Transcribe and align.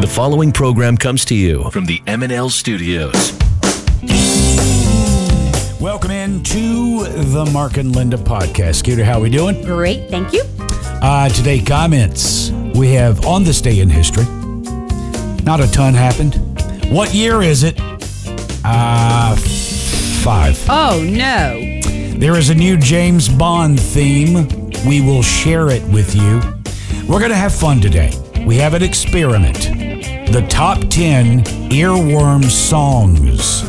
The 0.00 0.06
following 0.06 0.52
program 0.52 0.96
comes 0.96 1.24
to 1.24 1.34
you 1.34 1.68
from 1.70 1.84
the 1.84 2.00
M&L 2.06 2.50
Studios. 2.50 3.32
Welcome 5.80 6.12
into 6.12 7.02
the 7.04 7.48
Mark 7.52 7.78
and 7.78 7.96
Linda 7.96 8.16
podcast. 8.16 8.76
Skeeter, 8.76 9.02
how 9.04 9.18
are 9.18 9.22
we 9.22 9.28
doing? 9.28 9.60
Great, 9.64 10.08
thank 10.08 10.32
you. 10.32 10.44
Uh, 11.02 11.28
today, 11.30 11.60
comments. 11.60 12.50
We 12.76 12.92
have 12.92 13.26
on 13.26 13.42
this 13.42 13.60
day 13.60 13.80
in 13.80 13.90
history. 13.90 14.24
Not 15.42 15.60
a 15.60 15.68
ton 15.72 15.94
happened. 15.94 16.36
What 16.92 17.12
year 17.12 17.42
is 17.42 17.64
it? 17.64 17.74
Uh, 18.64 19.34
five. 20.22 20.64
Oh 20.68 21.04
no. 21.04 21.80
There 22.18 22.36
is 22.38 22.50
a 22.50 22.54
new 22.54 22.76
James 22.76 23.28
Bond 23.28 23.80
theme. 23.80 24.48
We 24.86 25.00
will 25.00 25.22
share 25.22 25.70
it 25.70 25.82
with 25.88 26.14
you. 26.14 26.40
We're 27.08 27.18
going 27.18 27.30
to 27.30 27.36
have 27.36 27.52
fun 27.54 27.80
today. 27.80 28.12
We 28.48 28.56
have 28.56 28.72
an 28.72 28.82
experiment. 28.82 29.58
The 30.32 30.40
top 30.48 30.78
10 30.88 31.44
earworm 31.68 32.44
songs. 32.44 33.62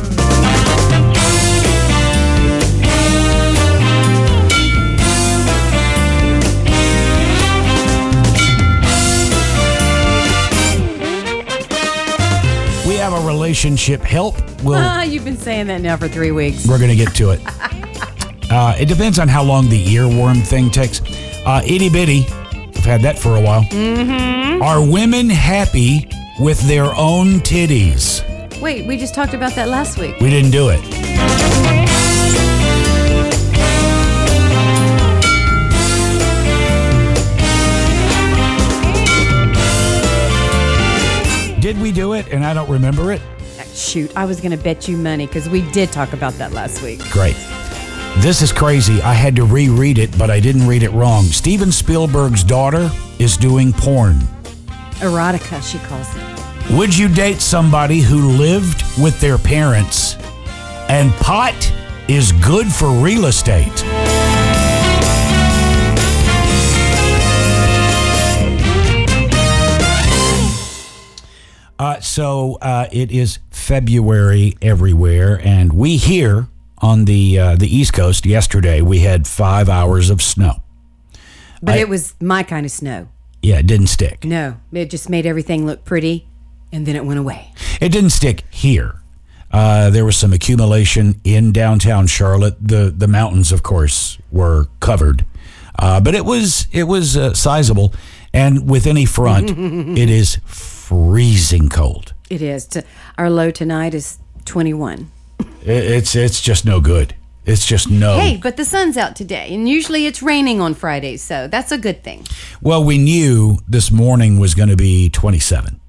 We 12.86 12.96
have 12.96 13.12
a 13.12 13.26
relationship 13.26 14.00
help. 14.00 14.34
We'll 14.64 14.76
Ah, 14.76 15.02
you've 15.02 15.24
been 15.24 15.36
saying 15.36 15.66
that 15.66 15.82
now 15.82 15.98
for 15.98 16.08
three 16.08 16.32
weeks. 16.32 16.66
we're 16.66 16.78
going 16.78 16.90
to 16.90 16.96
get 16.96 17.14
to 17.16 17.30
it. 17.32 17.40
Uh, 18.52 18.74
it 18.80 18.86
depends 18.88 19.20
on 19.20 19.28
how 19.28 19.44
long 19.44 19.68
the 19.68 19.80
earworm 19.94 20.44
thing 20.44 20.70
takes. 20.70 21.00
Uh, 21.46 21.62
itty 21.64 21.88
bitty, 21.88 22.26
had 22.90 23.02
that 23.02 23.16
for 23.16 23.36
a 23.36 23.40
while. 23.40 23.62
Mm-hmm. 23.62 24.62
Are 24.62 24.84
women 24.84 25.30
happy 25.30 26.08
with 26.40 26.60
their 26.62 26.92
own 26.96 27.38
titties? 27.40 28.20
Wait, 28.60 28.84
we 28.84 28.96
just 28.96 29.14
talked 29.14 29.32
about 29.32 29.54
that 29.54 29.68
last 29.68 29.96
week. 29.96 30.18
We 30.18 30.28
didn't 30.28 30.50
do 30.50 30.70
it. 30.70 30.80
Did 41.60 41.80
we 41.80 41.92
do 41.92 42.14
it 42.14 42.26
and 42.32 42.44
I 42.44 42.52
don't 42.54 42.68
remember 42.68 43.12
it? 43.12 43.22
Shoot, 43.72 44.10
I 44.16 44.24
was 44.24 44.40
going 44.40 44.50
to 44.50 44.62
bet 44.62 44.88
you 44.88 44.96
money 44.96 45.26
because 45.28 45.48
we 45.48 45.62
did 45.70 45.92
talk 45.92 46.12
about 46.12 46.32
that 46.34 46.50
last 46.50 46.82
week. 46.82 46.98
Great. 47.10 47.36
This 48.18 48.42
is 48.42 48.52
crazy. 48.52 49.00
I 49.00 49.14
had 49.14 49.34
to 49.36 49.44
reread 49.44 49.96
it, 49.96 50.16
but 50.18 50.30
I 50.30 50.40
didn't 50.40 50.66
read 50.66 50.82
it 50.82 50.90
wrong. 50.90 51.24
Steven 51.24 51.72
Spielberg's 51.72 52.44
daughter 52.44 52.90
is 53.18 53.36
doing 53.36 53.72
porn. 53.72 54.16
Erotica, 55.00 55.62
she 55.62 55.78
calls 55.78 56.06
it. 56.14 56.76
Would 56.76 56.96
you 56.96 57.08
date 57.08 57.40
somebody 57.40 58.00
who 58.00 58.32
lived 58.32 58.82
with 59.00 59.18
their 59.20 59.38
parents 59.38 60.16
and 60.90 61.10
pot 61.14 61.72
is 62.08 62.32
good 62.32 62.66
for 62.66 62.90
real 62.90 63.24
estate? 63.24 63.84
Uh, 71.78 71.98
so 72.00 72.58
uh, 72.60 72.86
it 72.92 73.10
is 73.10 73.38
February 73.48 74.58
everywhere, 74.60 75.40
and 75.42 75.72
we 75.72 75.96
here 75.96 76.46
on 76.80 77.04
the 77.04 77.38
uh, 77.38 77.56
the 77.56 77.66
East 77.74 77.92
Coast 77.92 78.24
yesterday 78.26 78.80
we 78.80 79.00
had 79.00 79.26
five 79.26 79.68
hours 79.68 80.10
of 80.10 80.22
snow. 80.22 80.62
But 81.62 81.74
I- 81.74 81.78
it 81.78 81.88
was 81.88 82.14
my 82.20 82.42
kind 82.42 82.64
of 82.66 82.72
snow. 82.72 83.08
Yeah, 83.42 83.58
it 83.58 83.66
didn't 83.66 83.86
stick. 83.86 84.24
No, 84.24 84.56
it 84.72 84.90
just 84.90 85.08
made 85.08 85.24
everything 85.26 85.64
look 85.66 85.84
pretty 85.84 86.26
and 86.72 86.86
then 86.86 86.94
it 86.96 87.04
went 87.04 87.18
away. 87.18 87.52
It 87.80 87.90
didn't 87.90 88.10
stick 88.10 88.44
here. 88.50 88.96
Uh, 89.50 89.90
there 89.90 90.04
was 90.04 90.16
some 90.16 90.32
accumulation 90.32 91.20
in 91.24 91.50
downtown 91.52 92.06
Charlotte. 92.06 92.56
The 92.60 92.92
the 92.96 93.08
mountains, 93.08 93.50
of 93.50 93.62
course, 93.62 94.18
were 94.30 94.68
covered, 94.78 95.24
uh, 95.78 96.00
but 96.00 96.14
it 96.14 96.24
was 96.24 96.66
it 96.70 96.84
was 96.84 97.16
uh, 97.16 97.34
sizable. 97.34 97.92
And 98.32 98.70
with 98.70 98.86
any 98.86 99.06
front, 99.06 99.50
it 99.98 100.08
is 100.08 100.36
freezing 100.46 101.68
cold. 101.68 102.12
It 102.30 102.42
is. 102.42 102.68
Our 103.18 103.28
low 103.28 103.50
tonight 103.50 103.92
is 103.92 104.18
21. 104.44 104.98
It, 105.00 105.06
it's 105.62 106.14
it's 106.14 106.40
just 106.40 106.64
no 106.64 106.80
good. 106.80 107.14
It's 107.46 107.66
just 107.66 107.90
no. 107.90 108.18
Hey, 108.18 108.36
but 108.36 108.56
the 108.56 108.64
sun's 108.64 108.96
out 108.96 109.16
today, 109.16 109.52
and 109.54 109.68
usually 109.68 110.06
it's 110.06 110.22
raining 110.22 110.60
on 110.60 110.74
Fridays, 110.74 111.22
so 111.22 111.48
that's 111.48 111.72
a 111.72 111.78
good 111.78 112.04
thing. 112.04 112.26
Well, 112.60 112.84
we 112.84 112.98
knew 112.98 113.58
this 113.66 113.90
morning 113.90 114.38
was 114.38 114.54
going 114.54 114.68
to 114.68 114.76
be 114.76 115.08
27. 115.10 115.80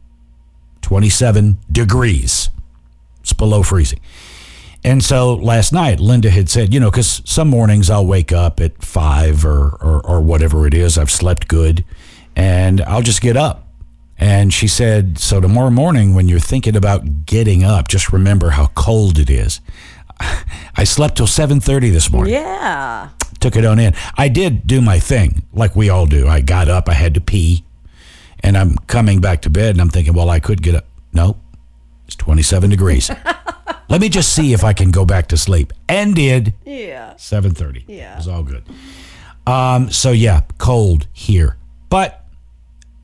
27 0.81 1.57
degrees. 1.71 2.49
It's 3.21 3.33
below 3.33 3.63
freezing. 3.63 3.99
And 4.83 5.03
so 5.03 5.35
last 5.35 5.71
night, 5.71 5.99
Linda 5.99 6.29
had 6.29 6.49
said, 6.49 6.73
you 6.73 6.79
know, 6.79 6.89
because 6.89 7.21
some 7.23 7.47
mornings 7.47 7.89
I'll 7.89 8.05
wake 8.05 8.31
up 8.31 8.59
at 8.59 8.83
five 8.83 9.45
or, 9.45 9.77
or, 9.79 10.05
or 10.05 10.21
whatever 10.21 10.65
it 10.65 10.73
is. 10.73 10.97
I've 10.97 11.11
slept 11.11 11.47
good 11.47 11.85
and 12.35 12.81
I'll 12.81 13.03
just 13.03 13.21
get 13.21 13.37
up. 13.37 13.67
And 14.21 14.53
she 14.53 14.67
said, 14.67 15.17
so 15.17 15.41
tomorrow 15.41 15.71
morning, 15.71 16.13
when 16.13 16.27
you're 16.29 16.39
thinking 16.39 16.75
about 16.75 17.25
getting 17.25 17.63
up, 17.63 17.87
just 17.87 18.13
remember 18.13 18.51
how 18.51 18.67
cold 18.75 19.17
it 19.17 19.31
is. 19.31 19.59
I 20.77 20.83
slept 20.83 21.17
till 21.17 21.25
7:30 21.25 21.91
this 21.91 22.11
morning 22.11 22.33
Yeah. 22.35 23.09
took 23.39 23.55
it 23.55 23.65
on 23.65 23.79
in. 23.79 23.95
I 24.15 24.27
did 24.29 24.67
do 24.67 24.79
my 24.79 24.99
thing, 24.99 25.41
like 25.51 25.75
we 25.75 25.89
all 25.89 26.05
do. 26.05 26.27
I 26.27 26.41
got 26.41 26.69
up, 26.69 26.87
I 26.87 26.93
had 26.93 27.15
to 27.15 27.21
pee, 27.21 27.65
and 28.41 28.55
I'm 28.55 28.75
coming 28.85 29.19
back 29.21 29.41
to 29.41 29.49
bed, 29.49 29.71
and 29.71 29.81
I'm 29.81 29.89
thinking, 29.89 30.13
well, 30.13 30.29
I 30.29 30.39
could 30.39 30.61
get 30.61 30.75
up. 30.75 30.85
No, 31.11 31.37
it's 32.05 32.15
27 32.15 32.69
degrees. 32.69 33.09
Let 33.89 33.99
me 34.01 34.07
just 34.07 34.31
see 34.33 34.53
if 34.53 34.63
I 34.63 34.73
can 34.73 34.91
go 34.91 35.03
back 35.03 35.27
to 35.29 35.37
sleep, 35.37 35.73
and 35.89 36.13
did. 36.13 36.53
Yeah. 36.63 37.15
7:30. 37.15 37.85
Yeah. 37.87 38.13
it 38.13 38.17
was 38.17 38.27
all 38.27 38.43
good. 38.43 38.63
Um, 39.47 39.89
so 39.89 40.11
yeah, 40.11 40.41
cold 40.59 41.07
here, 41.11 41.57
but 41.89 42.23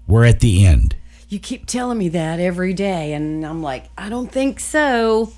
we're 0.05 0.25
at 0.25 0.39
the 0.41 0.63
end. 0.63 0.95
You 1.29 1.39
keep 1.39 1.65
telling 1.65 1.97
me 1.97 2.09
that 2.09 2.39
every 2.39 2.73
day, 2.73 3.13
and 3.13 3.45
I'm 3.45 3.61
like, 3.61 3.85
I 3.97 4.07
don't 4.07 4.31
think 4.31 4.59
so. 4.61 5.33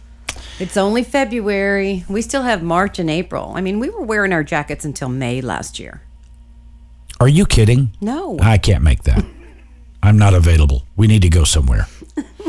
It's 0.59 0.77
only 0.77 1.03
February. 1.03 2.05
We 2.07 2.21
still 2.21 2.43
have 2.43 2.61
March 2.61 2.99
and 2.99 3.09
April. 3.09 3.53
I 3.55 3.61
mean, 3.61 3.79
we 3.79 3.89
were 3.89 4.03
wearing 4.03 4.31
our 4.31 4.43
jackets 4.43 4.85
until 4.85 5.09
May 5.09 5.41
last 5.41 5.79
year. 5.79 6.01
Are 7.19 7.27
you 7.27 7.45
kidding? 7.45 7.91
No. 8.01 8.37
I 8.39 8.57
can't 8.57 8.83
make 8.83 9.03
that. 9.03 9.25
I'm 10.03 10.17
not 10.17 10.33
available. 10.33 10.83
We 10.95 11.07
need 11.07 11.23
to 11.23 11.29
go 11.29 11.43
somewhere. 11.43 11.87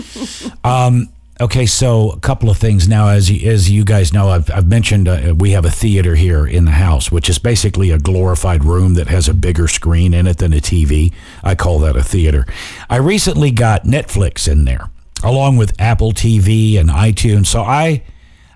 um, 0.64 1.08
okay, 1.40 1.66
so 1.66 2.10
a 2.10 2.20
couple 2.20 2.50
of 2.50 2.58
things 2.58 2.88
now. 2.88 3.08
As 3.08 3.30
you, 3.30 3.50
as 3.50 3.70
you 3.70 3.84
guys 3.84 4.12
know, 4.12 4.28
I've, 4.28 4.50
I've 4.50 4.66
mentioned 4.68 5.08
uh, 5.08 5.34
we 5.36 5.50
have 5.52 5.64
a 5.64 5.70
theater 5.70 6.14
here 6.14 6.46
in 6.46 6.64
the 6.64 6.72
house, 6.72 7.10
which 7.10 7.28
is 7.28 7.38
basically 7.38 7.90
a 7.90 7.98
glorified 7.98 8.64
room 8.64 8.94
that 8.94 9.08
has 9.08 9.28
a 9.28 9.34
bigger 9.34 9.68
screen 9.68 10.14
in 10.14 10.26
it 10.26 10.38
than 10.38 10.52
a 10.52 10.58
TV. 10.60 11.12
I 11.42 11.54
call 11.54 11.78
that 11.80 11.96
a 11.96 12.02
theater. 12.02 12.46
I 12.88 12.96
recently 12.96 13.50
got 13.50 13.84
Netflix 13.84 14.46
in 14.50 14.64
there, 14.64 14.90
along 15.24 15.56
with 15.56 15.80
Apple 15.80 16.12
TV 16.12 16.78
and 16.78 16.88
iTunes. 16.90 17.46
So 17.46 17.62
I 17.62 18.02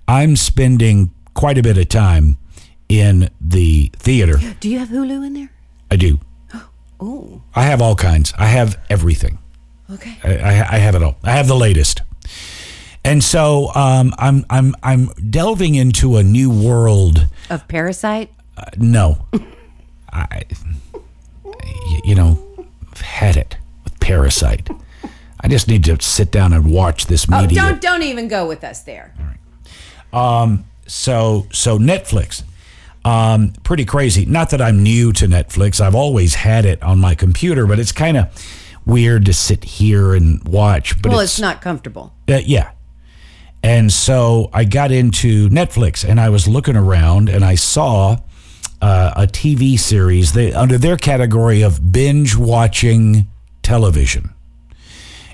I'm 0.06 0.36
spending 0.36 1.10
quite 1.32 1.58
a 1.58 1.62
bit 1.62 1.78
of 1.78 1.88
time 1.88 2.36
in 2.88 3.30
the 3.40 3.90
theater. 3.96 4.38
Do 4.60 4.68
you 4.68 4.78
have 4.78 4.88
Hulu 4.88 5.26
in 5.26 5.34
there? 5.34 5.50
I 5.90 5.96
do. 5.96 6.18
Oh, 7.00 7.42
I 7.54 7.64
have 7.64 7.82
all 7.82 7.96
kinds. 7.96 8.32
I 8.38 8.46
have 8.46 8.78
everything. 8.88 9.38
okay. 9.92 10.16
I, 10.22 10.36
I, 10.38 10.76
I 10.76 10.78
have 10.78 10.94
it 10.94 11.02
all. 11.02 11.16
I 11.24 11.32
have 11.32 11.48
the 11.48 11.56
latest. 11.56 12.02
And 13.04 13.22
so 13.22 13.70
um, 13.75 14.15
I'm 14.19 14.47
I'm 14.48 14.75
I'm 14.82 15.06
delving 15.31 15.75
into 15.75 16.16
a 16.16 16.22
new 16.22 16.50
world. 16.50 17.28
Of 17.50 17.69
Parasite? 17.69 18.31
Uh, 18.56 18.65
no, 18.78 19.26
I 20.12 20.42
you 22.04 22.14
know 22.14 22.38
I've 22.91 23.00
had 23.00 23.37
it 23.37 23.59
with 23.84 24.00
Parasite. 24.00 24.70
I 25.41 25.48
just 25.48 25.69
need 25.69 25.84
to 25.84 26.00
sit 26.00 26.31
down 26.31 26.55
and 26.55 26.73
watch 26.73 27.06
this 27.06 27.26
Oh, 27.31 27.46
don't 27.46 27.81
don't 27.81 28.02
even 28.02 28.28
go 28.28 28.46
with 28.46 28.64
us 28.64 28.82
there. 28.82 29.14
All 29.19 29.26
right. 29.26 30.46
Um. 30.46 30.64
so 30.87 31.46
so 31.52 31.78
Netflix, 31.78 32.43
um, 33.05 33.52
pretty 33.64 33.84
crazy. 33.84 34.25
Not 34.25 34.49
that 34.50 34.62
I'm 34.62 34.82
new 34.82 35.12
to 35.12 35.26
Netflix. 35.26 35.78
I've 35.81 35.94
always 35.94 36.37
had 36.37 36.64
it 36.64 36.82
on 36.82 36.99
my 37.00 37.14
computer, 37.14 37.67
but 37.67 37.78
it's 37.78 37.93
kind 37.93 38.17
of 38.17 38.28
weird 38.87 39.26
to 39.26 39.34
sit 39.34 39.64
here 39.64 40.14
and 40.14 40.43
watch. 40.49 41.00
But 41.02 41.12
well, 41.12 41.20
it's, 41.20 41.40
not 41.40 41.61
comfortable. 41.61 42.14
Uh, 42.28 42.40
yeah. 42.44 42.70
And 43.64 43.90
so 43.90 44.50
I 44.52 44.64
got 44.64 44.93
into 44.93 45.49
Netflix 45.49 46.06
and 46.06 46.20
I 46.20 46.28
was 46.28 46.46
looking 46.46 46.76
around 46.76 47.31
and 47.31 47.43
I 47.43 47.55
saw 47.55 48.19
uh, 48.82 49.12
a 49.16 49.26
TV 49.26 49.78
series 49.78 50.37
under 50.55 50.76
their 50.76 50.99
category 50.99 51.62
of 51.62 51.90
binge 51.90 52.37
watching 52.37 53.26
television. 53.62 54.34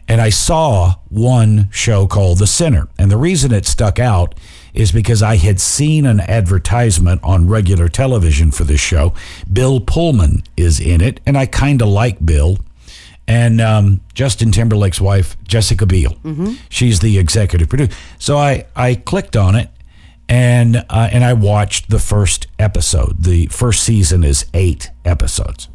And 0.06 0.21
I 0.21 0.29
saw 0.29 0.94
one 1.09 1.71
show 1.73 2.06
called 2.06 2.38
The 2.38 2.47
Sinner. 2.47 2.87
And 3.00 3.11
the 3.11 3.17
reason 3.17 3.53
it 3.53 3.67
stuck 3.67 3.99
out 3.99 4.37
is 4.75 4.93
because 4.93 5.25
I 5.25 5.35
had 5.35 5.61
seen 5.61 6.06
an 6.06 6.21
advertisement 6.21 7.25
on 7.25 7.49
regular 7.49 7.88
television 7.88 8.53
for 8.53 8.62
this 8.62 8.81
show. 8.81 9.12
Bill 9.53 9.81
Pullman 9.81 10.44
is 10.56 10.79
in 10.79 11.00
it, 11.00 11.19
and 11.27 11.37
I 11.37 11.47
kind 11.47 11.82
of 11.82 11.88
like 11.88 12.25
Bill. 12.25 12.59
And 13.26 13.61
um, 13.61 14.00
Justin 14.14 14.50
Timberlake's 14.52 15.00
wife, 15.00 15.37
Jessica 15.44 15.87
Biel. 15.87 16.17
She's 16.69 17.00
the 17.00 17.19
executive 17.19 17.69
producer. 17.69 17.96
So 18.19 18.37
I, 18.37 18.67
I 18.75 18.96
clicked 18.96 19.37
on 19.37 19.55
it 19.55 19.70
and 20.31 20.76
uh, 20.88 21.08
and 21.12 21.25
I 21.25 21.32
watched 21.32 21.90
the 21.90 21.99
first 21.99 22.46
episode. 22.58 23.25
The 23.25 23.46
first 23.46 23.82
season 23.82 24.22
is 24.22 24.46
eight 24.55 24.90
episodes, 25.05 25.69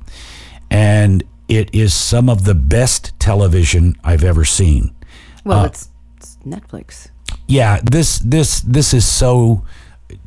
and 0.72 1.24
it 1.50 1.74
is 1.76 1.94
some 1.94 2.30
of 2.30 2.46
the 2.46 2.56
best 2.56 3.12
television 3.20 3.96
I've 4.04 4.24
ever 4.24 4.46
seen. 4.46 4.96
Well, 5.44 5.66
it's, 5.66 5.90
it's 6.16 6.38
Netflix. 6.46 7.10
Yeah, 7.48 7.82
this 7.84 8.20
this 8.20 8.62
this 8.62 8.94
is 8.94 9.06
so 9.06 9.66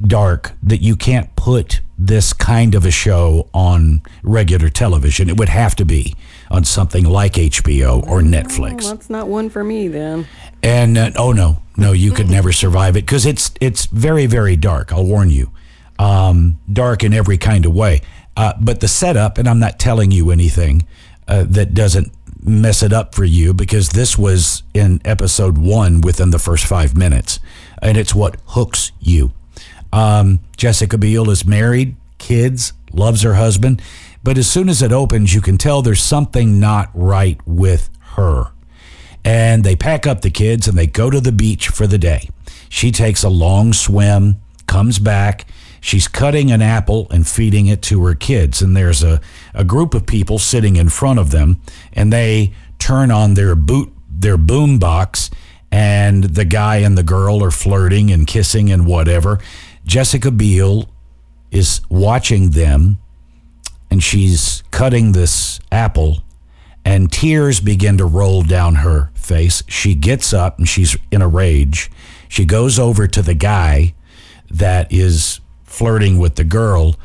dark 0.01 0.53
that 0.63 0.83
you 0.83 0.95
can't 0.95 1.35
put 1.35 1.81
this 1.97 2.35
kind 2.35 2.75
of 2.75 2.85
a 2.85 2.91
show 2.91 3.49
on 3.55 4.03
regular 4.23 4.69
television. 4.69 5.31
It 5.31 5.39
would 5.39 5.49
have 5.49 5.75
to 5.77 5.87
be 5.87 6.15
on 6.51 6.65
something 6.65 7.05
like 7.05 7.35
HBO 7.35 8.07
or 8.07 8.21
Netflix. 8.21 8.85
Well, 8.85 8.95
that's 8.95 9.11
not 9.11 9.29
one 9.29 9.51
for 9.51 9.63
me 9.63 9.89
then. 9.89 10.27
And 10.63 10.99
uh, 10.99 11.11
oh 11.17 11.33
no, 11.33 11.63
no, 11.77 11.93
you 11.93 12.13
could 12.13 12.29
never 12.29 12.53
survive 12.53 12.97
it 12.97 13.07
because 13.07 13.27
it's 13.27 13.53
it's 13.61 13.87
very 13.87 14.27
very 14.27 14.57
dark. 14.57 14.93
I'll 14.93 15.05
warn 15.05 15.31
you, 15.31 15.51
um, 15.99 16.59
dark 16.73 17.05
in 17.05 17.13
every 17.13 17.39
kind 17.39 17.67
of 17.67 17.75
way. 17.75 18.03
Uh, 18.37 18.55
but 18.61 18.81
the 18.81 18.89
setup, 18.89 19.37
and 19.37 19.49
I'm 19.49 19.59
not 19.59 19.79
telling 19.79 20.11
you 20.13 20.31
anything 20.31 20.87
uh, 21.27 21.45
that 21.49 21.75
doesn't 21.75 22.13
mess 22.41 22.83
it 22.83 22.93
up 22.93 23.15
for 23.15 23.25
you 23.25 23.53
because 23.53 23.91
this 23.91 24.17
was 24.17 24.63
in 24.75 25.01
episode 25.05 25.59
one 25.59 26.01
within 26.01 26.31
the 26.31 26.39
first 26.39 26.65
five 26.65 26.97
minutes, 26.97 27.41
and 27.83 27.97
it's 27.97 28.15
what 28.15 28.37
hooks 28.47 28.93
you. 29.01 29.33
Um, 29.93 30.41
Jessica 30.57 30.99
Biel 30.99 31.31
is 31.31 31.45
married, 31.45 31.97
kids, 32.19 32.73
loves 32.93 33.23
her 33.23 33.35
husband, 33.35 33.83
but 34.23 34.39
as 34.39 34.51
soon 34.51 34.69
as 34.69 34.83
it 34.83 34.93
opens, 34.93 35.35
you 35.35 35.41
can 35.41 35.59
tell 35.59 35.83
there's 35.83 36.03
something 36.03 36.61
not 36.61 36.91
right 36.95 37.39
with 37.47 37.91
her 38.15 38.53
and 39.25 39.63
they 39.63 39.77
pack 39.77 40.07
up 40.07 40.23
the 40.23 40.31
kids 40.31 40.67
and 40.67 40.79
they 40.79 40.87
go 40.87 41.11
to 41.11 41.21
the 41.21 41.33
beach 41.33 41.69
for 41.69 41.87
the 41.87 41.99
day. 41.99 42.31
She 42.69 42.91
takes 42.91 43.23
a 43.23 43.29
long 43.29 43.73
swim, 43.73 44.41
comes 44.67 44.99
back. 44.99 45.47
She's 45.81 46.09
cutting 46.09 46.51
an 46.51 46.63
apple 46.63 47.07
and 47.11 47.27
feeding 47.27 47.67
it 47.67 47.83
to 47.83 48.05
her 48.05 48.15
kids. 48.15 48.63
And 48.63 48.77
there's 48.77 49.03
a, 49.03 49.21
a 49.55 49.65
group 49.65 49.95
of 49.95 50.07
people 50.07 50.39
sitting 50.39 50.77
in 50.77 50.89
front 50.89 51.19
of 51.19 51.31
them, 51.31 51.61
and 51.93 52.13
they 52.13 52.55
turn 52.79 53.11
on 53.11 53.35
their 53.35 53.55
boot 53.55 53.93
their 54.11 54.37
boom 54.37 54.79
box, 54.79 55.31
and 55.71 56.25
the 56.25 56.45
guy 56.45 56.79
and 56.79 56.99
the 56.99 57.03
girl 57.05 57.45
are 57.45 57.53
flirting 57.53 58.11
and 58.11 58.27
kissing 58.27 58.73
and 58.73 58.87
whatever. 58.87 59.39
Jessica 59.85 60.31
Biel 60.31 60.89
is 61.51 61.83
watching 61.89 62.51
them, 62.51 62.99
and 63.91 64.03
she's 64.03 64.63
cutting 64.71 65.13
this 65.13 65.61
apple 65.73 66.23
and 66.85 67.13
tears 67.13 67.61
begin 67.61 67.99
to 67.99 68.05
roll 68.05 68.43
down 68.43 68.77
her 68.77 69.11
face. 69.15 69.63
She 69.69 69.95
gets 69.95 70.33
up 70.33 70.59
and 70.59 70.69
she's 70.69 70.97
in 71.11 71.23
a 71.23 71.29
rage. 71.29 71.91
She 72.29 72.45
goes 72.45 72.79
over 72.79 73.07
to 73.07 73.23
the 73.23 73.35
guy 73.35 73.95
that 74.51 74.93
is 74.93 75.41
flirting 75.65 76.19
with 76.19 76.37
the 76.37 76.45
girl 76.45 76.97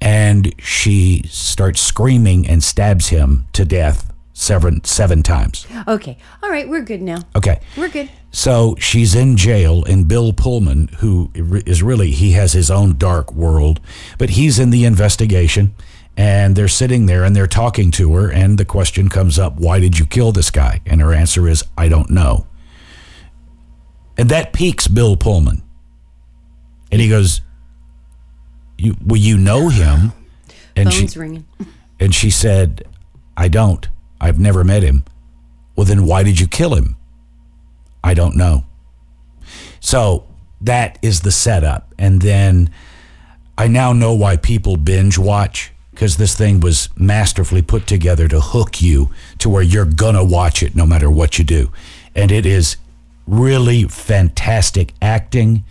and 0.00 0.54
she 0.60 1.22
starts 1.28 1.80
screaming 1.80 2.46
and 2.46 2.62
stabs 2.62 3.08
him 3.08 3.46
to 3.52 3.64
death 3.64 4.12
seven 4.32 4.82
seven 4.84 5.22
times. 5.22 5.66
Okay. 5.86 6.16
All 6.42 6.50
right. 6.50 6.68
We're 6.68 6.82
good 6.82 7.02
now. 7.02 7.18
Okay. 7.36 7.60
We're 7.76 7.88
good. 7.90 8.10
So 8.32 8.76
she's 8.78 9.14
in 9.14 9.36
jail, 9.36 9.84
and 9.84 10.06
Bill 10.06 10.32
Pullman, 10.32 10.88
who 10.98 11.30
is 11.34 11.82
really, 11.82 12.12
he 12.12 12.32
has 12.32 12.52
his 12.52 12.70
own 12.70 12.96
dark 12.96 13.32
world, 13.32 13.80
but 14.18 14.30
he's 14.30 14.58
in 14.58 14.70
the 14.70 14.84
investigation 14.84 15.74
and 16.20 16.54
they're 16.54 16.68
sitting 16.68 17.06
there 17.06 17.24
and 17.24 17.34
they're 17.34 17.46
talking 17.46 17.90
to 17.90 18.12
her 18.14 18.30
and 18.30 18.58
the 18.58 18.64
question 18.66 19.08
comes 19.08 19.38
up 19.38 19.58
why 19.58 19.80
did 19.80 19.98
you 19.98 20.04
kill 20.04 20.32
this 20.32 20.50
guy? 20.50 20.82
And 20.84 21.00
her 21.00 21.14
answer 21.14 21.48
is 21.48 21.64
i 21.78 21.88
don't 21.88 22.10
know. 22.10 22.46
And 24.18 24.28
that 24.28 24.52
piques 24.52 24.86
bill 24.86 25.16
pullman. 25.16 25.62
And 26.92 27.00
he 27.00 27.08
goes 27.08 27.40
you 28.76 28.96
well 29.02 29.16
you 29.16 29.38
know 29.38 29.70
him. 29.70 30.12
And 30.76 30.92
Phone's 30.92 31.12
she 31.14 31.18
ringing. 31.18 31.46
and 31.98 32.14
she 32.14 32.28
said 32.28 32.86
i 33.34 33.48
don't. 33.48 33.88
I've 34.20 34.38
never 34.38 34.62
met 34.62 34.82
him. 34.82 35.04
Well 35.74 35.86
then 35.86 36.04
why 36.04 36.22
did 36.22 36.38
you 36.38 36.46
kill 36.46 36.74
him? 36.74 36.96
I 38.04 38.12
don't 38.12 38.36
know. 38.36 38.64
So 39.80 40.26
that 40.60 40.98
is 41.00 41.22
the 41.22 41.32
setup. 41.32 41.94
And 41.98 42.20
then 42.20 42.68
i 43.56 43.66
now 43.66 43.94
know 43.94 44.12
why 44.12 44.36
people 44.36 44.76
binge 44.76 45.16
watch 45.16 45.72
because 46.00 46.16
this 46.16 46.34
thing 46.34 46.60
was 46.60 46.88
masterfully 46.96 47.60
put 47.60 47.86
together 47.86 48.26
to 48.26 48.40
hook 48.40 48.80
you 48.80 49.10
to 49.36 49.50
where 49.50 49.60
you're 49.60 49.84
gonna 49.84 50.24
watch 50.24 50.62
it 50.62 50.74
no 50.74 50.86
matter 50.86 51.10
what 51.10 51.38
you 51.38 51.44
do. 51.44 51.70
And 52.14 52.32
it 52.32 52.46
is 52.46 52.78
really 53.26 53.84
fantastic 53.84 54.94
acting, 55.02 55.62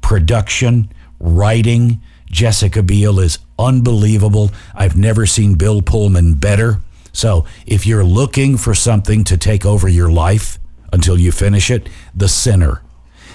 production, 0.00 0.92
writing. 1.20 2.00
Jessica 2.28 2.82
Biel 2.82 3.20
is 3.20 3.38
unbelievable. 3.60 4.50
I've 4.74 4.96
never 4.96 5.24
seen 5.24 5.54
Bill 5.54 5.80
Pullman 5.82 6.34
better. 6.34 6.80
So 7.12 7.46
if 7.64 7.86
you're 7.86 8.02
looking 8.02 8.56
for 8.56 8.74
something 8.74 9.22
to 9.22 9.38
take 9.38 9.64
over 9.64 9.86
your 9.86 10.10
life 10.10 10.58
until 10.92 11.16
you 11.16 11.30
finish 11.30 11.70
it, 11.70 11.88
The 12.12 12.26
Sinner 12.26 12.82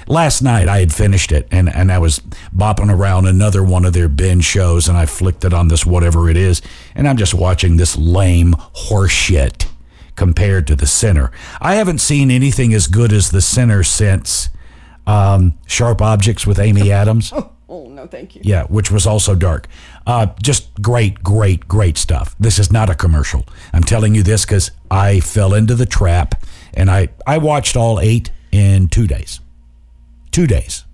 last 0.07 0.41
night 0.41 0.67
I 0.67 0.79
had 0.79 0.93
finished 0.93 1.31
it 1.31 1.47
and, 1.51 1.73
and 1.73 1.91
I 1.91 1.99
was 1.99 2.19
bopping 2.55 2.91
around 2.91 3.25
another 3.25 3.63
one 3.63 3.85
of 3.85 3.93
their 3.93 4.07
binge 4.07 4.45
shows 4.45 4.87
and 4.87 4.97
I 4.97 5.05
flicked 5.05 5.45
it 5.45 5.53
on 5.53 5.67
this 5.67 5.85
whatever 5.85 6.29
it 6.29 6.37
is 6.37 6.61
and 6.95 7.07
I'm 7.07 7.17
just 7.17 7.33
watching 7.33 7.77
this 7.77 7.97
lame 7.97 8.53
horseshit 8.53 9.67
compared 10.15 10.67
to 10.67 10.75
The 10.75 10.87
Sinner. 10.87 11.31
I 11.59 11.75
haven't 11.75 11.99
seen 11.99 12.29
anything 12.29 12.73
as 12.73 12.87
good 12.87 13.11
as 13.13 13.31
The 13.31 13.41
Sinner 13.41 13.83
since 13.83 14.49
um, 15.07 15.57
Sharp 15.65 16.01
Objects 16.01 16.45
with 16.45 16.59
Amy 16.59 16.91
Adams. 17.01 17.31
Oh 17.33 17.51
oh, 17.71 17.87
no, 17.87 18.05
thank 18.05 18.35
you. 18.35 18.41
Yeah, 18.43 18.65
which 18.65 18.91
was 18.91 19.07
also 19.07 19.33
dark. 19.33 19.67
Uh, 20.05 20.27
just 20.41 20.81
great, 20.81 21.23
great, 21.23 21.67
great 21.67 21.97
stuff. 21.97 22.35
This 22.39 22.59
is 22.59 22.71
not 22.71 22.89
a 22.89 22.95
commercial. 22.95 23.45
I'm 23.73 23.83
telling 23.83 24.13
you 24.13 24.23
this 24.23 24.45
because 24.45 24.71
I 24.91 25.21
fell 25.21 25.53
into 25.53 25.73
the 25.73 25.85
trap 25.85 26.43
and 26.73 26.91
I, 26.91 27.09
I 27.25 27.37
watched 27.37 27.75
all 27.75 27.99
eight 27.99 28.29
in 28.51 28.89
two 28.89 29.07
days 29.07 29.39
two 30.31 30.47
days. 30.47 30.85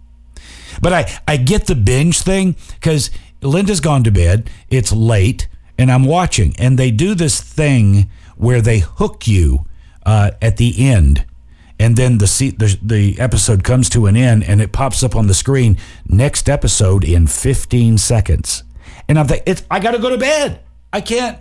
But 0.82 0.94
I, 0.94 1.20
I 1.28 1.38
get 1.38 1.68
the 1.68 1.76
binge 1.76 2.22
thing 2.22 2.56
because 2.76 3.10
Linda's 3.42 3.80
gone 3.80 4.04
to 4.04 4.12
bed. 4.12 4.50
It's 4.70 4.92
late 4.92 5.48
and 5.78 5.92
I'm 5.92 6.06
watching. 6.06 6.56
And 6.58 6.78
they 6.78 6.92
do 6.92 7.16
this 7.16 7.42
thing 7.42 8.10
where 8.36 8.62
they 8.62 8.80
hook 8.80 9.28
you 9.28 9.66
uh, 10.06 10.32
at 10.42 10.58
the 10.58 10.88
end. 10.90 11.26
And 11.80 11.96
then 11.96 12.18
the, 12.18 12.26
the 12.58 12.80
the 12.82 13.20
episode 13.20 13.64
comes 13.64 13.88
to 13.90 14.08
an 14.08 14.16
end 14.16 14.44
and 14.44 14.62
it 14.62 14.72
pops 14.72 15.04
up 15.04 15.16
on 15.16 15.28
the 15.28 15.36
screen. 15.36 15.78
Next 16.08 16.50
episode 16.50 17.04
in 17.04 17.28
15 17.28 18.00
seconds. 18.00 18.64
And 19.08 19.20
I'm 19.20 19.28
like, 19.28 19.44
it's, 19.46 19.64
I 19.70 19.80
got 19.80 19.92
to 19.92 20.00
go 20.00 20.10
to 20.10 20.18
bed. 20.18 20.60
I 20.92 21.02
can't. 21.02 21.38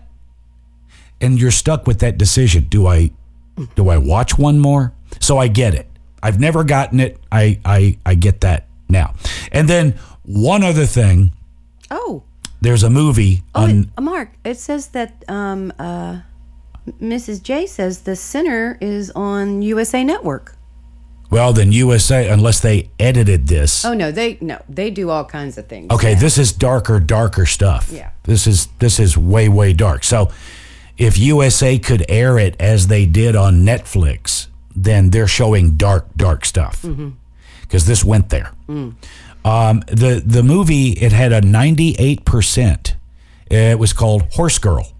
And 1.23 1.41
you're 1.41 1.50
stuck 1.50 1.87
with 1.87 2.00
that 2.00 2.19
decision. 2.19 2.65
Do 2.69 2.87
I 2.87 3.12
do 3.75 3.88
I 3.88 3.97
watch 3.97 4.37
one 4.37 4.59
more? 4.59 4.93
So 5.21 5.38
I 5.38 5.49
get 5.49 5.75
it. 5.75 5.88
I've 6.26 6.40
never 6.40 6.64
gotten 6.64 6.99
it. 6.99 7.21
I, 7.30 7.61
I, 7.64 7.99
I 8.04 8.16
get 8.16 8.40
that 8.40 8.66
now. 8.88 9.14
And 9.52 9.68
then 9.68 9.92
one 10.25 10.64
other 10.64 10.85
thing. 10.85 11.30
Oh. 11.88 12.25
There's 12.61 12.83
a 12.83 12.90
movie 12.90 13.45
oh, 13.54 13.62
on. 13.62 13.92
It, 13.97 14.00
Mark, 14.00 14.30
it 14.45 14.59
says 14.59 14.88
that 14.88 15.23
um, 15.28 15.73
uh, 15.78 16.23
Mrs. 17.00 17.45
J 17.45 17.68
says 17.68 18.00
The 18.00 18.16
Sinner 18.16 18.76
is 18.80 19.12
on 19.12 19.62
USA 19.62 20.02
Network. 20.02 20.56
Well, 21.30 21.52
then 21.52 21.71
USA, 21.71 22.28
unless 22.28 22.59
they 22.59 22.90
edited 22.99 23.47
this. 23.47 23.85
Oh 23.85 23.95
no, 23.95 24.11
they 24.11 24.37
no, 24.40 24.61
they 24.68 24.90
do 24.90 25.11
all 25.11 25.25
kinds 25.25 25.59
of 25.59 25.68
things. 25.68 25.92
Okay, 25.92 26.14
this 26.14 26.38
is 26.38 26.52
darker, 26.52 26.99
darker 26.99 27.47
stuff. 27.47 27.88
Yeah. 27.92 28.11
This 28.25 28.49
is 28.49 28.66
this 28.80 28.99
is 28.99 29.16
way, 29.16 29.49
way 29.49 29.73
dark. 29.73 30.02
So, 30.02 30.33
if 30.99 31.18
USA 31.18 31.78
could 31.78 32.04
air 32.09 32.37
it 32.37 32.56
as 32.61 32.88
they 32.88 33.06
did 33.06 33.37
on 33.37 33.64
Netflix, 33.64 34.47
then 34.76 35.11
they're 35.11 35.26
showing 35.26 35.73
dark, 35.73 36.06
dark 36.16 36.45
stuff 36.45 36.83
because 36.83 36.97
mm-hmm. 36.97 37.78
this 37.88 38.04
went 38.04 38.28
there. 38.28 38.52
Mm. 38.68 38.95
Um, 39.45 39.80
the 39.87 40.21
the 40.25 40.42
movie 40.42 40.90
it 40.90 41.12
had 41.12 41.33
a 41.33 41.40
ninety 41.40 41.95
eight 41.99 42.25
percent. 42.25 42.97
It 43.49 43.78
was 43.78 43.92
called 43.92 44.23
Horse 44.33 44.59
Girl, 44.59 44.92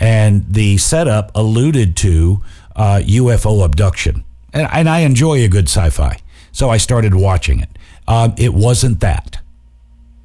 and 0.00 0.44
the 0.52 0.76
setup 0.76 1.30
alluded 1.36 1.96
to 1.98 2.42
uh, 2.74 3.00
UFO 3.04 3.64
abduction, 3.64 4.24
and, 4.52 4.68
and, 4.72 4.88
I 4.88 5.00
enjoy 5.00 5.44
a 5.44 5.48
good 5.48 5.66
sci-fi, 5.66 6.18
so 6.50 6.68
I 6.68 6.78
started 6.78 7.14
watching 7.14 7.60
it. 7.60 7.68
Um, 8.08 8.34
it 8.36 8.52
wasn't 8.52 8.98
that. 9.00 9.38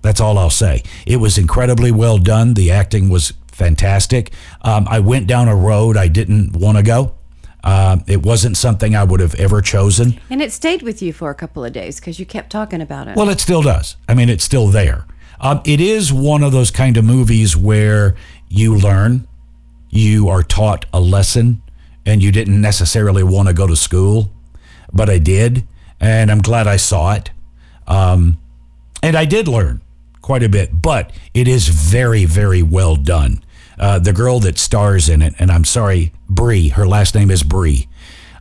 That's 0.01 0.19
all 0.19 0.39
I'll 0.39 0.49
say. 0.49 0.81
It 1.05 1.17
was 1.17 1.37
incredibly 1.37 1.91
well 1.91 2.17
done. 2.17 2.55
The 2.55 2.71
acting 2.71 3.09
was 3.09 3.33
fantastic. 3.51 4.33
Um, 4.63 4.87
I 4.89 4.99
went 4.99 5.27
down 5.27 5.47
a 5.47 5.55
road 5.55 5.97
I 5.97 6.07
didn't 6.07 6.55
want 6.55 6.77
to 6.77 6.83
go. 6.83 7.13
Uh, 7.63 7.97
it 8.07 8.23
wasn't 8.23 8.57
something 8.57 8.95
I 8.95 9.03
would 9.03 9.19
have 9.19 9.35
ever 9.35 9.61
chosen. 9.61 10.19
And 10.29 10.41
it 10.41 10.51
stayed 10.51 10.81
with 10.81 11.01
you 11.01 11.13
for 11.13 11.29
a 11.29 11.35
couple 11.35 11.63
of 11.63 11.73
days 11.73 11.99
because 11.99 12.19
you 12.19 12.25
kept 12.25 12.49
talking 12.51 12.81
about 12.81 13.07
it. 13.07 13.15
Well, 13.15 13.29
it 13.29 13.39
still 13.39 13.61
does. 13.61 13.97
I 14.07 14.13
mean, 14.13 14.29
it's 14.29 14.43
still 14.43 14.67
there. 14.67 15.05
Um, 15.39 15.61
it 15.65 15.79
is 15.81 16.11
one 16.13 16.43
of 16.43 16.51
those 16.51 16.71
kind 16.71 16.97
of 16.97 17.05
movies 17.05 17.55
where 17.55 18.15
you 18.47 18.75
learn, 18.75 19.27
you 19.89 20.29
are 20.29 20.43
taught 20.43 20.85
a 20.93 20.99
lesson, 20.99 21.61
and 22.05 22.21
you 22.23 22.31
didn't 22.31 22.61
necessarily 22.61 23.23
want 23.23 23.47
to 23.47 23.53
go 23.53 23.67
to 23.67 23.75
school, 23.75 24.31
but 24.91 25.09
I 25.09 25.17
did, 25.17 25.67
and 25.99 26.31
I'm 26.31 26.41
glad 26.41 26.67
I 26.67 26.77
saw 26.77 27.13
it. 27.13 27.31
Um, 27.87 28.37
and 29.03 29.15
I 29.15 29.25
did 29.25 29.47
learn 29.47 29.81
quite 30.21 30.43
a 30.43 30.49
bit, 30.49 30.81
but 30.81 31.11
it 31.33 31.47
is 31.47 31.67
very, 31.67 32.25
very 32.25 32.61
well 32.63 32.95
done. 32.95 33.43
Uh, 33.79 33.97
the 33.97 34.13
girl 34.13 34.39
that 34.39 34.59
stars 34.59 35.09
in 35.09 35.21
it, 35.21 35.33
and 35.39 35.51
I'm 35.51 35.65
sorry, 35.65 36.13
Brie, 36.31 36.69
her 36.69 36.87
last 36.87 37.13
name 37.13 37.29
is 37.29 37.43
Brie. 37.43 37.87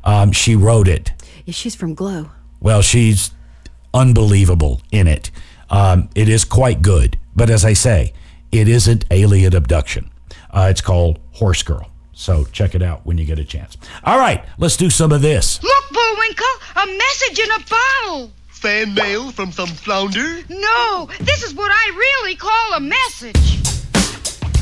Um, 0.05 0.31
she 0.33 0.55
wrote 0.55 0.87
it. 0.89 1.11
Yeah, 1.45 1.53
she's 1.53 1.75
from 1.75 1.95
Glow. 1.95 2.31
Well, 2.61 2.83
she's 2.83 3.33
unbelievable 3.93 4.81
in 4.93 5.09
it. 5.09 5.31
Um, 5.69 6.09
it 6.15 6.29
is 6.29 6.45
quite 6.45 6.83
good, 6.83 7.19
but 7.35 7.51
as 7.51 7.65
I 7.65 7.73
say, 7.73 8.13
it 8.53 8.69
isn't 8.69 9.05
alien 9.11 9.55
abduction. 9.55 10.11
Uh, 10.51 10.69
it's 10.71 10.81
called 10.81 11.19
Horse 11.33 11.63
Girl. 11.63 11.91
So 12.13 12.45
check 12.45 12.75
it 12.75 12.83
out 12.83 13.05
when 13.05 13.19
you 13.19 13.25
get 13.25 13.39
a 13.39 13.45
chance. 13.45 13.77
All 14.05 14.19
right, 14.19 14.45
let's 14.59 14.77
do 14.77 14.89
some 14.89 15.11
of 15.11 15.23
this. 15.23 15.63
Look, 15.63 15.85
Bullwinkle, 15.91 16.47
a 16.77 16.87
message 16.87 17.39
in 17.39 17.51
a 17.51 17.65
bottle. 17.69 18.33
Fan 18.49 18.95
mail 18.95 19.31
from 19.31 19.51
some 19.53 19.69
flounder? 19.69 20.43
No, 20.49 21.09
this 21.21 21.43
is 21.43 21.55
what 21.55 21.73
I 21.73 21.97
really 21.97 22.37
call 22.37 22.75
a 22.75 22.81
message. 22.81 23.70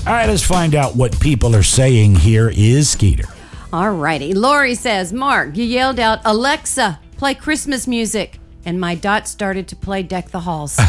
All 0.07 0.15
right, 0.15 0.27
let's 0.29 0.43
find 0.43 0.75
out 0.75 0.97
what 0.97 1.19
people 1.21 1.55
are 1.55 1.63
saying 1.63 2.15
here 2.15 2.51
is 2.55 2.89
Skeeter. 2.89 3.29
All 3.73 3.93
righty. 3.93 4.33
Lori 4.33 4.75
says, 4.75 5.13
Mark, 5.13 5.55
you 5.57 5.65
yelled 5.65 6.01
out, 6.01 6.21
Alexa, 6.25 6.99
play 7.19 7.35
Christmas 7.35 7.87
music. 7.87 8.41
And 8.65 8.81
my 8.81 8.95
dot 8.95 9.29
started 9.29 9.69
to 9.69 9.77
play 9.77 10.03
Deck 10.03 10.31
the 10.31 10.41
Halls. 10.41 10.77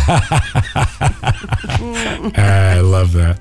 I 2.29 2.79
love 2.83 3.11
that. 3.13 3.39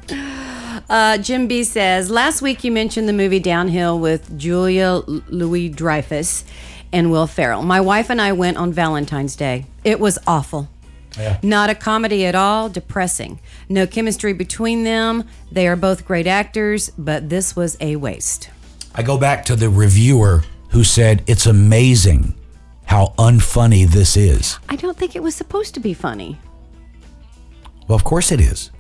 Uh, 0.88 1.18
Jim 1.18 1.46
B 1.46 1.62
says, 1.64 2.10
last 2.10 2.42
week 2.42 2.64
you 2.64 2.72
mentioned 2.72 3.08
the 3.08 3.12
movie 3.12 3.40
Downhill 3.40 3.98
with 3.98 4.37
Julia 4.38 5.02
Louis 5.06 5.68
Dreyfus 5.68 6.44
and 6.92 7.10
Will 7.10 7.26
Ferrell. 7.26 7.62
My 7.62 7.80
wife 7.80 8.10
and 8.10 8.20
I 8.20 8.32
went 8.32 8.56
on 8.56 8.72
Valentine's 8.72 9.37
Day. 9.37 9.66
It 9.84 10.00
was 10.00 10.18
awful. 10.26 10.68
Yeah. 11.18 11.38
Not 11.42 11.68
a 11.70 11.75
comedy 11.75 12.25
at 12.26 12.34
all, 12.34 12.68
depressing. 12.68 13.40
No 13.68 13.87
chemistry 13.87 14.32
between 14.32 14.84
them. 14.84 15.25
They 15.50 15.66
are 15.66 15.76
both 15.76 16.06
great 16.06 16.26
actors, 16.26 16.90
but 16.96 17.28
this 17.28 17.56
was 17.56 17.76
a 17.80 17.96
waste. 17.96 18.50
I 18.94 19.02
go 19.02 19.18
back 19.18 19.44
to 19.46 19.56
the 19.56 19.68
reviewer 19.68 20.44
who 20.70 20.84
said 20.84 21.22
it's 21.26 21.46
amazing 21.46 22.34
how 22.84 23.14
unfunny 23.18 23.87
this 23.87 24.16
is. 24.16 24.58
I 24.68 24.76
don't 24.76 24.96
think 24.96 25.14
it 25.16 25.22
was 25.22 25.34
supposed 25.34 25.75
to 25.75 25.80
be 25.80 25.92
funny. 25.94 26.38
Well, 27.87 27.96
of 27.96 28.04
course 28.04 28.32
it 28.32 28.40
is. 28.40 28.70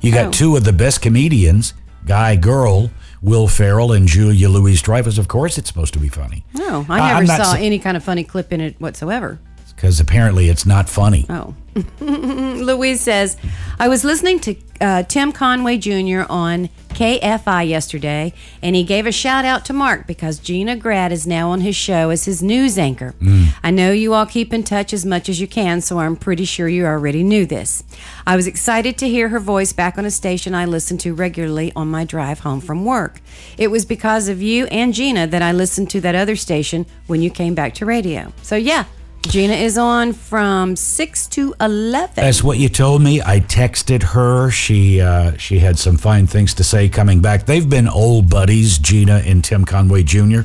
You 0.00 0.12
got 0.12 0.26
Oh. 0.26 0.30
two 0.30 0.56
of 0.56 0.64
the 0.64 0.72
best 0.72 1.00
comedians, 1.02 1.74
guy, 2.06 2.36
girl, 2.36 2.90
Will 3.20 3.46
Ferrell 3.46 3.92
and 3.92 4.08
Julia 4.08 4.48
Louis 4.48 4.80
Dreyfus. 4.82 5.16
Of 5.18 5.28
course 5.28 5.56
it's 5.58 5.68
supposed 5.68 5.92
to 5.94 6.00
be 6.00 6.08
funny. 6.08 6.44
No, 6.54 6.80
Uh, 6.88 6.92
I 6.94 7.12
never 7.14 7.26
not 7.26 7.36
saw 7.44 7.52
sa- 7.52 7.58
any 7.58 7.78
kind 7.78 7.96
of 7.96 8.02
funny 8.02 8.24
clip 8.24 8.52
in 8.52 8.60
it 8.60 8.74
whatsoever. 8.80 9.38
Because 9.82 9.98
apparently 9.98 10.48
it's 10.48 10.64
not 10.64 10.88
funny. 10.88 11.26
Oh. 11.28 11.56
Louise 12.00 13.00
says, 13.00 13.36
I 13.80 13.88
was 13.88 14.04
listening 14.04 14.38
to 14.38 14.54
uh, 14.80 15.02
Tim 15.02 15.32
Conway 15.32 15.76
Jr. 15.78 16.22
on 16.30 16.68
KFI 16.90 17.68
yesterday, 17.68 18.32
and 18.62 18.76
he 18.76 18.84
gave 18.84 19.06
a 19.06 19.10
shout 19.10 19.44
out 19.44 19.64
to 19.64 19.72
Mark 19.72 20.06
because 20.06 20.38
Gina 20.38 20.76
Grad 20.76 21.10
is 21.10 21.26
now 21.26 21.50
on 21.50 21.62
his 21.62 21.74
show 21.74 22.10
as 22.10 22.26
his 22.26 22.44
news 22.44 22.78
anchor. 22.78 23.16
I 23.64 23.72
know 23.72 23.90
you 23.90 24.14
all 24.14 24.24
keep 24.24 24.52
in 24.52 24.62
touch 24.62 24.92
as 24.92 25.04
much 25.04 25.28
as 25.28 25.40
you 25.40 25.48
can, 25.48 25.80
so 25.80 25.98
I'm 25.98 26.14
pretty 26.14 26.44
sure 26.44 26.68
you 26.68 26.86
already 26.86 27.24
knew 27.24 27.44
this. 27.44 27.82
I 28.24 28.36
was 28.36 28.46
excited 28.46 28.96
to 28.98 29.08
hear 29.08 29.30
her 29.30 29.40
voice 29.40 29.72
back 29.72 29.98
on 29.98 30.04
a 30.04 30.12
station 30.12 30.54
I 30.54 30.64
listen 30.64 30.96
to 30.98 31.12
regularly 31.12 31.72
on 31.74 31.90
my 31.90 32.04
drive 32.04 32.38
home 32.38 32.60
from 32.60 32.84
work. 32.84 33.20
It 33.58 33.72
was 33.72 33.84
because 33.84 34.28
of 34.28 34.40
you 34.40 34.66
and 34.66 34.94
Gina 34.94 35.26
that 35.26 35.42
I 35.42 35.50
listened 35.50 35.90
to 35.90 36.00
that 36.02 36.14
other 36.14 36.36
station 36.36 36.86
when 37.08 37.20
you 37.20 37.30
came 37.30 37.56
back 37.56 37.74
to 37.74 37.84
radio. 37.84 38.32
So, 38.42 38.54
yeah. 38.54 38.84
Gina 39.28 39.54
is 39.54 39.78
on 39.78 40.12
from 40.12 40.76
6 40.76 41.26
to 41.28 41.54
11. 41.60 42.10
That's 42.16 42.42
what 42.42 42.58
you 42.58 42.68
told 42.68 43.02
me. 43.02 43.22
I 43.22 43.40
texted 43.40 44.02
her. 44.02 44.50
She 44.50 45.00
uh, 45.00 45.36
she 45.38 45.58
had 45.60 45.78
some 45.78 45.96
fine 45.96 46.26
things 46.26 46.54
to 46.54 46.64
say 46.64 46.88
coming 46.88 47.20
back. 47.20 47.46
They've 47.46 47.68
been 47.68 47.88
old 47.88 48.28
buddies, 48.28 48.78
Gina 48.78 49.22
and 49.24 49.42
Tim 49.42 49.64
Conway 49.64 50.02
Jr. 50.02 50.40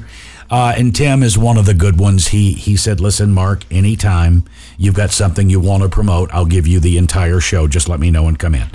Uh, 0.49 0.73
and 0.77 0.95
Tim 0.95 1.23
is 1.23 1.37
one 1.37 1.57
of 1.57 1.65
the 1.65 1.73
good 1.73 1.99
ones. 1.99 2.29
He 2.29 2.53
he 2.53 2.77
said, 2.77 3.01
"Listen, 3.01 3.33
Mark, 3.33 3.65
anytime 3.69 4.45
you've 4.77 4.95
got 4.95 5.11
something 5.11 5.49
you 5.49 5.59
want 5.59 5.83
to 5.83 5.89
promote, 5.89 6.29
I'll 6.33 6.45
give 6.45 6.65
you 6.65 6.79
the 6.79 6.97
entire 6.97 7.41
show. 7.41 7.67
Just 7.67 7.89
let 7.89 7.99
me 7.99 8.11
know 8.11 8.27
and 8.27 8.39
come 8.39 8.55
in." 8.55 8.67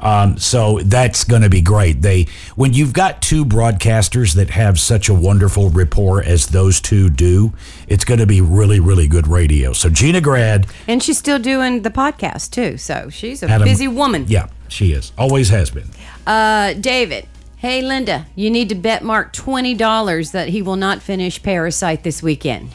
Um, 0.00 0.38
so 0.38 0.78
that's 0.80 1.24
going 1.24 1.42
to 1.42 1.50
be 1.50 1.60
great. 1.60 2.02
They 2.02 2.26
when 2.56 2.72
you've 2.72 2.92
got 2.92 3.20
two 3.20 3.44
broadcasters 3.44 4.34
that 4.34 4.50
have 4.50 4.78
such 4.78 5.08
a 5.08 5.14
wonderful 5.14 5.70
rapport 5.70 6.22
as 6.22 6.46
those 6.46 6.80
two 6.80 7.10
do, 7.10 7.52
it's 7.88 8.04
going 8.04 8.20
to 8.20 8.26
be 8.26 8.40
really 8.40 8.78
really 8.80 9.08
good 9.08 9.26
radio. 9.26 9.72
So 9.72 9.88
Gina 9.90 10.20
Grad, 10.20 10.66
And 10.86 11.02
she's 11.02 11.18
still 11.18 11.38
doing 11.38 11.82
the 11.82 11.90
podcast 11.90 12.50
too. 12.52 12.76
So 12.78 13.08
she's 13.10 13.42
a 13.42 13.48
Adam- 13.50 13.66
busy 13.66 13.88
woman. 13.88 14.26
yeah, 14.28 14.48
she 14.68 14.92
is 14.92 15.12
always 15.18 15.48
has 15.48 15.70
been. 15.70 15.88
Uh, 16.26 16.74
David, 16.74 17.26
hey 17.56 17.82
Linda, 17.82 18.26
you 18.36 18.50
need 18.50 18.68
to 18.68 18.74
bet 18.76 19.02
Mark 19.02 19.32
twenty 19.32 19.74
dollars 19.74 20.30
that 20.30 20.48
he 20.50 20.62
will 20.62 20.76
not 20.76 21.02
finish 21.02 21.42
Parasite 21.42 22.04
this 22.04 22.22
weekend. 22.22 22.70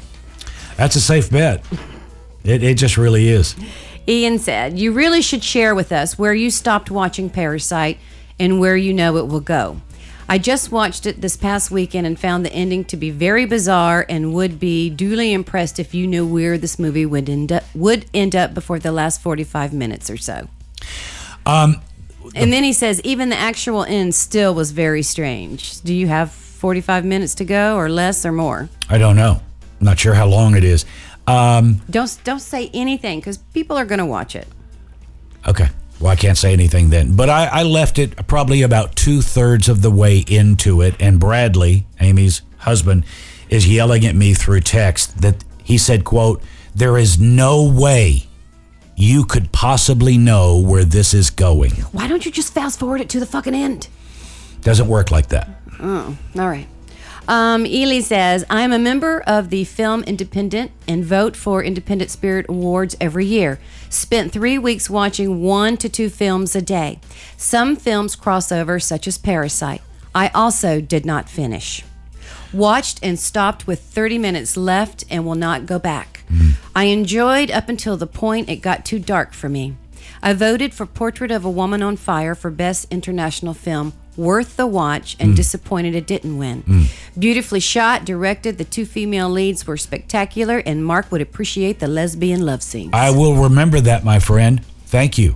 That's 0.76 0.96
a 0.96 1.02
safe 1.02 1.30
bet. 1.30 1.64
It, 2.44 2.62
it 2.64 2.78
just 2.78 2.98
really 2.98 3.30
is. 3.30 3.56
Ian 4.08 4.40
said, 4.40 4.78
You 4.78 4.92
really 4.92 5.22
should 5.22 5.44
share 5.44 5.74
with 5.74 5.92
us 5.92 6.18
where 6.18 6.34
you 6.34 6.50
stopped 6.50 6.92
watching 6.92 7.30
Parasite 7.30 8.00
and 8.40 8.60
where 8.60 8.76
you 8.76 8.94
know 8.94 9.18
it 9.18 9.28
will 9.28 9.40
go. 9.40 9.82
I 10.28 10.38
just 10.38 10.72
watched 10.72 11.06
it 11.06 11.22
this 11.22 11.36
past 11.36 11.70
weekend 11.70 12.08
and 12.08 12.18
found 12.18 12.46
the 12.46 12.54
ending 12.54 12.86
to 12.86 12.98
be 12.98 13.12
very 13.12 13.46
bizarre 13.46 14.06
and 14.08 14.34
would 14.34 14.60
be 14.60 14.90
duly 14.90 15.34
impressed 15.34 15.80
if 15.80 15.94
you 15.94 16.08
knew 16.08 16.26
where 16.26 16.58
this 16.58 16.80
movie 16.80 17.06
would 17.06 17.30
end 17.30 17.52
up, 17.52 17.64
would 17.76 18.06
end 18.14 18.36
up 18.36 18.54
before 18.54 18.80
the 18.80 18.92
last 18.92 19.22
45 19.22 19.74
minutes 19.74 20.10
or 20.10 20.18
so. 20.18 20.48
Um, 21.46 21.82
And 22.36 22.54
then 22.54 22.64
he 22.64 22.72
says, 22.74 23.02
even 23.02 23.30
the 23.30 23.38
actual 23.38 23.84
end 23.84 24.16
still 24.16 24.56
was 24.56 24.72
very 24.72 25.04
strange. 25.04 25.82
Do 25.82 25.94
you 25.94 26.08
have 26.08 26.32
45 26.32 27.04
minutes 27.04 27.36
to 27.36 27.46
go 27.46 27.76
or 27.76 27.90
less 27.90 28.26
or 28.26 28.32
more? 28.32 28.70
I 28.90 28.98
don't 28.98 29.18
know. 29.18 29.42
I'm 29.80 29.86
not 29.86 30.00
sure 30.00 30.14
how 30.14 30.26
long 30.26 30.56
it 30.56 30.64
is. 30.64 30.86
Um, 31.28 31.82
Don't 31.90 32.20
don't 32.24 32.40
say 32.42 32.70
anything 32.74 33.20
because 33.20 33.38
people 33.38 33.78
are 33.78 33.86
going 33.86 34.00
to 34.00 34.06
watch 34.06 34.36
it. 34.36 34.48
okay. 35.48 35.68
Well, 36.00 36.12
I 36.12 36.16
can't 36.18 36.38
say 36.38 36.52
anything 36.52 36.90
then. 36.90 37.16
But 37.16 37.30
I, 37.30 37.46
I 37.46 37.64
left 37.64 37.98
it 37.98 38.28
probably 38.28 38.62
about 38.64 38.94
two 38.96 39.22
thirds 39.22 39.70
of 39.70 39.82
the 39.82 39.92
way 39.92 40.18
into 40.28 40.82
it. 40.82 40.96
And 41.00 41.18
Bradley, 41.18 41.86
Amy's 42.02 42.42
husband, 42.58 43.06
is 43.48 43.66
yelling 43.72 44.06
at 44.06 44.14
me 44.16 44.34
through 44.34 44.62
text 44.62 45.22
that 45.22 45.46
he 45.64 45.78
said, 45.78 46.04
quote, 46.04 46.42
there 46.76 46.98
is 46.98 47.22
no 47.22 47.72
way 47.72 48.24
you 48.98 49.24
could 49.24 49.54
possibly 49.54 50.18
know 50.18 50.60
where 50.60 50.84
this 50.84 51.14
is 51.14 51.30
going. 51.30 51.72
Why 51.94 52.08
don't 52.10 52.26
you 52.26 52.32
just 52.32 52.54
fast 52.54 52.80
forward 52.80 53.00
it 53.00 53.08
to 53.10 53.20
the 53.22 53.26
fucking 53.26 53.54
end? 53.56 53.88
Doesn't 54.62 54.88
work 54.90 55.10
like 55.10 55.28
that. 55.30 55.48
Oh, 55.80 56.18
all 56.38 56.50
right. 56.50 56.68
Um, 57.28 57.66
Ely 57.66 58.02
says, 58.02 58.44
I 58.50 58.64
am 58.64 58.74
a 58.74 58.80
member 58.80 59.22
of 59.22 59.50
the 59.50 59.64
Film 59.64 60.04
Independent 60.04 60.72
and 60.88 61.06
vote 61.06 61.38
for 61.38 61.64
Independent 61.64 62.12
Spirit 62.12 62.46
Awards 62.50 62.98
every 63.00 63.26
year. 63.26 63.60
Spent 63.90 64.34
three 64.34 64.58
weeks 64.58 64.90
watching 64.90 65.42
one 65.42 65.78
to 65.78 65.88
two 65.88 66.10
films 66.10 66.56
a 66.56 66.62
day. 66.62 67.00
Some 67.38 67.78
films 67.78 68.18
cross 68.18 68.52
over, 68.52 68.78
such 68.80 69.08
as 69.08 69.18
Parasite. 69.18 69.82
I 70.14 70.30
also 70.30 70.82
did 70.82 71.06
not 71.06 71.30
finish. 71.30 71.84
Watched 72.52 73.00
and 73.02 73.18
stopped 73.18 73.68
with 73.68 73.80
30 73.80 74.18
minutes 74.18 74.58
left 74.58 75.06
and 75.10 75.26
will 75.26 75.36
not 75.36 75.66
go 75.66 75.80
back. 75.80 76.26
I 76.76 76.86
enjoyed 76.86 77.50
up 77.52 77.70
until 77.70 77.96
the 77.96 78.08
point 78.08 78.50
it 78.50 78.58
got 78.58 78.84
too 78.86 79.00
dark 79.00 79.34
for 79.34 79.48
me. 79.48 79.76
I 80.22 80.34
voted 80.34 80.74
for 80.74 80.86
Portrait 80.86 81.32
of 81.32 81.46
a 81.46 81.50
Woman 81.50 81.82
on 81.82 81.96
Fire 81.96 82.36
for 82.36 82.52
Best 82.52 82.88
International 82.92 83.54
Film. 83.54 83.94
Worth 84.16 84.58
the 84.58 84.68
watch 84.68 85.16
and 85.20 85.36
disappointed 85.36 85.96
it 85.96 86.06
didn't 86.06 86.38
win. 86.38 86.88
Beautifully 87.18 87.60
shot, 87.60 88.06
directed, 88.06 88.58
the 88.58 88.64
two 88.64 88.86
female 88.86 89.30
leads 89.30 89.66
were 89.66 89.78
spectacular, 89.78 90.60
and 90.60 90.86
Mark 90.86 91.12
would 91.12 91.22
appreciate 91.22 91.80
the 91.80 91.88
lesbian 91.88 92.46
love 92.46 92.62
scenes. 92.62 92.92
I 92.94 93.10
will 93.12 93.44
remember 93.44 93.80
that, 93.82 94.04
my 94.04 94.20
friend. 94.20 94.64
Thank 94.86 95.18
you. 95.18 95.36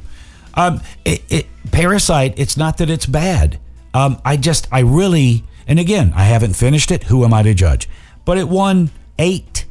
Um, 0.54 0.82
it, 1.06 1.24
it, 1.30 1.46
Parasite. 1.72 2.34
It's 2.38 2.58
not 2.58 2.78
that 2.78 2.90
it's 2.90 3.06
bad. 3.06 3.60
Um, 3.94 4.22
I 4.24 4.38
just, 4.38 4.68
I 4.72 4.80
really, 4.80 5.44
and 5.68 5.80
again, 5.80 6.14
I 6.16 6.24
haven't 6.24 6.54
finished 6.54 6.92
it. 6.92 7.04
Who 7.04 7.24
am 7.24 7.34
I 7.34 7.44
to 7.44 7.54
judge? 7.54 7.90
But 8.26 8.38
it 8.38 8.48
won 8.48 8.92
eight 9.18 9.66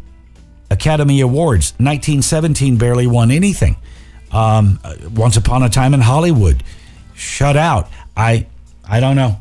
Academy 0.70 1.20
Awards. 1.20 1.72
1917 1.78 2.76
barely 2.76 3.06
won 3.06 3.30
anything. 3.30 3.76
Um, 4.32 4.80
uh, 4.82 4.96
Once 5.14 5.36
Upon 5.36 5.62
a 5.62 5.68
Time 5.68 5.94
in 5.94 6.00
Hollywood, 6.00 6.62
shut 7.14 7.56
out. 7.56 7.88
I, 8.16 8.46
I 8.88 9.00
don't 9.00 9.16
know. 9.16 9.40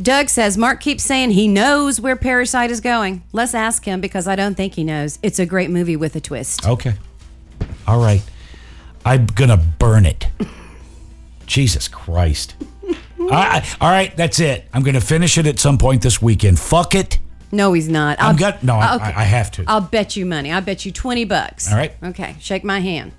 Doug 0.00 0.28
says 0.30 0.56
Mark 0.56 0.80
keeps 0.80 1.04
saying 1.04 1.32
he 1.32 1.46
knows 1.46 2.00
where 2.00 2.16
Parasite 2.16 2.70
is 2.70 2.80
going. 2.80 3.22
Let's 3.32 3.54
ask 3.54 3.84
him 3.84 4.00
because 4.00 4.26
I 4.26 4.34
don't 4.34 4.54
think 4.56 4.74
he 4.74 4.84
knows. 4.84 5.18
It's 5.22 5.38
a 5.38 5.44
great 5.44 5.68
movie 5.70 5.96
with 5.96 6.16
a 6.16 6.20
twist. 6.20 6.66
Okay. 6.66 6.94
All 7.86 8.00
right. 8.00 8.22
I'm 9.04 9.26
gonna 9.26 9.58
burn 9.58 10.06
it. 10.06 10.26
Jesus 11.46 11.86
Christ. 11.88 12.54
I, 13.20 13.26
I, 13.30 13.66
all 13.80 13.90
right, 13.90 14.16
that's 14.16 14.40
it. 14.40 14.64
I'm 14.72 14.82
going 14.82 14.94
to 14.94 15.00
finish 15.00 15.36
it 15.38 15.46
at 15.46 15.58
some 15.58 15.78
point 15.78 16.00
this 16.02 16.22
weekend. 16.22 16.58
Fuck 16.58 16.94
it. 16.94 17.18
No, 17.52 17.72
he's 17.74 17.88
not. 17.88 18.16
I'm 18.20 18.42
I'll- 18.42 18.58
no, 18.62 18.76
I- 18.76 18.94
okay. 18.96 19.04
I- 19.04 19.20
I 19.20 19.24
have 19.24 19.50
to. 19.52 19.64
I'll 19.68 19.80
bet 19.80 20.16
you 20.16 20.24
money. 20.24 20.50
I'll 20.50 20.62
bet 20.62 20.86
you 20.86 20.90
20 20.92 21.24
bucks. 21.26 21.70
All 21.70 21.76
right. 21.76 21.92
Okay, 22.02 22.36
shake 22.40 22.64
my 22.64 22.80
hand. 22.80 23.12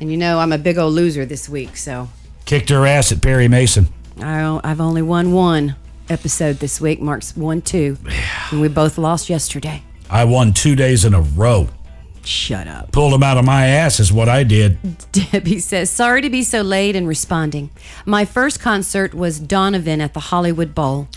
And 0.00 0.10
you 0.10 0.16
know 0.16 0.38
I'm 0.38 0.52
a 0.52 0.58
big 0.58 0.78
old 0.78 0.94
loser 0.94 1.24
this 1.26 1.48
week, 1.48 1.76
so 1.76 2.08
Kicked 2.44 2.68
her 2.70 2.86
ass 2.86 3.10
at 3.12 3.22
Perry 3.22 3.48
Mason. 3.48 3.88
I, 4.20 4.60
I've 4.62 4.80
only 4.80 5.02
won 5.02 5.32
one 5.32 5.76
episode 6.08 6.56
this 6.56 6.80
week. 6.80 7.00
Mark's 7.00 7.36
won 7.36 7.62
two. 7.62 7.96
And 8.50 8.60
we 8.60 8.68
both 8.68 8.98
lost 8.98 9.28
yesterday. 9.30 9.82
I 10.10 10.24
won 10.24 10.52
two 10.52 10.76
days 10.76 11.04
in 11.04 11.14
a 11.14 11.20
row. 11.20 11.68
Shut 12.24 12.66
up. 12.66 12.90
Pulled 12.92 13.12
him 13.12 13.22
out 13.22 13.36
of 13.36 13.44
my 13.44 13.66
ass 13.66 14.00
is 14.00 14.12
what 14.12 14.28
I 14.28 14.44
did. 14.44 14.78
Debbie 15.12 15.58
says, 15.58 15.90
Sorry 15.90 16.22
to 16.22 16.30
be 16.30 16.42
so 16.42 16.62
late 16.62 16.96
in 16.96 17.06
responding. 17.06 17.70
My 18.06 18.24
first 18.24 18.60
concert 18.60 19.12
was 19.14 19.38
Donovan 19.38 20.00
at 20.00 20.14
the 20.14 20.20
Hollywood 20.20 20.74
Bowl. 20.74 21.08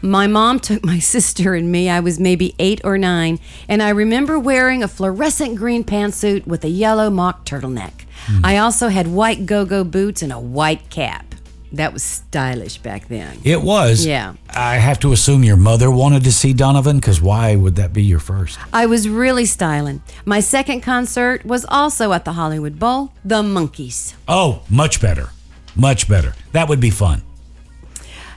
My 0.00 0.26
mom 0.26 0.60
took 0.60 0.84
my 0.84 0.98
sister 1.14 1.54
and 1.54 1.70
me. 1.70 1.90
I 1.90 2.00
was 2.00 2.18
maybe 2.18 2.54
eight 2.58 2.80
or 2.82 2.96
nine, 2.96 3.40
and 3.68 3.82
I 3.82 3.90
remember 3.90 4.38
wearing 4.38 4.82
a 4.82 4.88
fluorescent 4.88 5.56
green 5.56 5.84
pantsuit 5.84 6.46
with 6.46 6.64
a 6.64 6.70
yellow 6.70 7.10
mock 7.10 7.44
turtleneck. 7.44 8.04
Hmm. 8.26 8.44
I 8.44 8.56
also 8.56 8.88
had 8.88 9.08
white 9.08 9.44
go 9.44 9.64
go 9.66 9.84
boots 9.84 10.22
and 10.22 10.32
a 10.32 10.40
white 10.40 10.88
cap. 10.88 11.33
That 11.74 11.92
was 11.92 12.04
stylish 12.04 12.78
back 12.78 13.08
then. 13.08 13.38
It 13.42 13.60
was. 13.60 14.06
Yeah. 14.06 14.34
I 14.48 14.76
have 14.76 15.00
to 15.00 15.12
assume 15.12 15.42
your 15.42 15.56
mother 15.56 15.90
wanted 15.90 16.22
to 16.24 16.32
see 16.32 16.52
Donovan 16.52 16.98
because 16.98 17.20
why 17.20 17.56
would 17.56 17.74
that 17.76 17.92
be 17.92 18.02
your 18.04 18.20
first? 18.20 18.58
I 18.72 18.86
was 18.86 19.08
really 19.08 19.44
styling. 19.44 20.00
My 20.24 20.38
second 20.38 20.82
concert 20.82 21.44
was 21.44 21.64
also 21.68 22.12
at 22.12 22.24
the 22.24 22.34
Hollywood 22.34 22.78
Bowl, 22.78 23.12
The 23.24 23.42
Monkees. 23.42 24.14
Oh, 24.28 24.62
much 24.70 25.00
better. 25.00 25.30
Much 25.74 26.08
better. 26.08 26.34
That 26.52 26.68
would 26.68 26.80
be 26.80 26.90
fun. 26.90 27.22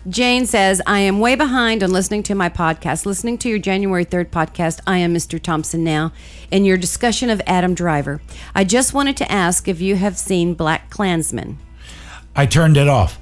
Jane 0.10 0.46
says, 0.46 0.82
I 0.88 1.02
am 1.02 1.20
way 1.20 1.36
behind 1.36 1.84
on 1.84 1.92
listening 1.92 2.24
to 2.24 2.36
my 2.36 2.50
podcast. 2.50 3.06
Listening 3.06 3.38
to 3.40 3.50
your 3.50 3.60
January 3.60 4.06
3rd 4.06 4.30
podcast, 4.30 4.80
I 4.88 4.98
am 5.00 5.14
Mr. 5.14 5.40
Thompson 5.40 5.84
now, 5.84 6.14
and 6.52 6.66
your 6.66 6.78
discussion 6.78 7.30
of 7.30 7.42
Adam 7.46 7.76
Driver. 7.76 8.22
I 8.56 8.64
just 8.64 8.94
wanted 8.94 9.18
to 9.18 9.32
ask 9.32 9.68
if 9.68 9.82
you 9.82 9.98
have 9.98 10.18
seen 10.18 10.54
Black 10.54 10.90
Klansman. 10.90 11.60
I 12.36 12.46
turned 12.46 12.78
it 12.78 12.88
off. 12.88 13.20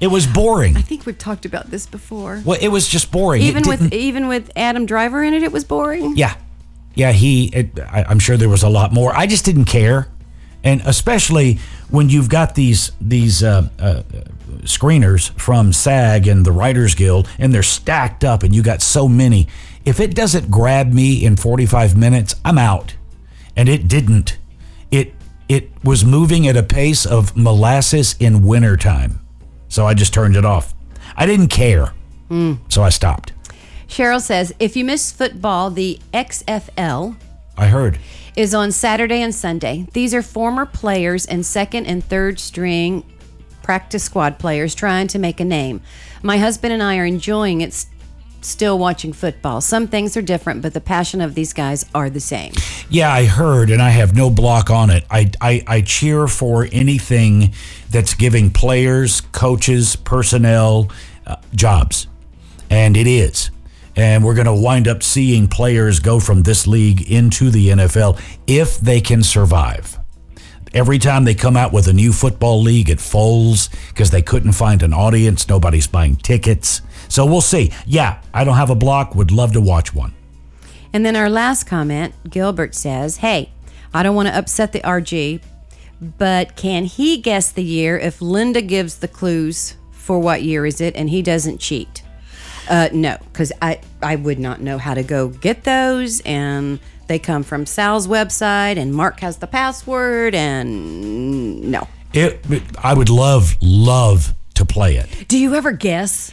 It 0.00 0.08
was 0.08 0.26
boring. 0.26 0.76
I 0.76 0.82
think 0.82 1.06
we've 1.06 1.18
talked 1.18 1.44
about 1.44 1.70
this 1.70 1.86
before. 1.86 2.42
Well, 2.44 2.58
it 2.60 2.68
was 2.68 2.86
just 2.86 3.10
boring. 3.10 3.42
Even 3.42 3.66
with 3.66 3.92
even 3.92 4.28
with 4.28 4.50
Adam 4.54 4.86
Driver 4.86 5.22
in 5.22 5.34
it, 5.34 5.42
it 5.42 5.52
was 5.52 5.64
boring. 5.64 6.16
Yeah, 6.16 6.36
yeah. 6.94 7.12
He, 7.12 7.46
it, 7.46 7.78
I, 7.80 8.04
I'm 8.08 8.18
sure 8.18 8.36
there 8.36 8.48
was 8.48 8.62
a 8.62 8.68
lot 8.68 8.92
more. 8.92 9.16
I 9.16 9.26
just 9.26 9.44
didn't 9.44 9.64
care, 9.64 10.08
and 10.62 10.80
especially 10.84 11.58
when 11.90 12.08
you've 12.10 12.28
got 12.28 12.54
these 12.54 12.92
these 13.00 13.42
uh, 13.42 13.68
uh, 13.78 14.02
screeners 14.62 15.30
from 15.38 15.72
SAG 15.72 16.28
and 16.28 16.44
the 16.44 16.52
Writers 16.52 16.94
Guild, 16.94 17.28
and 17.38 17.52
they're 17.52 17.62
stacked 17.62 18.24
up, 18.24 18.42
and 18.42 18.54
you 18.54 18.62
got 18.62 18.82
so 18.82 19.08
many. 19.08 19.48
If 19.84 20.00
it 20.00 20.14
doesn't 20.14 20.50
grab 20.50 20.92
me 20.92 21.24
in 21.24 21.36
45 21.36 21.96
minutes, 21.96 22.34
I'm 22.44 22.58
out, 22.58 22.94
and 23.56 23.68
it 23.68 23.88
didn't. 23.88 24.38
It 24.90 25.14
it 25.48 25.70
was 25.82 26.04
moving 26.04 26.46
at 26.46 26.56
a 26.56 26.62
pace 26.62 27.06
of 27.06 27.36
molasses 27.36 28.14
in 28.20 28.44
wintertime, 28.44 29.20
so 29.68 29.86
I 29.86 29.94
just 29.94 30.12
turned 30.14 30.36
it 30.36 30.44
off. 30.44 30.74
I 31.16 31.26
didn't 31.26 31.48
care, 31.48 31.92
hmm. 32.28 32.54
so 32.68 32.82
I 32.82 32.88
stopped. 32.90 33.32
Cheryl 33.88 34.20
says, 34.20 34.54
if 34.58 34.76
you 34.76 34.84
miss 34.84 35.10
football, 35.10 35.70
the 35.70 35.98
XFL 36.12 37.16
I 37.56 37.66
heard. 37.66 37.98
is 38.36 38.54
on 38.54 38.70
Saturday 38.70 39.22
and 39.22 39.34
Sunday. 39.34 39.86
These 39.92 40.12
are 40.14 40.22
former 40.22 40.66
players 40.66 41.24
and 41.24 41.44
second 41.44 41.86
and 41.86 42.04
third 42.04 42.38
string 42.38 43.02
practice 43.62 44.04
squad 44.04 44.38
players 44.38 44.74
trying 44.74 45.08
to 45.08 45.18
make 45.18 45.40
a 45.40 45.44
name. 45.44 45.80
My 46.22 46.38
husband 46.38 46.72
and 46.72 46.82
I 46.82 46.96
are 46.98 47.04
enjoying 47.04 47.60
it, 47.60 47.84
still 48.40 48.78
watching 48.78 49.12
football. 49.12 49.60
Some 49.60 49.86
things 49.86 50.16
are 50.16 50.22
different, 50.22 50.62
but 50.62 50.74
the 50.74 50.80
passion 50.80 51.20
of 51.20 51.34
these 51.34 51.52
guys 51.52 51.84
are 51.94 52.10
the 52.10 52.20
same. 52.20 52.52
Yeah, 52.88 53.12
I 53.12 53.26
heard, 53.26 53.70
and 53.70 53.82
I 53.82 53.90
have 53.90 54.14
no 54.14 54.30
block 54.30 54.70
on 54.70 54.90
it. 54.90 55.04
I, 55.10 55.30
I, 55.40 55.62
I 55.66 55.80
cheer 55.82 56.28
for 56.28 56.68
anything 56.72 57.52
that's 57.90 58.14
giving 58.14 58.50
players, 58.50 59.20
coaches, 59.20 59.96
personnel 59.96 60.90
uh, 61.26 61.36
jobs. 61.54 62.06
And 62.70 62.96
it 62.96 63.06
is. 63.06 63.50
And 63.96 64.24
we're 64.24 64.34
going 64.34 64.46
to 64.46 64.54
wind 64.54 64.86
up 64.86 65.02
seeing 65.02 65.48
players 65.48 65.98
go 65.98 66.20
from 66.20 66.42
this 66.42 66.66
league 66.66 67.10
into 67.10 67.50
the 67.50 67.68
NFL 67.68 68.20
if 68.46 68.78
they 68.78 69.00
can 69.00 69.22
survive. 69.22 69.98
Every 70.74 70.98
time 70.98 71.24
they 71.24 71.34
come 71.34 71.56
out 71.56 71.72
with 71.72 71.88
a 71.88 71.92
new 71.92 72.12
football 72.12 72.60
league, 72.60 72.90
it 72.90 73.00
folds 73.00 73.70
because 73.88 74.10
they 74.10 74.22
couldn't 74.22 74.52
find 74.52 74.82
an 74.82 74.92
audience. 74.92 75.48
Nobody's 75.48 75.86
buying 75.86 76.16
tickets. 76.16 76.82
So 77.08 77.26
we'll 77.26 77.40
see. 77.40 77.72
Yeah, 77.86 78.20
I 78.32 78.44
don't 78.44 78.56
have 78.56 78.70
a 78.70 78.74
block. 78.74 79.14
Would 79.14 79.30
love 79.30 79.52
to 79.52 79.60
watch 79.60 79.94
one. 79.94 80.14
And 80.92 81.04
then 81.04 81.16
our 81.16 81.28
last 81.28 81.64
comment, 81.64 82.14
Gilbert 82.28 82.74
says, 82.74 83.18
Hey, 83.18 83.50
I 83.92 84.02
don't 84.02 84.14
want 84.14 84.28
to 84.28 84.36
upset 84.36 84.72
the 84.72 84.80
RG, 84.80 85.42
but 86.00 86.56
can 86.56 86.84
he 86.84 87.18
guess 87.18 87.50
the 87.52 87.64
year 87.64 87.98
if 87.98 88.20
Linda 88.22 88.62
gives 88.62 88.98
the 88.98 89.08
clues 89.08 89.76
for 89.90 90.18
what 90.18 90.42
year 90.42 90.64
is 90.64 90.80
it 90.80 90.96
and 90.96 91.10
he 91.10 91.22
doesn't 91.22 91.58
cheat? 91.58 92.02
Uh, 92.68 92.88
no, 92.92 93.16
because 93.32 93.52
I, 93.62 93.80
I 94.02 94.16
would 94.16 94.38
not 94.38 94.60
know 94.60 94.78
how 94.78 94.94
to 94.94 95.02
go 95.02 95.28
get 95.28 95.64
those. 95.64 96.20
And 96.20 96.78
they 97.06 97.18
come 97.18 97.42
from 97.42 97.64
Sal's 97.64 98.06
website, 98.06 98.76
and 98.76 98.94
Mark 98.94 99.20
has 99.20 99.38
the 99.38 99.46
password, 99.46 100.34
and 100.34 101.70
no. 101.70 101.88
It, 102.12 102.44
I 102.82 102.94
would 102.94 103.08
love, 103.08 103.56
love 103.62 104.34
to 104.54 104.64
play 104.64 104.96
it. 104.96 105.26
Do 105.26 105.38
you 105.38 105.54
ever 105.54 105.72
guess 105.72 106.32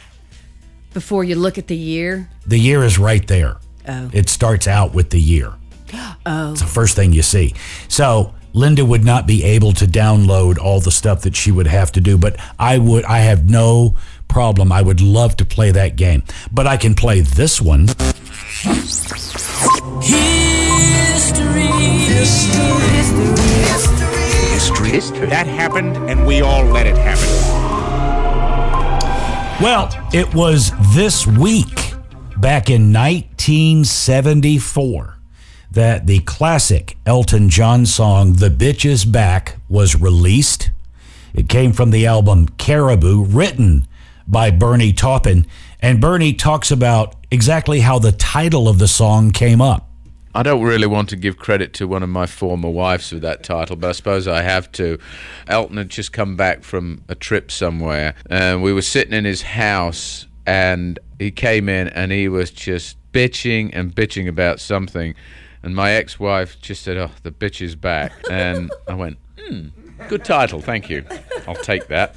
before 0.96 1.22
you 1.22 1.36
look 1.36 1.58
at 1.58 1.66
the 1.66 1.76
year? 1.76 2.26
The 2.46 2.56
year 2.58 2.82
is 2.82 2.98
right 2.98 3.26
there. 3.26 3.58
Oh. 3.86 4.08
It 4.14 4.30
starts 4.30 4.66
out 4.66 4.94
with 4.94 5.10
the 5.10 5.20
year. 5.20 5.52
Oh. 6.28 6.50
It's 6.50 6.60
the 6.60 6.66
first 6.66 6.96
thing 6.96 7.12
you 7.12 7.22
see. 7.22 7.54
So 7.86 8.34
Linda 8.52 8.84
would 8.84 9.04
not 9.04 9.28
be 9.28 9.44
able 9.44 9.72
to 9.74 9.86
download 9.86 10.58
all 10.58 10.80
the 10.80 10.90
stuff 10.90 11.22
that 11.22 11.36
she 11.36 11.52
would 11.52 11.68
have 11.68 11.92
to 11.92 12.00
do, 12.00 12.18
but 12.18 12.34
I 12.58 12.78
would. 12.78 13.04
I 13.04 13.18
have 13.20 13.48
no 13.48 13.94
problem. 14.26 14.72
I 14.72 14.82
would 14.82 15.00
love 15.00 15.36
to 15.36 15.44
play 15.44 15.70
that 15.70 15.94
game, 15.94 16.24
but 16.50 16.66
I 16.66 16.76
can 16.76 16.96
play 16.96 17.20
this 17.20 17.60
one. 17.60 17.86
History. 17.86 19.20
History. 21.12 21.68
History. 24.58 24.90
History. 24.90 25.26
That 25.26 25.46
happened, 25.46 25.96
and 26.10 26.26
we 26.26 26.40
all 26.40 26.64
let 26.64 26.88
it 26.88 26.96
happen. 26.96 27.55
Well, 29.58 29.88
it 30.12 30.34
was 30.34 30.70
this 30.94 31.26
week, 31.26 31.94
back 32.36 32.68
in 32.68 32.92
1974, 32.92 35.16
that 35.70 36.06
the 36.06 36.18
classic 36.20 36.98
Elton 37.06 37.48
John 37.48 37.86
song, 37.86 38.34
The 38.34 38.50
Bitch 38.50 38.84
Is 38.84 39.06
Back, 39.06 39.56
was 39.66 39.98
released. 39.98 40.70
It 41.32 41.48
came 41.48 41.72
from 41.72 41.90
the 41.90 42.04
album 42.04 42.48
Caribou, 42.58 43.24
written 43.24 43.88
by 44.28 44.50
Bernie 44.50 44.92
Taupin. 44.92 45.46
And 45.80 46.02
Bernie 46.02 46.34
talks 46.34 46.70
about 46.70 47.16
exactly 47.30 47.80
how 47.80 47.98
the 47.98 48.12
title 48.12 48.68
of 48.68 48.78
the 48.78 48.88
song 48.88 49.30
came 49.30 49.62
up. 49.62 49.85
I 50.36 50.42
don't 50.42 50.62
really 50.62 50.86
want 50.86 51.08
to 51.08 51.16
give 51.16 51.38
credit 51.38 51.72
to 51.74 51.88
one 51.88 52.02
of 52.02 52.10
my 52.10 52.26
former 52.26 52.68
wives 52.68 53.08
for 53.08 53.16
that 53.20 53.42
title, 53.42 53.74
but 53.74 53.88
I 53.88 53.92
suppose 53.92 54.28
I 54.28 54.42
have 54.42 54.70
to. 54.72 54.98
Elton 55.48 55.78
had 55.78 55.88
just 55.88 56.12
come 56.12 56.36
back 56.36 56.62
from 56.62 57.02
a 57.08 57.14
trip 57.14 57.50
somewhere, 57.50 58.14
and 58.28 58.62
we 58.62 58.74
were 58.74 58.82
sitting 58.82 59.14
in 59.14 59.24
his 59.24 59.40
house, 59.40 60.26
and 60.44 60.98
he 61.18 61.30
came 61.30 61.70
in 61.70 61.88
and 61.88 62.12
he 62.12 62.28
was 62.28 62.50
just 62.50 62.98
bitching 63.12 63.70
and 63.72 63.94
bitching 63.94 64.28
about 64.28 64.60
something. 64.60 65.14
And 65.62 65.74
my 65.74 65.92
ex 65.92 66.20
wife 66.20 66.60
just 66.60 66.82
said, 66.82 66.98
Oh, 66.98 67.12
the 67.22 67.30
bitch 67.30 67.62
is 67.62 67.74
back. 67.74 68.12
And 68.30 68.70
I 68.88 68.92
went, 68.92 69.16
Hmm, 69.40 69.68
good 70.06 70.22
title, 70.22 70.60
thank 70.60 70.90
you. 70.90 71.06
I'll 71.48 71.54
take 71.54 71.86
that. 71.88 72.14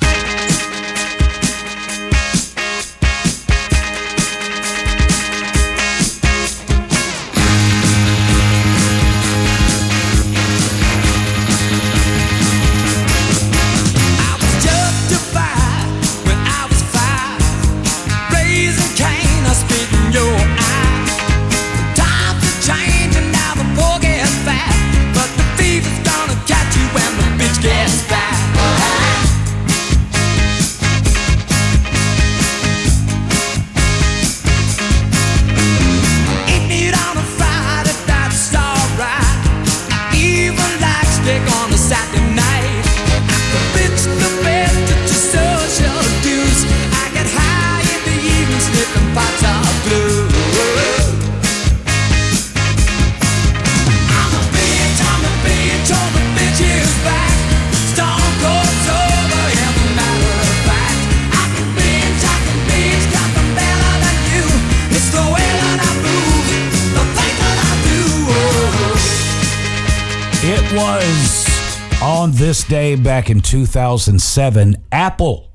Back 73.20 73.30
in 73.30 73.42
2007, 73.42 74.78
Apple 74.94 75.52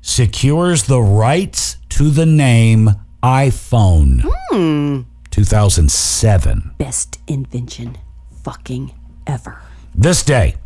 secures 0.00 0.82
the 0.82 1.00
rights 1.00 1.76
to 1.88 2.10
the 2.10 2.26
name 2.26 2.90
iPhone. 3.22 4.22
Hmm. 4.50 5.02
2007. 5.30 6.72
Best 6.76 7.20
invention 7.28 7.98
fucking 8.42 8.92
ever. 9.28 9.60
This 9.94 10.24
day, 10.24 10.56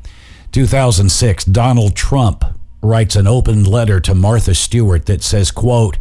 2006, 0.52 1.44
Donald 1.44 1.94
Trump 1.94 2.46
writes 2.80 3.14
an 3.14 3.26
open 3.26 3.64
letter 3.64 4.00
to 4.00 4.14
Martha 4.14 4.54
Stewart 4.54 5.04
that 5.04 5.22
says, 5.22 5.50
quote, 5.50 5.98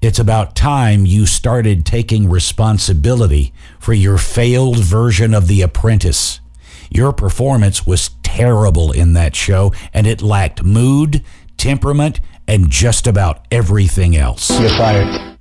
it's 0.00 0.18
about 0.18 0.56
time 0.56 1.04
you 1.04 1.26
started 1.26 1.84
taking 1.84 2.30
responsibility 2.30 3.52
for 3.78 3.92
your 3.92 4.16
failed 4.16 4.78
version 4.78 5.34
of 5.34 5.46
The 5.46 5.60
Apprentice. 5.60 6.40
Your 6.90 7.12
performance 7.12 7.86
was 7.86 8.08
terrible 8.24 8.90
in 8.90 9.12
that 9.12 9.36
show, 9.36 9.72
and 9.92 10.06
it 10.06 10.20
lacked 10.20 10.64
mood, 10.64 11.22
temperament, 11.56 12.18
and 12.48 12.68
just 12.70 13.06
about 13.06 13.46
everything 13.52 14.16
else. 14.16 14.50
You're 14.58 14.68
fired. 14.70 15.36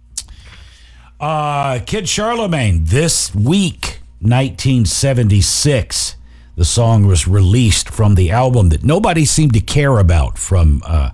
Uh, 1.20 1.80
Kid 1.86 2.08
Charlemagne, 2.08 2.84
this 2.86 3.34
week, 3.34 4.00
1976, 4.20 6.16
the 6.56 6.66
song 6.66 7.08
was 7.08 7.28
released 7.28 7.90
from 7.90 8.16
the 8.16 8.30
album 8.30 8.70
that 8.70 8.84
nobody 8.84 9.26
seemed 9.26 9.54
to 9.54 9.60
care 9.60 9.98
about 9.98 10.38
from, 10.38 10.82
uh, 10.86 11.10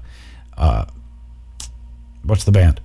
uh, 0.57 0.85
what's 2.23 2.43
the 2.43 2.51
band? 2.51 2.81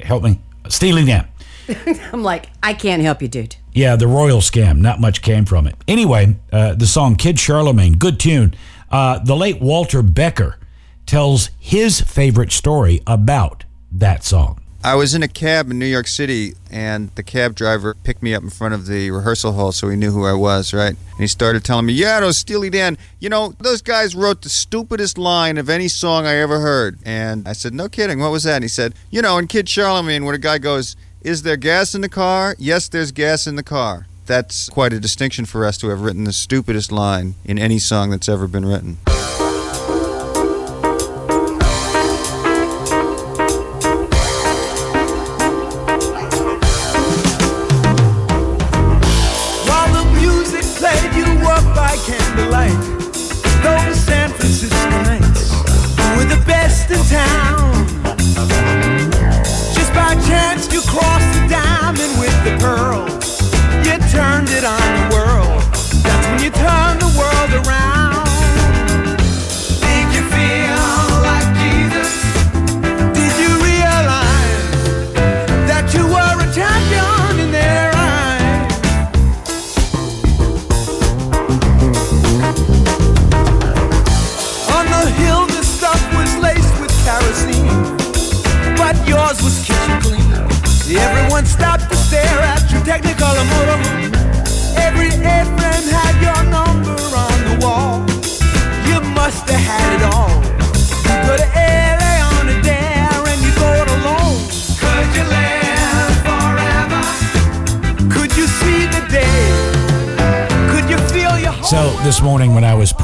Help 0.00 0.22
me. 0.22 0.40
Steely 0.68 1.04
Dan. 1.04 1.26
I'm 2.12 2.22
like, 2.22 2.48
I 2.62 2.74
can't 2.74 3.02
help 3.02 3.22
you, 3.22 3.28
dude. 3.28 3.56
Yeah, 3.72 3.96
the 3.96 4.06
Royal 4.06 4.40
Scam. 4.40 4.78
Not 4.78 5.00
much 5.00 5.22
came 5.22 5.44
from 5.44 5.66
it. 5.66 5.76
Anyway, 5.86 6.36
uh, 6.52 6.74
the 6.74 6.86
song 6.86 7.16
Kid 7.16 7.38
Charlemagne, 7.38 7.94
good 7.94 8.18
tune. 8.18 8.54
Uh, 8.90 9.18
the 9.18 9.36
late 9.36 9.60
Walter 9.60 10.02
Becker 10.02 10.58
tells 11.06 11.50
his 11.58 12.00
favorite 12.00 12.52
story 12.52 13.02
about 13.06 13.64
that 13.92 14.24
song. 14.24 14.60
I 14.86 14.94
was 14.94 15.16
in 15.16 15.22
a 15.24 15.28
cab 15.28 15.68
in 15.72 15.80
New 15.80 15.86
York 15.86 16.06
City, 16.06 16.54
and 16.70 17.10
the 17.16 17.24
cab 17.24 17.56
driver 17.56 17.94
picked 18.04 18.22
me 18.22 18.34
up 18.34 18.44
in 18.44 18.50
front 18.50 18.72
of 18.72 18.86
the 18.86 19.10
rehearsal 19.10 19.52
hall 19.52 19.72
so 19.72 19.88
he 19.88 19.96
knew 19.96 20.12
who 20.12 20.24
I 20.24 20.32
was, 20.32 20.72
right? 20.72 20.90
And 20.90 21.18
he 21.18 21.26
started 21.26 21.64
telling 21.64 21.86
me, 21.86 21.92
Yeah, 21.92 22.20
those 22.20 22.38
Steely 22.38 22.70
Dan, 22.70 22.96
you 23.18 23.28
know, 23.28 23.52
those 23.58 23.82
guys 23.82 24.14
wrote 24.14 24.42
the 24.42 24.48
stupidest 24.48 25.18
line 25.18 25.58
of 25.58 25.68
any 25.68 25.88
song 25.88 26.24
I 26.24 26.36
ever 26.36 26.60
heard. 26.60 27.00
And 27.04 27.48
I 27.48 27.52
said, 27.52 27.74
No 27.74 27.88
kidding, 27.88 28.20
what 28.20 28.30
was 28.30 28.44
that? 28.44 28.56
And 28.56 28.64
he 28.64 28.68
said, 28.68 28.94
You 29.10 29.22
know, 29.22 29.38
in 29.38 29.48
Kid 29.48 29.68
Charlemagne, 29.68 30.24
when 30.24 30.36
a 30.36 30.38
guy 30.38 30.58
goes, 30.58 30.94
Is 31.26 31.42
there 31.42 31.56
gas 31.56 31.92
in 31.92 32.02
the 32.02 32.08
car? 32.08 32.54
Yes, 32.56 32.88
there's 32.88 33.10
gas 33.10 33.48
in 33.48 33.56
the 33.56 33.64
car. 33.64 34.06
That's 34.26 34.68
quite 34.68 34.92
a 34.92 35.00
distinction 35.00 35.44
for 35.44 35.66
us 35.66 35.76
to 35.78 35.88
have 35.88 36.02
written 36.02 36.22
the 36.22 36.32
stupidest 36.32 36.92
line 36.92 37.34
in 37.44 37.58
any 37.58 37.80
song 37.80 38.10
that's 38.10 38.28
ever 38.28 38.46
been 38.46 38.64
written. 38.64 38.98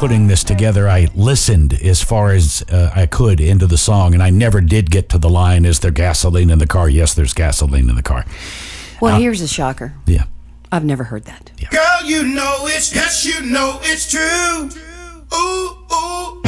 Putting 0.03 0.27
this 0.27 0.43
together, 0.43 0.89
I 0.89 1.07
listened 1.15 1.75
as 1.81 2.03
far 2.03 2.31
as 2.31 2.61
uh, 2.69 2.91
I 2.93 3.05
could 3.05 3.39
into 3.39 3.65
the 3.65 3.77
song, 3.77 4.13
and 4.13 4.21
I 4.21 4.31
never 4.31 4.59
did 4.59 4.91
get 4.91 5.07
to 5.11 5.17
the 5.17 5.29
line, 5.29 5.63
Is 5.63 5.79
there 5.79 5.91
gasoline 5.91 6.49
in 6.49 6.59
the 6.59 6.67
car? 6.67 6.89
Yes, 6.89 7.13
there's 7.13 7.33
gasoline 7.33 7.89
in 7.89 7.95
the 7.95 8.03
car. 8.03 8.25
Well, 8.99 9.15
Uh, 9.15 9.19
here's 9.19 9.39
a 9.39 9.47
shocker. 9.47 9.93
Yeah. 10.05 10.25
I've 10.73 10.83
never 10.83 11.05
heard 11.05 11.23
that. 11.23 11.51
Yeah. 11.57 11.69
Girl, 11.69 12.03
you 12.03 12.23
know 12.23 12.53
it's 12.63 12.93
yes, 12.93 13.23
you 13.23 13.49
know 13.49 13.79
it's 13.83 14.11
true. 14.11 14.69
Ooh, 15.33 15.77
ooh. 15.95 16.41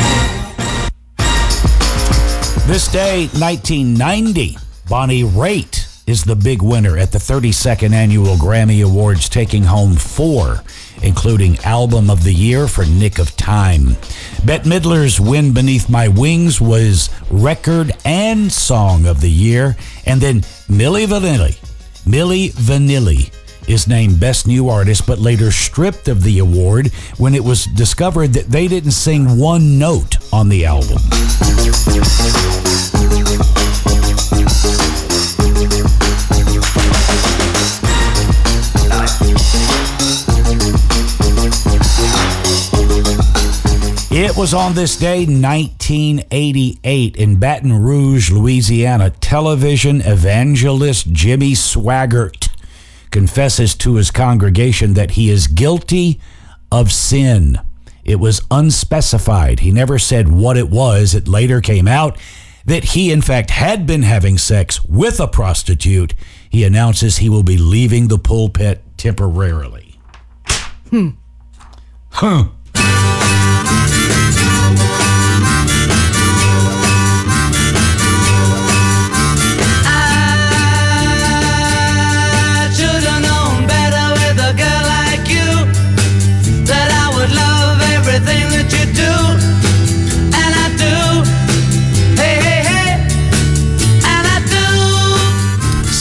This 2.67 2.89
day, 2.91 3.27
1990, 3.39 4.57
Bonnie 4.89 5.23
Raitt 5.23 5.84
is 6.07 6.23
the 6.23 6.35
big 6.35 6.61
winner 6.61 6.97
at 6.97 7.11
the 7.11 7.17
32nd 7.17 7.91
Annual 7.91 8.35
Grammy 8.35 8.85
Awards, 8.85 9.27
taking 9.27 9.63
home 9.63 9.95
four, 9.95 10.61
including 11.01 11.57
Album 11.59 12.09
of 12.09 12.23
the 12.23 12.33
Year 12.33 12.67
for 12.67 12.85
Nick 12.85 13.17
of 13.17 13.35
Time. 13.35 13.97
Bette 14.43 14.69
Midler's 14.69 15.19
Wind 15.19 15.55
Beneath 15.55 15.89
My 15.89 16.07
Wings 16.07 16.61
was 16.61 17.09
Record 17.31 17.91
and 18.05 18.51
Song 18.51 19.07
of 19.07 19.19
the 19.19 19.31
Year. 19.31 19.75
And 20.05 20.21
then 20.21 20.41
Milli 20.69 21.07
Vanilli, 21.07 21.57
Milli 22.05 22.51
Vanilli 22.53 23.31
is 23.67 23.87
named 23.87 24.19
Best 24.19 24.45
New 24.45 24.69
Artist, 24.69 25.07
but 25.07 25.17
later 25.17 25.49
stripped 25.49 26.07
of 26.07 26.21
the 26.21 26.37
award 26.37 26.93
when 27.17 27.33
it 27.33 27.43
was 27.43 27.65
discovered 27.65 28.33
that 28.33 28.45
they 28.45 28.67
didn't 28.67 28.91
sing 28.91 29.39
one 29.39 29.79
note 29.79 30.17
on 30.31 30.49
the 30.49 30.65
album. 30.65 30.99
It 44.17 44.37
was 44.37 44.53
on 44.53 44.75
this 44.75 44.95
day, 44.95 45.25
1988, 45.25 47.15
in 47.17 47.35
Baton 47.37 47.73
Rouge, 47.73 48.31
Louisiana, 48.31 49.09
television 49.09 50.01
evangelist 50.01 51.11
Jimmy 51.11 51.51
Swaggart 51.51 52.49
confesses 53.11 53.75
to 53.75 53.95
his 53.95 54.11
congregation 54.11 54.93
that 54.93 55.11
he 55.11 55.29
is 55.29 55.47
guilty 55.47 56.19
of 56.71 56.91
sin. 56.91 57.59
It 58.03 58.17
was 58.17 58.41
unspecified. 58.51 59.59
He 59.61 59.71
never 59.71 59.97
said 59.99 60.29
what 60.29 60.57
it 60.57 60.69
was. 60.69 61.15
It 61.15 61.27
later 61.27 61.61
came 61.61 61.87
out 61.87 62.17
that 62.65 62.83
he, 62.83 63.11
in 63.11 63.21
fact, 63.21 63.51
had 63.51 63.85
been 63.85 64.03
having 64.03 64.37
sex 64.37 64.83
with 64.85 65.19
a 65.19 65.27
prostitute. 65.27 66.13
He 66.49 66.63
announces 66.63 67.17
he 67.17 67.29
will 67.29 67.43
be 67.43 67.57
leaving 67.57 68.07
the 68.07 68.17
pulpit 68.17 68.83
temporarily. 68.97 69.99
Hmm. 70.89 71.09
Huh. 72.11 72.49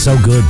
So 0.05 0.21
good. 0.21 0.45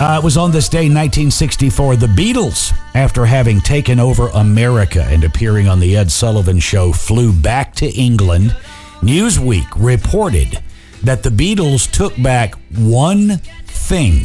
Uh, 0.00 0.18
it 0.18 0.24
was 0.24 0.36
on 0.38 0.50
this 0.50 0.70
day, 0.70 0.88
1964, 0.88 1.96
the 1.96 2.06
Beatles, 2.06 2.72
after 2.94 3.26
having 3.26 3.60
taken 3.60 4.00
over 4.00 4.28
America 4.28 5.06
and 5.10 5.24
appearing 5.24 5.68
on 5.68 5.78
The 5.78 5.94
Ed 5.94 6.10
Sullivan 6.10 6.58
Show, 6.58 6.90
flew 6.90 7.30
back 7.30 7.74
to 7.74 7.86
England. 7.86 8.56
Newsweek 9.02 9.66
reported 9.76 10.58
that 11.02 11.22
the 11.22 11.28
Beatles 11.28 11.90
took 11.90 12.16
back 12.22 12.54
one 12.74 13.36
thing 13.66 14.24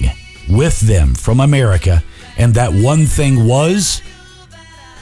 with 0.49 0.79
them 0.79 1.13
from 1.13 1.41
America, 1.41 2.01
and 2.37 2.53
that 2.53 2.71
one 2.71 3.05
thing 3.05 3.45
was 3.45 4.01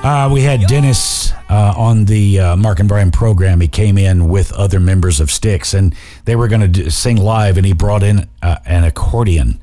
Uh, 0.06 0.28
we 0.32 0.40
had 0.42 0.60
Dennis 0.68 1.32
uh, 1.50 1.74
on 1.76 2.04
the 2.04 2.38
uh, 2.38 2.56
Mark 2.56 2.78
and 2.78 2.88
Brian 2.88 3.10
program. 3.10 3.60
He 3.60 3.66
came 3.66 3.98
in 3.98 4.28
with 4.28 4.52
other 4.52 4.78
members 4.78 5.18
of 5.18 5.32
Styx, 5.32 5.74
and 5.74 5.96
they 6.26 6.36
were 6.36 6.46
going 6.46 6.72
to 6.72 6.90
sing 6.92 7.16
live. 7.16 7.56
And 7.56 7.66
he 7.66 7.72
brought 7.72 8.04
in 8.04 8.28
uh, 8.40 8.58
an 8.66 8.84
accordion, 8.84 9.60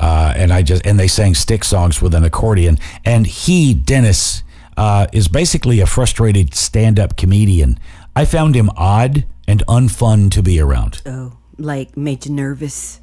uh, 0.00 0.32
and 0.34 0.54
I 0.54 0.62
just 0.62 0.86
and 0.86 0.98
they 0.98 1.06
sang 1.06 1.34
Styx 1.34 1.68
songs 1.68 2.00
with 2.00 2.14
an 2.14 2.24
accordion. 2.24 2.78
And 3.04 3.26
he, 3.26 3.74
Dennis, 3.74 4.42
uh, 4.78 5.06
is 5.12 5.28
basically 5.28 5.80
a 5.80 5.86
frustrated 5.86 6.54
stand-up 6.54 7.18
comedian. 7.18 7.78
I 8.16 8.24
found 8.24 8.54
him 8.54 8.70
odd 8.78 9.26
and 9.46 9.62
unfun 9.68 10.30
to 10.30 10.42
be 10.42 10.60
around. 10.60 11.02
Oh, 11.04 11.36
like 11.58 11.94
made 11.94 12.24
you 12.24 12.32
nervous, 12.32 13.02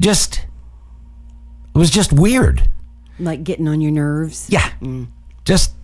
Just 0.00 0.46
it 1.76 1.78
was 1.78 1.90
just 1.90 2.12
weird. 2.12 2.68
like 3.20 3.44
getting 3.44 3.68
on 3.68 3.80
your 3.80 3.92
nerves. 3.92 4.48
Yeah. 4.50 4.68
Just 5.44 5.74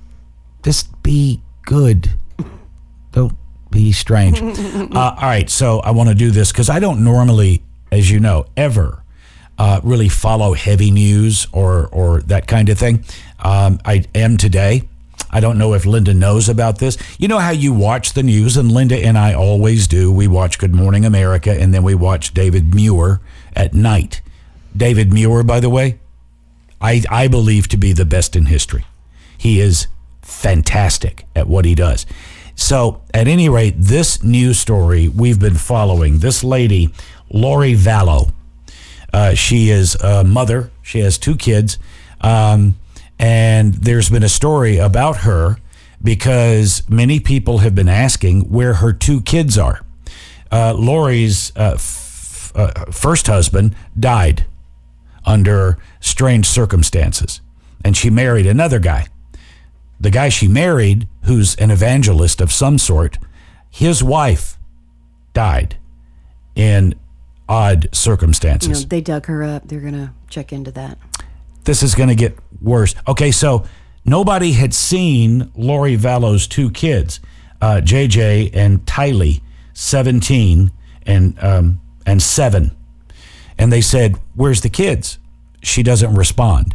just 0.63 1.03
be 1.03 1.43
good. 1.63 2.11
Don't 3.13 3.37
be 3.71 3.93
strange. 3.93 4.41
uh, 4.43 5.15
all 5.17 5.23
right, 5.23 5.49
so 5.49 5.81
I 5.81 5.91
want 5.91 6.09
to 6.09 6.15
do 6.15 6.31
this 6.31 6.53
because 6.53 6.71
I 6.71 6.81
don't 6.81 7.05
normally, 7.05 7.63
as 7.91 8.11
you 8.11 8.21
know, 8.21 8.47
ever 8.57 9.03
uh, 9.59 9.81
really 9.83 10.09
follow 10.09 10.55
heavy 10.55 10.91
news 10.91 11.47
or 11.53 11.89
or 11.89 12.21
that 12.23 12.47
kind 12.47 12.69
of 12.69 12.79
thing. 12.79 13.05
Um, 13.41 13.81
I 13.85 14.05
am 14.15 14.37
today. 14.37 14.89
I 15.31 15.41
don't 15.41 15.59
know 15.59 15.75
if 15.75 15.85
Linda 15.85 16.15
knows 16.15 16.49
about 16.49 16.79
this. 16.79 16.97
You 17.19 17.29
know 17.29 17.39
how 17.39 17.51
you 17.51 17.73
watch 17.73 18.15
the 18.15 18.23
news, 18.23 18.57
and 18.57 18.73
Linda 18.73 18.97
and 18.97 19.19
I 19.19 19.35
always 19.35 19.87
do. 19.87 20.11
We 20.11 20.27
watch 20.27 20.59
Good 20.59 20.75
Morning 20.75 21.05
America, 21.05 21.53
and 21.53 21.75
then 21.75 21.83
we 21.83 21.95
watch 21.95 22.33
David 22.33 22.75
Muir 22.75 23.21
at 23.55 23.75
night. 23.75 24.23
David 24.75 25.13
Muir, 25.13 25.43
by 25.43 25.61
the 25.61 25.69
way, 25.69 25.99
I, 26.81 27.03
I 27.11 27.29
believe 27.29 27.69
to 27.69 27.77
be 27.77 27.93
the 27.93 28.05
best 28.05 28.37
in 28.37 28.47
history. 28.47 28.85
He 29.37 29.61
is 29.61 29.87
fantastic 30.29 31.27
at 31.35 31.49
what 31.49 31.65
he 31.65 31.75
does. 31.75 32.07
So, 32.55 33.03
at 33.15 33.29
any 33.29 33.49
rate, 33.49 33.75
this 33.77 34.23
news 34.23 34.59
story 34.59 35.09
we've 35.09 35.39
been 35.39 35.55
following 35.55 36.19
this 36.19 36.43
lady, 36.43 36.91
Lori 37.31 37.75
Vallow. 37.75 38.33
Uh, 39.13 39.35
she 39.35 39.71
is 39.71 39.95
a 39.97 40.25
mother, 40.25 40.71
she 40.83 40.99
has 41.01 41.19
two 41.19 41.37
kids. 41.37 41.79
Um, 42.21 42.77
and 43.19 43.75
there's 43.75 44.11
been 44.11 44.23
a 44.23 44.29
story 44.29 44.79
about 44.79 45.19
her 45.19 45.59
because 46.03 46.83
many 46.89 47.21
people 47.21 47.59
have 47.59 47.75
been 47.75 47.89
asking 47.89 48.43
where 48.51 48.75
her 48.75 48.93
two 48.93 49.21
kids 49.21 49.57
are. 49.57 49.85
Uh, 50.51 50.75
Lori's 50.75 51.53
uh, 51.57 51.79
uh, 52.55 52.91
first 52.91 53.27
husband 53.27 53.75
died 53.99 54.47
under 55.25 55.79
strange 56.01 56.47
circumstances. 56.47 57.41
And 57.85 57.97
she 57.97 58.11
married 58.11 58.47
another 58.47 58.79
guy. 58.79 59.07
The 60.01 60.11
guy 60.11 60.29
she 60.29 60.47
married, 60.49 61.09
who's 61.25 61.55
an 61.57 61.71
evangelist 61.71 62.41
of 62.41 62.53
some 62.53 62.79
sort, 62.79 63.19
his 63.71 64.03
wife 64.03 64.57
died 65.35 65.77
in 66.55 66.95
odd 67.49 67.85
You 67.85 67.89
know, 67.89 67.93
circumstances. 67.93 68.87
they 68.87 69.01
dug 69.01 69.27
her 69.27 69.43
up. 69.43 69.67
They're 69.69 69.81
gonna 69.81 70.15
check 70.29 70.53
into 70.53 70.71
that. 70.73 70.99
This 71.65 71.83
is 71.83 71.95
going 71.95 72.09
to 72.09 72.15
get 72.15 72.39
worse. 72.63 72.95
Okay, 73.07 73.31
so 73.31 73.65
nobody 74.05 74.53
had 74.53 74.73
seen 74.73 75.53
Lori 75.55 75.97
Vallow's 75.97 76.47
two 76.47 76.71
kids, 76.71 77.21
uh, 77.61 77.83
JJ 77.85 78.53
and 78.55 78.87
Tylee, 78.87 79.43
17 79.75 80.71
and, 81.05 81.39
um, 81.45 81.81
and 82.07 82.23
7. 82.23 82.75
And 83.59 83.71
they 83.71 83.83
said, 83.83 84.17
Where's 84.35 84.63
the 84.63 84.71
kids? 84.71 85.19
She 85.63 85.83
doesn't 85.83 86.15
respond. 86.15 86.75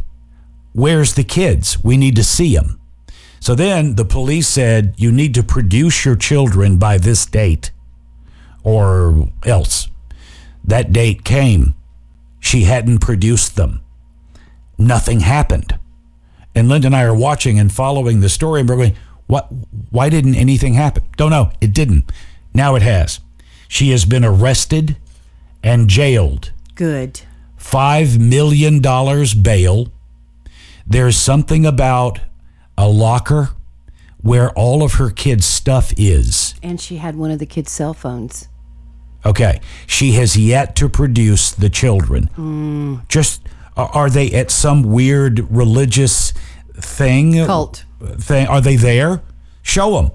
Where's 0.74 1.14
the 1.14 1.24
kids? 1.24 1.82
We 1.82 1.96
need 1.96 2.14
to 2.16 2.24
see 2.24 2.54
them. 2.54 2.78
So 3.44 3.54
then 3.54 3.96
the 3.96 4.06
police 4.06 4.48
said, 4.48 4.94
You 4.96 5.12
need 5.12 5.34
to 5.34 5.42
produce 5.42 6.06
your 6.06 6.16
children 6.16 6.78
by 6.78 6.96
this 6.96 7.26
date 7.26 7.72
or 8.62 9.28
else. 9.44 9.88
That 10.64 10.94
date 10.94 11.24
came. 11.24 11.74
She 12.40 12.62
hadn't 12.62 13.00
produced 13.00 13.56
them. 13.56 13.82
Nothing 14.78 15.20
happened. 15.20 15.78
And 16.54 16.70
Linda 16.70 16.86
and 16.86 16.96
I 16.96 17.02
are 17.02 17.14
watching 17.14 17.58
and 17.58 17.70
following 17.70 18.20
the 18.20 18.30
story, 18.30 18.60
and 18.60 18.68
we're 18.68 18.76
going, 18.76 18.96
what, 19.26 19.48
why 19.90 20.08
didn't 20.08 20.36
anything 20.36 20.72
happen? 20.72 21.04
Don't 21.18 21.30
know. 21.30 21.52
It 21.60 21.74
didn't. 21.74 22.10
Now 22.54 22.76
it 22.76 22.82
has. 22.82 23.20
She 23.68 23.90
has 23.90 24.06
been 24.06 24.24
arrested 24.24 24.96
and 25.62 25.90
jailed. 25.90 26.50
Good. 26.76 27.20
$5 27.60 28.18
million 28.18 28.80
bail. 29.42 29.92
There's 30.86 31.18
something 31.18 31.66
about 31.66 32.20
a 32.76 32.88
locker 32.88 33.50
where 34.18 34.50
all 34.52 34.82
of 34.82 34.94
her 34.94 35.10
kids' 35.10 35.44
stuff 35.46 35.92
is. 35.96 36.54
And 36.62 36.80
she 36.80 36.96
had 36.96 37.16
one 37.16 37.30
of 37.30 37.38
the 37.38 37.46
kids' 37.46 37.70
cell 37.70 37.94
phones. 37.94 38.48
Okay. 39.26 39.60
She 39.86 40.12
has 40.12 40.36
yet 40.36 40.76
to 40.76 40.88
produce 40.88 41.50
the 41.50 41.70
children. 41.70 42.24
Hmm. 42.34 42.96
Just 43.08 43.42
are 43.76 43.88
are 43.88 44.10
they 44.10 44.30
at 44.32 44.50
some 44.50 44.82
weird 44.82 45.50
religious 45.50 46.32
thing? 46.74 47.44
Cult. 47.44 47.84
Thing? 48.18 48.46
Are 48.46 48.60
they 48.60 48.76
there? 48.76 49.22
Show 49.62 49.92
them. 49.96 50.10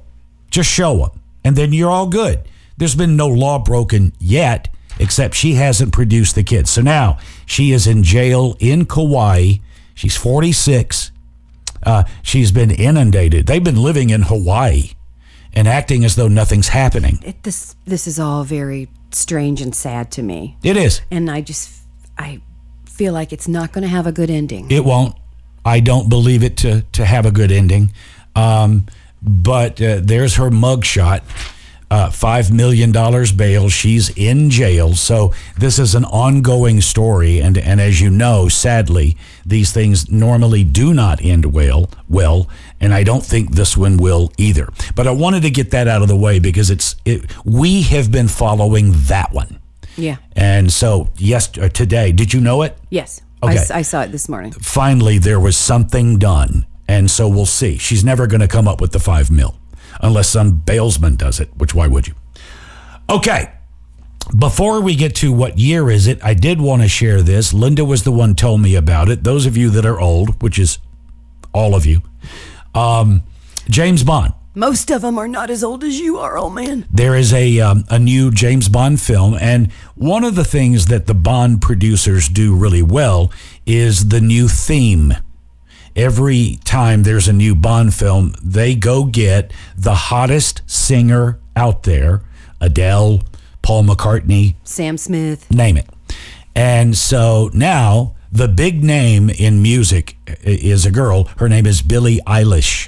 Just 0.50 0.69
show 0.69 0.98
them. 0.98 1.22
And 1.43 1.56
then 1.56 1.74
you're 1.74 1.89
all 1.89 2.08
good. 2.08 2.43
There's 2.78 2.95
been 2.95 3.15
no 3.15 3.28
law 3.28 3.60
broken 3.60 4.13
yet, 4.19 4.69
except 5.00 5.36
she 5.36 5.54
hasn't 5.54 5.91
produced 5.91 6.36
the 6.36 6.43
kids. 6.43 6.69
So 6.69 6.82
now 6.82 7.17
she 7.45 7.72
is 7.72 7.88
in 7.88 8.04
jail 8.04 8.56
in 8.60 8.86
Kauai. 8.86 9.56
She's 9.95 10.15
46. 10.15 11.12
Uh, 11.84 12.04
she's 12.22 12.52
been 12.52 12.72
inundated. 12.72 13.48
They've 13.48 13.63
been 13.63 13.82
living 13.82 14.10
in 14.10 14.24
Hawaii 14.24 14.92
and 15.54 15.68
acting 15.68 16.06
as 16.06 16.15
though 16.15 16.28
nothing's 16.28 16.70
happening. 16.70 17.20
It, 17.24 17.44
this 17.44 17.76
this 17.86 18.08
is 18.08 18.20
all 18.20 18.44
very 18.44 18.89
strange 19.12 19.62
and 19.62 19.74
sad 19.74 20.12
to 20.12 20.24
me. 20.24 20.58
It 20.63 20.78
is. 20.78 21.02
And 21.12 21.30
I 21.30 21.42
just 21.42 21.72
I 22.18 22.42
feel 22.86 23.13
like 23.13 23.34
it's 23.34 23.48
not 23.48 23.72
going 23.72 23.84
to 23.84 23.88
have 23.89 24.08
a 24.08 24.12
good 24.12 24.30
ending. 24.30 24.70
It 24.70 24.84
won't. 24.86 25.15
I 25.65 25.80
don't 25.80 26.10
believe 26.10 26.44
it 26.44 26.58
to 26.58 26.82
to 26.94 27.06
have 27.06 27.26
a 27.26 27.32
good 27.32 27.52
ending. 27.52 27.94
Um, 28.36 28.86
but 29.22 29.82
uh, 29.82 30.00
there's 30.02 30.36
her 30.36 30.50
mugshot. 30.50 31.22
Uh, 31.91 32.08
$5 32.10 32.52
million 32.52 32.91
bail. 33.36 33.67
She's 33.67 34.10
in 34.12 34.52
jail. 34.52 34.93
So 34.93 35.34
this 35.58 35.80
is 35.80 35.95
an 35.95 36.06
ongoing 36.06 36.82
story. 36.82 37.39
And, 37.39 37.58
and 37.58 37.82
as 37.82 37.99
you 37.99 38.12
know, 38.12 38.47
sadly, 38.47 39.17
these 39.43 39.71
things 39.71 40.12
normally 40.12 40.63
do 40.63 40.93
not 40.93 41.19
end 41.23 41.45
well. 41.52 41.89
Well, 42.08 42.47
and 42.80 42.93
I 42.93 43.04
don't 43.04 43.25
think 43.25 43.56
this 43.56 43.75
one 43.75 43.97
will 43.97 44.32
either. 44.38 44.69
But 44.95 45.08
I 45.08 45.12
wanted 45.12 45.41
to 45.43 45.49
get 45.49 45.71
that 45.71 45.88
out 45.88 46.04
of 46.04 46.08
the 46.08 46.15
way 46.15 46.38
because 46.38 46.69
it's 46.69 46.95
it, 47.06 47.25
we 47.43 47.82
have 47.84 48.12
been 48.12 48.28
following 48.28 48.91
that 49.08 49.32
one. 49.34 49.60
Yeah. 49.97 50.17
And 50.34 50.71
so, 50.71 51.10
yes, 51.17 51.49
uh, 51.58 51.69
today, 51.69 52.12
did 52.12 52.34
you 52.34 52.39
know 52.39 52.62
it? 52.62 52.78
Yes. 52.89 53.21
Okay. 53.41 53.58
I 53.71 53.80
I, 53.80 53.82
saw 53.82 54.02
it 54.02 54.12
this 54.12 54.30
morning. 54.30 54.52
Finally, 54.52 55.17
there 55.17 55.39
was 55.39 55.58
something 55.58 56.19
done. 56.19 56.65
And 56.88 57.10
so 57.10 57.28
we'll 57.28 57.45
see. 57.45 57.78
She's 57.78 58.04
never 58.04 58.25
going 58.25 58.41
to 58.41 58.47
come 58.47 58.67
up 58.67 58.82
with 58.82 58.91
the 58.91 58.99
five 58.99 59.30
mil 59.30 59.59
unless 60.00 60.30
some 60.30 60.58
bailsman 60.58 61.16
does 61.16 61.40
it, 61.40 61.50
which 61.56 61.74
why 61.74 61.88
would 61.88 62.08
you? 62.08 62.14
Okay. 63.10 63.52
Before 64.38 64.80
we 64.82 64.96
get 64.96 65.16
to 65.16 65.32
what 65.32 65.58
year 65.58 65.90
is 65.90 66.06
it, 66.06 66.24
I 66.24 66.36
did 66.36 66.62
want 66.62 66.84
to 66.84 66.88
share 66.88 67.22
this. 67.24 67.52
Linda 67.52 67.84
was 67.84 68.04
the 68.04 68.12
one 68.12 68.36
told 68.36 68.62
me 68.62 68.76
about 68.76 69.10
it. 69.10 69.24
Those 69.24 69.48
of 69.48 69.58
you 69.58 69.72
that 69.72 69.86
are 69.86 70.00
old, 70.00 70.42
which 70.44 70.60
is 70.60 70.78
all 71.52 71.74
of 71.74 71.86
you, 71.86 72.04
um, 72.76 73.24
James 73.70 74.04
Bond. 74.04 74.34
Most 74.54 74.92
of 74.92 75.02
them 75.02 75.18
are 75.18 75.28
not 75.28 75.50
as 75.50 75.64
old 75.64 75.84
as 75.84 76.00
you 76.00 76.18
are, 76.18 76.38
old 76.38 76.54
man. 76.54 76.86
There 76.92 77.16
is 77.16 77.34
a 77.34 77.60
um, 77.60 77.86
a 77.90 77.98
new 77.98 78.30
James 78.30 78.68
Bond 78.68 79.00
film, 79.00 79.36
and 79.40 79.72
one 79.96 80.24
of 80.24 80.36
the 80.36 80.44
things 80.44 80.88
that 80.88 81.08
the 81.08 81.14
Bond 81.14 81.62
producers 81.62 82.28
do 82.28 82.56
really 82.56 82.84
well 82.84 83.32
is 83.66 84.10
the 84.10 84.20
new 84.20 84.48
theme. 84.48 85.14
Every 86.00 86.60
time 86.64 87.04
there's 87.04 87.28
a 87.28 87.34
new 87.34 87.54
Bond 87.56 87.94
film, 87.94 88.34
they 88.42 88.74
go 88.74 89.04
get 89.04 89.52
the 89.76 89.96
hottest 89.96 90.62
singer 90.66 91.42
out 91.58 91.84
there, 91.84 92.22
Adele, 92.62 93.20
Paul 93.62 93.84
McCartney, 93.84 94.56
Sam 94.64 94.98
Smith. 94.98 95.52
name 95.52 95.76
it. 95.76 95.90
And 96.56 96.96
so 96.96 97.50
now 97.54 98.16
the 98.32 98.48
big 98.48 98.82
name 98.82 99.30
in 99.30 99.62
music 99.62 100.16
is 100.42 100.86
a 100.86 100.92
girl. 100.92 101.26
Her 101.36 101.50
name 101.50 101.66
is 101.66 101.82
Billie 101.82 102.22
Eilish. 102.26 102.88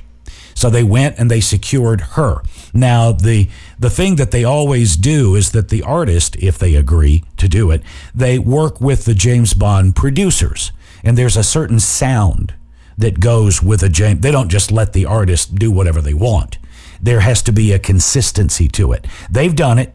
So 0.54 0.69
they 0.69 0.84
went 0.84 1.19
and 1.19 1.30
they 1.30 1.41
secured 1.41 2.00
her. 2.15 2.41
Now 2.74 3.12
the 3.12 3.50
the 3.78 3.89
thing 3.89 4.15
that 4.15 4.32
they 4.32 4.45
always 4.45 4.95
do 4.95 5.36
is 5.36 5.52
that 5.52 5.67
the 5.67 5.84
artist, 5.84 6.38
if 6.38 6.58
they 6.58 6.76
agree 6.76 7.26
to 7.36 7.50
do 7.50 7.71
it, 7.71 7.84
they 8.15 8.39
work 8.39 8.80
with 8.80 9.04
the 9.04 9.13
James 9.13 9.54
Bond 9.54 9.97
producers. 9.97 10.71
And 11.04 11.17
there's 11.17 11.36
a 11.36 11.43
certain 11.43 11.82
sound 11.82 12.54
that 12.97 13.19
goes 13.19 13.62
with 13.62 13.84
a 13.84 13.89
James. 13.89 14.21
They 14.21 14.32
don't 14.32 14.49
just 14.49 14.71
let 14.71 14.93
the 14.93 15.06
artist 15.06 15.56
do 15.56 15.71
whatever 15.71 16.01
they 16.01 16.13
want. 16.13 16.58
There 17.01 17.21
has 17.21 17.41
to 17.43 17.51
be 17.51 17.71
a 17.71 17.80
consistency 17.80 18.67
to 18.69 18.91
it. 18.91 19.08
They've 19.30 19.56
done 19.56 19.80
it. 19.80 19.93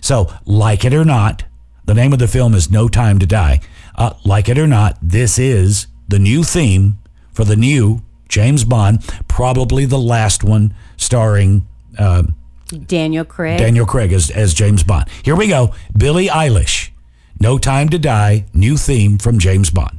So, 0.00 0.32
like 0.44 0.84
it 0.84 0.92
or 0.92 1.04
not, 1.04 1.44
the 1.84 1.94
name 1.94 2.12
of 2.12 2.18
the 2.18 2.28
film 2.28 2.54
is 2.54 2.70
No 2.70 2.88
Time 2.88 3.18
to 3.18 3.26
Die. 3.26 3.60
Uh, 3.94 4.14
like 4.24 4.48
it 4.48 4.58
or 4.58 4.66
not, 4.66 4.98
this 5.00 5.38
is 5.38 5.86
the 6.08 6.18
new 6.18 6.42
theme 6.42 6.98
for 7.32 7.44
the 7.44 7.56
new 7.56 8.02
James 8.28 8.64
Bond, 8.64 9.04
probably 9.28 9.84
the 9.84 9.98
last 9.98 10.42
one 10.42 10.74
starring 10.96 11.66
uh, 11.98 12.22
Daniel 12.86 13.24
Craig. 13.24 13.58
Daniel 13.58 13.86
Craig 13.86 14.12
as, 14.12 14.30
as 14.30 14.54
James 14.54 14.82
Bond. 14.82 15.08
Here 15.22 15.36
we 15.36 15.48
go 15.48 15.74
Billie 15.96 16.28
Eilish, 16.28 16.90
No 17.38 17.58
Time 17.58 17.88
to 17.90 17.98
Die, 17.98 18.46
new 18.54 18.76
theme 18.76 19.18
from 19.18 19.38
James 19.38 19.70
Bond. 19.70 19.98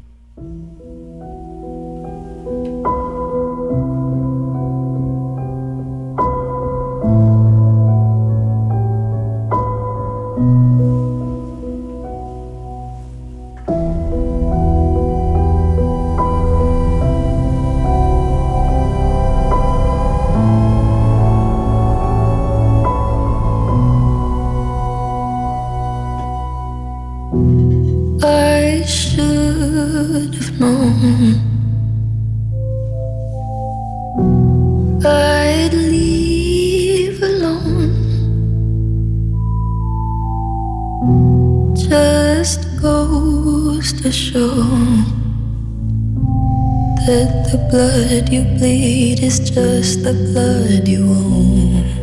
blood 47.74 48.30
you 48.30 48.44
bleed 48.60 49.24
is 49.24 49.40
just 49.40 50.04
the 50.04 50.14
blood 50.14 50.88
you 50.88 51.10
own. 51.10 52.03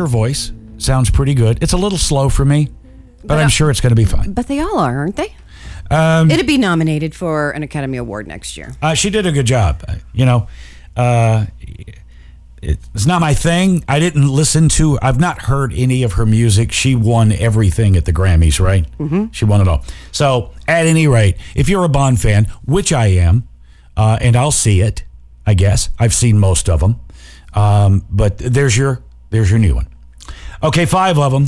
her 0.00 0.06
voice. 0.06 0.52
Sounds 0.78 1.10
pretty 1.10 1.34
good. 1.34 1.62
It's 1.62 1.72
a 1.72 1.76
little 1.76 1.98
slow 1.98 2.28
for 2.28 2.44
me, 2.44 2.68
but, 3.24 3.38
I'm 3.38 3.48
sure 3.50 3.70
it's 3.70 3.80
going 3.80 3.90
to 3.90 3.96
be 3.96 4.04
fine. 4.06 4.32
But 4.32 4.46
they 4.48 4.58
all 4.60 4.78
are, 4.78 4.98
aren't 4.98 5.16
they? 5.16 5.34
Um, 5.90 6.30
It'd 6.30 6.46
be 6.46 6.58
nominated 6.58 7.14
for 7.14 7.50
an 7.50 7.62
Academy 7.62 7.98
Award 7.98 8.26
next 8.26 8.56
year. 8.56 8.72
Uh, 8.80 8.94
she 8.94 9.10
did 9.10 9.26
a 9.26 9.32
good 9.32 9.46
job. 9.46 9.84
Uh, 9.86 9.96
You 10.12 10.24
know, 10.24 10.48
uh, 10.96 11.46
it's 12.62 13.06
not 13.06 13.20
my 13.20 13.32
thing. 13.34 13.84
I 13.88 13.98
didn't 13.98 14.28
listen 14.28 14.68
to. 14.70 14.98
I've 15.00 15.18
not 15.18 15.42
heard 15.42 15.72
any 15.74 16.02
of 16.02 16.14
her 16.14 16.26
music. 16.26 16.72
She 16.72 16.94
won 16.94 17.32
everything 17.32 17.96
at 17.96 18.04
the 18.04 18.12
Grammys, 18.12 18.60
right? 18.60 18.86
Mm-hmm. 18.98 19.26
She 19.32 19.44
won 19.46 19.60
it 19.62 19.68
all. 19.68 19.82
So, 20.12 20.52
at 20.68 20.86
any 20.86 21.06
rate, 21.08 21.36
if 21.54 21.68
you're 21.70 21.84
a 21.84 21.88
Bond 21.88 22.20
fan, 22.20 22.46
which 22.66 22.92
I 22.92 23.06
am, 23.08 23.48
uh, 23.96 24.18
and 24.20 24.36
I'll 24.36 24.50
see 24.52 24.82
it, 24.82 25.04
I 25.46 25.54
guess 25.54 25.88
I've 25.98 26.12
seen 26.14 26.38
most 26.38 26.68
of 26.68 26.80
them. 26.80 27.00
Um, 27.54 28.04
but 28.10 28.36
there's 28.38 28.76
your 28.76 29.02
there's 29.30 29.50
your 29.50 29.58
new 29.58 29.74
one. 29.74 29.88
Okay, 30.62 30.84
five 30.86 31.18
of 31.18 31.32
them. 31.32 31.46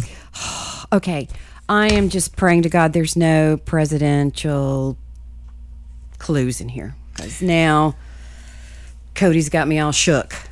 Okay. 0.92 1.28
I 1.68 1.88
am 1.88 2.08
just 2.08 2.36
praying 2.36 2.62
to 2.62 2.68
God 2.68 2.92
there's 2.92 3.16
no 3.16 3.56
presidential 3.56 4.96
clues 6.18 6.60
in 6.60 6.68
here 6.68 6.94
because 7.14 7.40
now 7.40 7.94
Cody's 9.14 9.48
got 9.48 9.68
me 9.68 9.78
all 9.78 9.92
shook. 9.92 10.34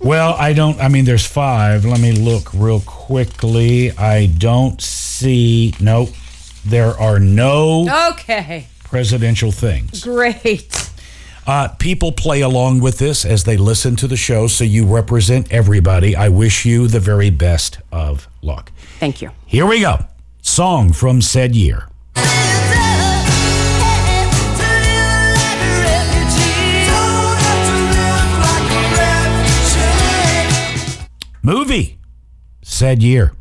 Well, 0.00 0.34
I 0.38 0.52
don't. 0.52 0.78
I 0.80 0.86
mean, 0.86 1.04
there's 1.04 1.26
five. 1.26 1.84
Let 1.84 2.00
me 2.00 2.12
look 2.12 2.54
real 2.54 2.78
quickly. 2.80 3.90
I 3.98 4.26
don't 4.26 4.80
see. 4.80 5.74
Nope. 5.80 6.10
There 6.64 6.90
are 6.98 7.18
no 7.18 8.08
Okay, 8.12 8.68
presidential 8.84 9.50
things. 9.50 10.04
great. 10.04 10.87
Uh, 11.48 11.66
people 11.78 12.12
play 12.12 12.42
along 12.42 12.78
with 12.78 12.98
this 12.98 13.24
as 13.24 13.44
they 13.44 13.56
listen 13.56 13.96
to 13.96 14.06
the 14.06 14.18
show, 14.18 14.46
so 14.46 14.64
you 14.64 14.84
represent 14.84 15.50
everybody. 15.50 16.14
I 16.14 16.28
wish 16.28 16.66
you 16.66 16.88
the 16.88 17.00
very 17.00 17.30
best 17.30 17.78
of 17.90 18.28
luck. 18.42 18.70
Thank 19.00 19.22
you. 19.22 19.30
Here 19.46 19.64
we 19.64 19.80
go. 19.80 19.96
Song 20.42 20.92
from 20.92 21.22
said 21.22 21.56
year. 21.56 21.88
Movie. 31.42 31.96
Said 32.60 33.02
year. 33.02 33.32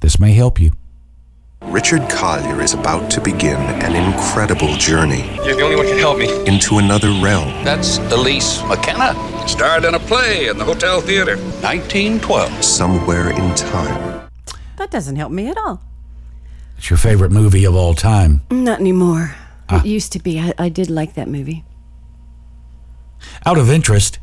This 0.00 0.18
may 0.18 0.32
help 0.32 0.58
you. 0.58 0.72
Richard 1.64 2.08
Collier 2.10 2.60
is 2.60 2.74
about 2.74 3.10
to 3.12 3.20
begin 3.20 3.56
an 3.56 3.94
incredible 3.94 4.74
journey 4.76 5.24
You're 5.44 5.54
the 5.56 5.62
only 5.62 5.76
one 5.76 5.84
who 5.86 5.92
can 5.92 5.98
help 6.00 6.18
me. 6.18 6.28
into 6.46 6.78
another 6.78 7.08
realm. 7.22 7.48
That's 7.64 7.98
Elise 8.12 8.62
McKenna. 8.64 9.14
Starred 9.48 9.84
in 9.84 9.94
a 9.94 9.98
play 9.98 10.48
in 10.48 10.58
the 10.58 10.64
Hotel 10.64 11.00
Theater. 11.00 11.36
1912. 11.36 12.62
Somewhere 12.64 13.30
in 13.30 13.54
time. 13.54 14.28
That 14.76 14.90
doesn't 14.90 15.16
help 15.16 15.32
me 15.32 15.48
at 15.48 15.56
all. 15.56 15.80
It's 16.76 16.90
your 16.90 16.98
favorite 16.98 17.30
movie 17.30 17.64
of 17.64 17.74
all 17.74 17.94
time. 17.94 18.42
Not 18.50 18.80
anymore. 18.80 19.34
Ah. 19.68 19.80
It 19.80 19.86
used 19.86 20.12
to 20.12 20.18
be. 20.18 20.40
I, 20.40 20.52
I 20.58 20.68
did 20.68 20.90
like 20.90 21.14
that 21.14 21.28
movie. 21.28 21.64
Out 23.46 23.56
of 23.56 23.70
interest, 23.70 24.18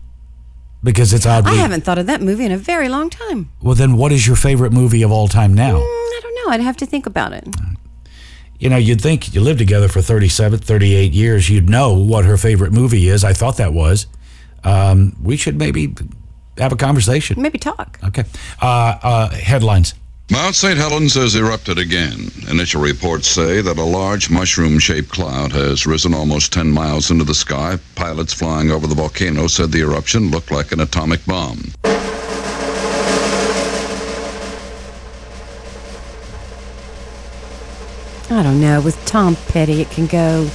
because 0.84 1.14
it's 1.14 1.26
oddly. 1.26 1.54
I 1.54 1.56
haven't 1.56 1.84
thought 1.86 1.98
of 1.98 2.06
that 2.08 2.22
movie 2.22 2.46
in 2.46 2.52
a 2.52 2.58
very 2.58 2.90
long 2.90 3.10
time. 3.10 3.50
Well, 3.62 3.76
then 3.76 3.96
what 3.96 4.12
is 4.12 4.28
your 4.28 4.36
favorite 4.36 4.74
movie 4.74 5.02
of 5.04 5.12
all 5.12 5.28
time 5.30 5.54
now? 5.54 5.76
Mm, 5.78 5.82
I 5.82 6.20
don't 6.22 6.29
know. 6.50 6.54
I'd 6.56 6.62
have 6.62 6.78
to 6.78 6.86
think 6.86 7.06
about 7.06 7.34
it. 7.34 7.48
You 8.60 8.70
know, 8.70 8.78
you'd 8.78 9.02
think 9.02 9.34
you 9.34 9.42
lived 9.42 9.60
together 9.60 9.88
for 9.88 10.02
37, 10.02 10.60
38 10.60 11.14
years. 11.14 11.50
You'd 11.50 11.70
know 11.70 11.94
what 11.94 12.26
her 12.26 12.38
favorite 12.38 12.74
movie 12.74 13.08
is. 13.08 13.24
I 13.24 13.34
thought 13.34 13.58
that 13.58 13.74
was. 13.74 14.08
Um, 14.66 15.16
we 15.22 15.38
should 15.38 15.58
maybe 15.58 15.96
have 16.58 16.74
a 16.74 16.76
conversation. 16.76 17.42
Maybe 17.42 17.58
talk. 17.58 17.98
Okay. 18.04 18.26
Uh, 18.62 19.00
uh, 19.02 19.30
headlines. 19.30 19.94
Mount 20.32 20.54
St. 20.54 20.78
Helens 20.78 21.16
has 21.16 21.36
erupted 21.36 21.80
again. 21.80 22.30
Initial 22.50 22.82
reports 22.82 23.28
say 23.28 23.62
that 23.62 23.78
a 23.78 23.84
large 23.84 24.30
mushroom 24.30 24.78
shaped 24.78 25.10
cloud 25.10 25.52
has 25.54 25.88
risen 25.88 26.14
almost 26.14 26.54
10 26.54 26.70
miles 26.70 27.10
into 27.10 27.24
the 27.24 27.34
sky. 27.34 27.80
Pilots 27.96 28.34
flying 28.34 28.70
over 28.70 28.86
the 28.86 28.94
volcano 28.94 29.48
said 29.48 29.72
the 29.72 29.82
eruption 29.82 30.30
looked 30.30 30.52
like 30.52 30.72
an 30.72 30.82
atomic 30.82 31.26
bomb. 31.26 31.60
I 38.32 38.44
don't 38.44 38.62
know. 38.62 38.80
With 38.80 39.04
Tom 39.06 39.36
Petty, 39.36 39.82
it 39.82 39.90
can 39.90 40.06
go. 40.06 40.48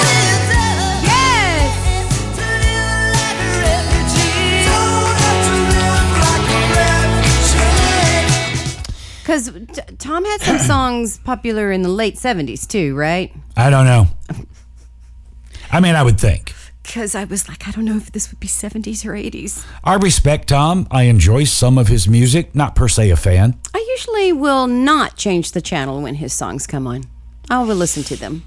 Because 9.36 9.96
Tom 9.98 10.24
had 10.24 10.40
some 10.40 10.58
songs 10.66 11.18
popular 11.18 11.70
in 11.70 11.82
the 11.82 11.88
late 11.90 12.16
seventies 12.16 12.66
too, 12.66 12.94
right? 12.94 13.32
I 13.56 13.68
don't 13.70 13.84
know. 13.84 14.06
I 15.70 15.80
mean, 15.80 15.94
I 15.94 16.02
would 16.02 16.18
think. 16.18 16.54
Because 16.82 17.14
I 17.14 17.24
was 17.24 17.48
like, 17.48 17.66
I 17.68 17.72
don't 17.72 17.84
know 17.84 17.96
if 17.96 18.12
this 18.12 18.30
would 18.30 18.40
be 18.40 18.46
seventies 18.46 19.04
or 19.04 19.14
eighties. 19.14 19.66
I 19.84 19.94
respect 19.94 20.48
Tom. 20.48 20.86
I 20.90 21.04
enjoy 21.04 21.44
some 21.44 21.76
of 21.76 21.88
his 21.88 22.08
music, 22.08 22.54
not 22.54 22.74
per 22.74 22.88
se 22.88 23.10
a 23.10 23.16
fan. 23.16 23.58
I 23.74 23.86
usually 23.90 24.32
will 24.32 24.66
not 24.66 25.16
change 25.16 25.52
the 25.52 25.60
channel 25.60 26.00
when 26.00 26.14
his 26.14 26.32
songs 26.32 26.66
come 26.66 26.86
on. 26.86 27.04
I 27.50 27.62
will 27.62 27.76
listen 27.76 28.04
to 28.04 28.16
them. 28.16 28.42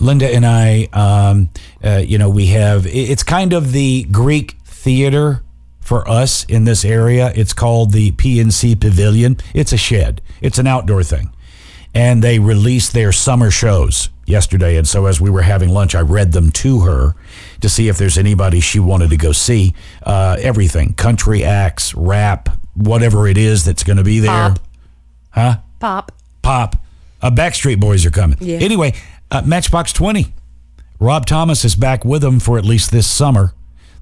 Linda 0.00 0.28
and 0.28 0.44
I, 0.44 0.88
um, 0.92 1.50
uh, 1.82 2.02
you 2.04 2.18
know, 2.18 2.28
we 2.28 2.46
have, 2.46 2.84
it's 2.86 3.22
kind 3.22 3.52
of 3.52 3.70
the 3.70 4.04
Greek 4.10 4.56
theater 4.64 5.43
for 5.84 6.08
us 6.08 6.44
in 6.44 6.64
this 6.64 6.84
area. 6.84 7.30
It's 7.36 7.52
called 7.52 7.92
the 7.92 8.10
PNC 8.12 8.80
Pavilion. 8.80 9.36
It's 9.52 9.72
a 9.72 9.76
shed, 9.76 10.20
it's 10.40 10.58
an 10.58 10.66
outdoor 10.66 11.04
thing. 11.04 11.30
And 11.94 12.24
they 12.24 12.40
released 12.40 12.92
their 12.92 13.12
summer 13.12 13.52
shows 13.52 14.08
yesterday. 14.26 14.76
And 14.76 14.88
so 14.88 15.06
as 15.06 15.20
we 15.20 15.30
were 15.30 15.42
having 15.42 15.68
lunch, 15.68 15.94
I 15.94 16.00
read 16.00 16.32
them 16.32 16.50
to 16.52 16.80
her 16.80 17.14
to 17.60 17.68
see 17.68 17.86
if 17.86 17.98
there's 17.98 18.18
anybody 18.18 18.58
she 18.58 18.80
wanted 18.80 19.10
to 19.10 19.16
go 19.16 19.30
see. 19.30 19.74
Uh, 20.02 20.36
everything 20.40 20.94
country 20.94 21.44
acts, 21.44 21.94
rap, 21.94 22.48
whatever 22.74 23.28
it 23.28 23.38
is 23.38 23.64
that's 23.64 23.84
going 23.84 23.98
to 23.98 24.02
be 24.02 24.18
there. 24.18 24.30
Pop. 24.30 24.58
Huh? 25.30 25.56
Pop. 25.78 26.12
Pop. 26.42 26.76
Uh, 27.22 27.30
Backstreet 27.30 27.78
Boys 27.78 28.04
are 28.04 28.10
coming. 28.10 28.38
Yeah. 28.40 28.58
Anyway, 28.58 28.94
uh, 29.30 29.42
Matchbox 29.42 29.92
20. 29.92 30.32
Rob 30.98 31.26
Thomas 31.26 31.64
is 31.64 31.76
back 31.76 32.04
with 32.04 32.22
them 32.22 32.40
for 32.40 32.58
at 32.58 32.64
least 32.64 32.90
this 32.90 33.06
summer. 33.06 33.52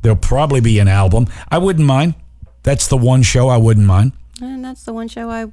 There'll 0.02 0.16
probably 0.16 0.60
be 0.60 0.78
an 0.78 0.88
album. 0.88 1.26
I 1.48 1.58
wouldn't 1.58 1.86
mind. 1.86 2.14
That's 2.62 2.88
the 2.88 2.96
one 2.96 3.22
show 3.22 3.48
I 3.48 3.56
wouldn't 3.56 3.86
mind. 3.86 4.12
And 4.40 4.64
that's 4.64 4.84
the 4.84 4.92
one 4.92 5.08
show 5.08 5.30
I 5.30 5.46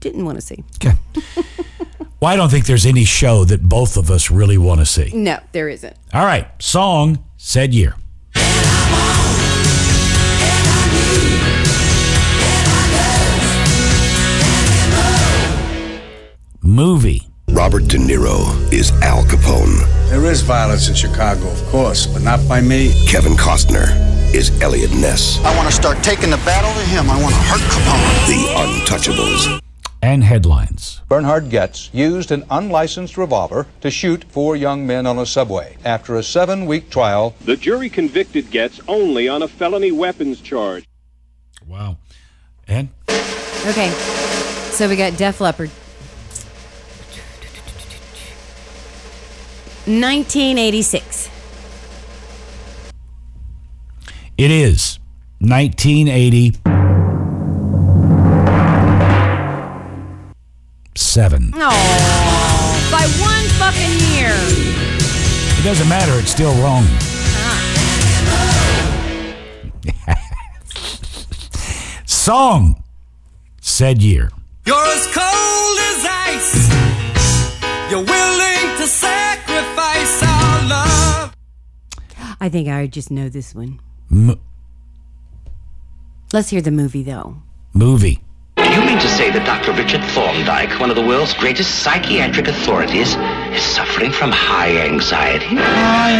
didn't 0.00 0.24
want 0.24 0.36
to 0.38 0.42
see. 0.42 0.64
Okay. 0.76 0.96
well, 2.20 2.32
I 2.32 2.36
don't 2.36 2.50
think 2.50 2.66
there's 2.66 2.86
any 2.86 3.04
show 3.04 3.44
that 3.44 3.62
both 3.62 3.96
of 3.96 4.10
us 4.10 4.30
really 4.30 4.58
want 4.58 4.80
to 4.80 4.86
see. 4.86 5.10
No, 5.14 5.38
there 5.52 5.68
isn't. 5.68 5.96
All 6.12 6.24
right. 6.24 6.48
Song, 6.60 7.24
said 7.36 7.72
year. 7.72 7.94
Movie. 16.62 17.28
Robert 17.48 17.88
De 17.88 17.96
Niro 17.96 18.72
is 18.72 18.92
Al 19.02 19.24
Capone. 19.24 19.99
There 20.10 20.24
is 20.26 20.40
violence 20.42 20.88
in 20.88 20.96
Chicago, 20.96 21.48
of 21.48 21.64
course, 21.66 22.04
but 22.04 22.22
not 22.22 22.40
by 22.48 22.60
me. 22.60 22.92
Kevin 23.06 23.34
Costner 23.34 23.94
is 24.34 24.50
Eliot 24.60 24.90
Ness. 24.90 25.38
I 25.44 25.56
want 25.56 25.68
to 25.68 25.72
start 25.74 26.02
taking 26.02 26.30
the 26.30 26.36
battle 26.38 26.72
to 26.72 26.88
him. 26.88 27.08
I 27.08 27.22
want 27.22 27.32
to 27.32 27.40
hurt 27.42 27.60
Capone. 27.70 28.26
The 28.26 28.48
Untouchables. 28.58 29.62
And 30.02 30.24
headlines. 30.24 31.00
Bernhard 31.08 31.48
Goetz 31.48 31.90
used 31.92 32.32
an 32.32 32.44
unlicensed 32.50 33.16
revolver 33.16 33.68
to 33.82 33.90
shoot 33.92 34.24
four 34.24 34.56
young 34.56 34.84
men 34.84 35.06
on 35.06 35.16
a 35.16 35.24
subway. 35.24 35.76
After 35.84 36.16
a 36.16 36.24
seven 36.24 36.66
week 36.66 36.90
trial, 36.90 37.36
The 37.44 37.56
jury 37.56 37.88
convicted 37.88 38.50
Goetz 38.50 38.80
only 38.88 39.28
on 39.28 39.42
a 39.42 39.48
felony 39.48 39.92
weapons 39.92 40.40
charge. 40.40 40.88
Wow. 41.68 41.98
And? 42.66 42.88
Okay. 43.64 43.90
So 44.72 44.88
we 44.88 44.96
got 44.96 45.16
Def 45.16 45.40
Leppard. 45.40 45.70
1986. 49.90 51.28
It 54.38 54.50
is 54.50 54.98
1980. 55.40 56.52
Seven. 60.94 61.52
Oh, 61.56 62.88
by 62.90 63.02
one 63.20 63.44
fucking 63.58 63.98
year. 64.14 64.32
It 65.58 65.64
doesn't 65.64 65.88
matter. 65.88 66.12
It's 66.20 66.30
still 66.30 66.54
wrong. 66.62 66.86
Song, 72.06 72.82
said 73.60 74.00
year. 74.00 74.30
You're 74.64 74.86
as 74.86 75.06
cold 75.06 75.78
as 75.90 76.04
ice. 76.06 76.70
You're 77.90 78.04
I 82.40 82.48
think 82.48 82.68
I 82.68 82.86
just 82.86 83.10
know 83.10 83.28
this 83.28 83.54
one. 83.54 83.80
M- 84.10 84.40
Let's 86.32 86.48
hear 86.50 86.60
the 86.62 86.70
movie 86.70 87.02
though. 87.02 87.36
movie. 87.72 88.20
You 88.56 88.80
mean 88.82 88.98
to 89.00 89.08
say 89.08 89.30
that 89.32 89.44
Dr. 89.46 89.72
Richard 89.72 90.02
Thorndyke, 90.14 90.78
one 90.78 90.90
of 90.90 90.96
the 90.96 91.02
world's 91.04 91.34
greatest 91.34 91.80
psychiatric 91.82 92.46
authorities, 92.46 93.16
is 93.56 93.62
suffering 93.62 94.12
from 94.12 94.30
high 94.30 94.76
anxiety? 94.86 95.56
High 95.56 96.12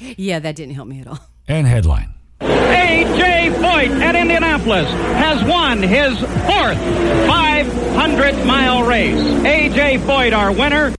anxiety. 0.00 0.14
Yeah, 0.22 0.38
that 0.38 0.56
didn't 0.56 0.74
help 0.74 0.88
me 0.88 1.00
at 1.00 1.06
all. 1.06 1.18
And 1.48 1.66
headline. 1.66 2.14
A.J. 2.40 3.50
Foyt 3.56 3.90
at 4.00 4.14
Indianapolis 4.16 4.88
has 4.90 5.42
won 5.44 5.82
his 5.82 6.18
fourth 6.18 6.78
500 7.26 8.44
mile 8.46 8.82
race. 8.84 9.20
A.J. 9.44 9.98
Foyt, 9.98 10.32
our 10.36 10.50
winner. 10.52 10.94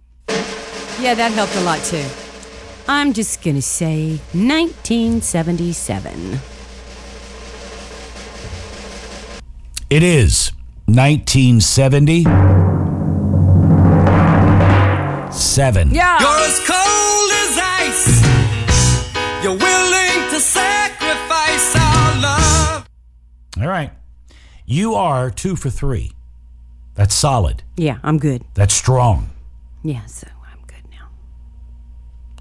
Yeah, 1.04 1.16
that 1.16 1.34
helped 1.34 1.56
a 1.58 1.62
lot 1.62 1.84
too. 1.84 2.06
I'm 2.88 3.12
just 3.12 3.44
going 3.44 3.58
to 3.58 3.62
say 3.62 4.22
1977. 4.32 6.40
It 9.90 10.02
is 10.02 10.54
1970. 10.86 12.24
Seven. 15.34 15.92
Yeah. 15.92 16.20
You're 16.22 16.40
as 16.40 16.60
cold 16.66 17.32
as 17.44 17.58
ice. 17.60 18.24
You're 19.44 19.58
willing 19.58 20.30
to 20.32 20.40
sacrifice 20.40 21.76
our 21.76 22.16
love. 22.22 22.88
All 23.60 23.68
right. 23.68 23.92
You 24.66 24.96
are 24.96 25.30
two 25.30 25.58
for 25.58 25.70
three. 25.70 26.14
That's 26.96 27.14
solid. 27.14 27.62
Yeah, 27.76 27.98
I'm 28.04 28.20
good. 28.20 28.46
That's 28.54 28.74
strong. 28.74 29.32
Yeah, 29.84 30.06
so 30.06 30.28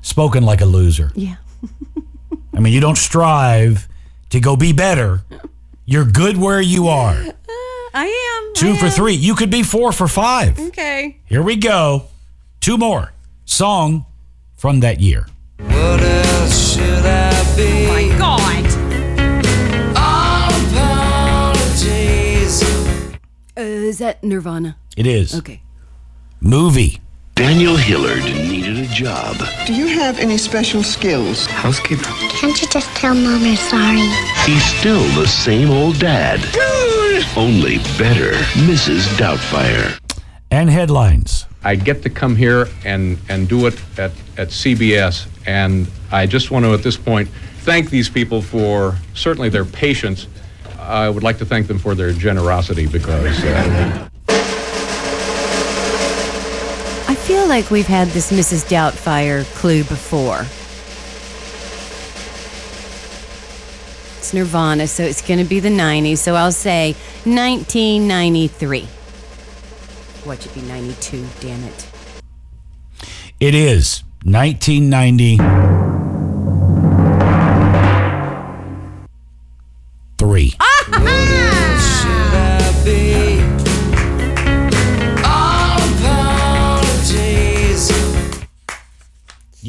Spoken 0.03 0.43
like 0.45 0.61
a 0.61 0.67
loser. 0.67 1.11
Yeah. 1.15 1.37
I 2.55 2.61
mean, 2.61 2.73
you 2.73 2.81
don't 2.81 2.99
strive 2.99 3.89
to 4.31 4.41
go 4.41 4.57
be 4.57 4.73
better. 4.73 5.23
You're 5.87 6.05
good 6.05 6.37
where 6.37 6.61
you 6.61 6.89
are. 6.89 7.17
I 7.95 8.07
am. 8.07 8.55
Two 8.55 8.75
for 8.77 8.89
three. 8.91 9.15
You 9.15 9.35
could 9.35 9.51
be 9.51 9.63
four 9.63 9.93
for 9.93 10.09
five. 10.09 10.59
Okay. 10.59 11.19
Here 11.27 11.43
we 11.43 11.57
go. 11.57 12.05
Two 12.61 12.77
more. 12.79 13.13
Song 13.45 14.07
from 14.57 14.81
that 14.81 15.01
year. 15.01 15.27
What 15.59 16.01
else 16.01 16.75
should 16.75 17.05
I 17.05 17.57
be? 17.57 17.87
Oh 17.87 17.93
my 17.93 18.19
God. 18.19 18.67
Apologies. 21.53 22.63
Uh, 23.57 23.61
is 23.61 23.99
that 23.99 24.23
Nirvana? 24.25 24.77
It 24.97 25.07
is. 25.07 25.35
Okay. 25.35 25.63
Movie. 26.41 27.01
Daniel 27.35 27.77
Hillard 27.77 28.25
needed 28.25 28.72
a 28.72 28.72
job. 28.93 29.37
Do 29.67 29.75
you 29.75 29.87
have 29.87 30.19
any 30.19 30.37
special 30.37 30.83
skills? 30.83 31.47
Housekeeper. 31.47 32.05
Can't 32.05 32.61
you 32.61 32.69
just 32.69 32.89
tell 32.91 33.15
Mom 33.15 33.45
you're 33.45 33.57
sorry? 33.57 34.09
He's 34.45 34.65
still 34.65 35.03
the 35.21 35.27
same 35.27 35.71
old 35.71 35.99
dad. 35.99 36.41
Only 37.37 37.79
better. 37.99 38.33
Mrs. 38.67 39.07
Doubtfire. 39.17 39.99
And 40.51 40.69
headlines. 40.69 41.47
I 41.65 41.77
get 41.77 42.03
to 42.03 42.11
come 42.11 42.37
here 42.37 42.69
and, 42.85 43.19
and 43.29 43.49
do 43.49 43.67
it 43.67 43.81
at, 43.99 44.11
at 44.37 44.49
CBS, 44.49 45.27
and 45.47 45.89
I 46.11 46.27
just 46.27 46.51
want 46.51 46.65
to, 46.65 46.75
at 46.75 46.83
this 46.83 46.97
point, 46.97 47.29
thank 47.61 47.89
these 47.89 48.09
people 48.09 48.43
for 48.43 48.97
certainly 49.15 49.49
their 49.49 49.65
patience. 49.65 50.27
I 50.79 51.09
would 51.09 51.23
like 51.23 51.39
to 51.39 51.47
thank 51.47 51.69
them 51.69 51.79
for 51.79 51.95
their 51.95 52.13
generosity 52.13 52.87
because 52.87 53.43
uh, 53.45 54.09
feel 57.33 57.49
like 57.49 57.71
we've 57.71 57.87
had 57.87 58.09
this 58.09 58.31
Mrs. 58.31 58.69
Doubtfire 58.69 59.47
clue 59.55 59.85
before. 59.85 60.41
It's 64.19 64.35
Nirvana, 64.35 64.87
so 64.87 65.03
it's 65.03 65.27
going 65.27 65.39
to 65.39 65.47
be 65.47 65.59
the 65.59 65.71
90s. 65.71 66.19
So 66.19 66.35
I'll 66.35 66.53
say 66.53 66.93
1993. 67.25 68.83
What 70.25 70.43
should 70.43 70.55
be 70.55 70.61
92? 70.61 71.27
Damn 71.41 71.65
it. 71.65 71.87
It 73.41 73.55
is 73.55 74.05
1990. 74.25 75.39
Three. 80.19 80.53
Apologies. 80.53 80.57
Ah! 80.61 80.72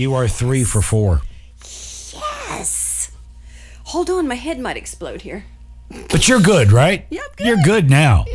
You 0.04 0.16
are 0.16 0.28
three 0.28 0.66
for 0.66 0.82
four. 0.82 1.22
Yes. 1.62 3.10
Hold 3.86 4.10
on, 4.10 4.28
my 4.28 4.36
head 4.36 4.60
might 4.60 4.76
explode 4.76 5.22
here. 5.22 5.46
But 6.10 6.28
you're 6.28 6.42
good, 6.42 6.74
right? 6.74 7.06
Yeah, 7.10 7.22
You're 7.40 7.64
good 7.64 7.90
now. 7.90 8.26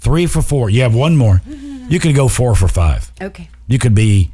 Three 0.00 0.26
for 0.26 0.42
four. 0.42 0.68
You 0.68 0.82
have 0.82 0.94
one 0.94 1.16
more. 1.16 1.40
You 1.88 1.98
could 1.98 2.14
go 2.14 2.28
four 2.28 2.54
for 2.54 2.68
five. 2.68 3.10
Okay. 3.22 3.48
You 3.66 3.78
could 3.78 3.94
be 3.94 4.32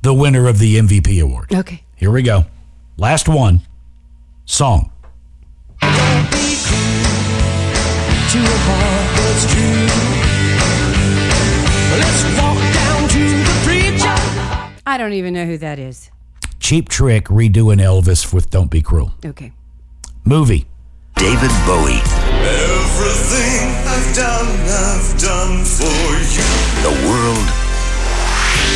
the 0.00 0.14
winner 0.14 0.48
of 0.48 0.58
the 0.58 0.76
MVP 0.78 1.22
award. 1.22 1.52
Okay. 1.52 1.82
Here 1.96 2.10
we 2.10 2.22
go. 2.22 2.46
Last 2.96 3.28
one. 3.28 3.60
Song. 4.46 4.90
To 5.82 5.88
a 5.88 5.90
heart 8.40 9.16
that's 9.18 9.44
true. 9.52 9.86
Let's 12.00 12.24
walk 12.40 12.56
down 12.72 13.06
to 13.10 13.44
the 13.44 13.56
preacher. 13.66 14.16
I 14.86 14.96
don't 14.96 15.12
even 15.12 15.34
know 15.34 15.44
who 15.44 15.58
that 15.58 15.78
is. 15.78 16.10
Cheap 16.72 16.88
Trick 16.88 17.24
redoing 17.26 17.82
Elvis 17.82 18.32
with 18.32 18.48
Don't 18.48 18.70
Be 18.70 18.80
Cruel. 18.80 19.12
Okay. 19.26 19.52
Movie. 20.24 20.64
David 21.16 21.50
Bowie. 21.66 22.00
Everything 22.40 23.68
I've 23.84 24.16
done, 24.16 24.46
I've 24.48 25.20
done 25.20 25.64
for 25.66 25.84
you. 26.32 26.48
The 26.80 26.94
world 27.06 27.46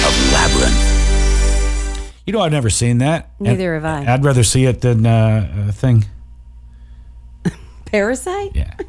of 0.04 0.12
Labyrinth. 0.30 2.12
You 2.26 2.34
know, 2.34 2.40
I've 2.40 2.52
never 2.52 2.68
seen 2.68 2.98
that. 2.98 3.30
Neither 3.40 3.72
have 3.72 3.86
I. 3.86 4.12
I'd 4.12 4.22
rather 4.22 4.44
see 4.44 4.66
it 4.66 4.82
than 4.82 5.06
uh, 5.06 5.66
a 5.70 5.72
thing. 5.72 6.04
Parasite? 7.86 8.54
Yeah. 8.54 8.74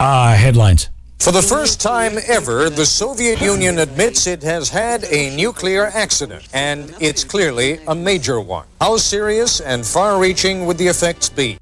Uh, 0.00 0.34
headlines. 0.34 0.88
For 1.22 1.30
the 1.30 1.40
first 1.40 1.80
time 1.80 2.18
ever, 2.26 2.68
the 2.68 2.84
Soviet 2.84 3.40
Union 3.40 3.78
admits 3.78 4.26
it 4.26 4.42
has 4.42 4.68
had 4.68 5.04
a 5.04 5.30
nuclear 5.36 5.86
accident, 5.86 6.48
and 6.52 6.92
it's 6.98 7.22
clearly 7.22 7.78
a 7.86 7.94
major 7.94 8.40
one. 8.40 8.66
How 8.80 8.96
serious 8.96 9.60
and 9.60 9.86
far 9.86 10.18
reaching 10.18 10.66
would 10.66 10.78
the 10.78 10.88
effects 10.88 11.28
be? 11.28 11.58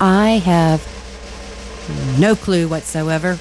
I 0.00 0.40
have 0.46 0.80
no 2.18 2.36
clue 2.36 2.68
whatsoever. 2.68 3.38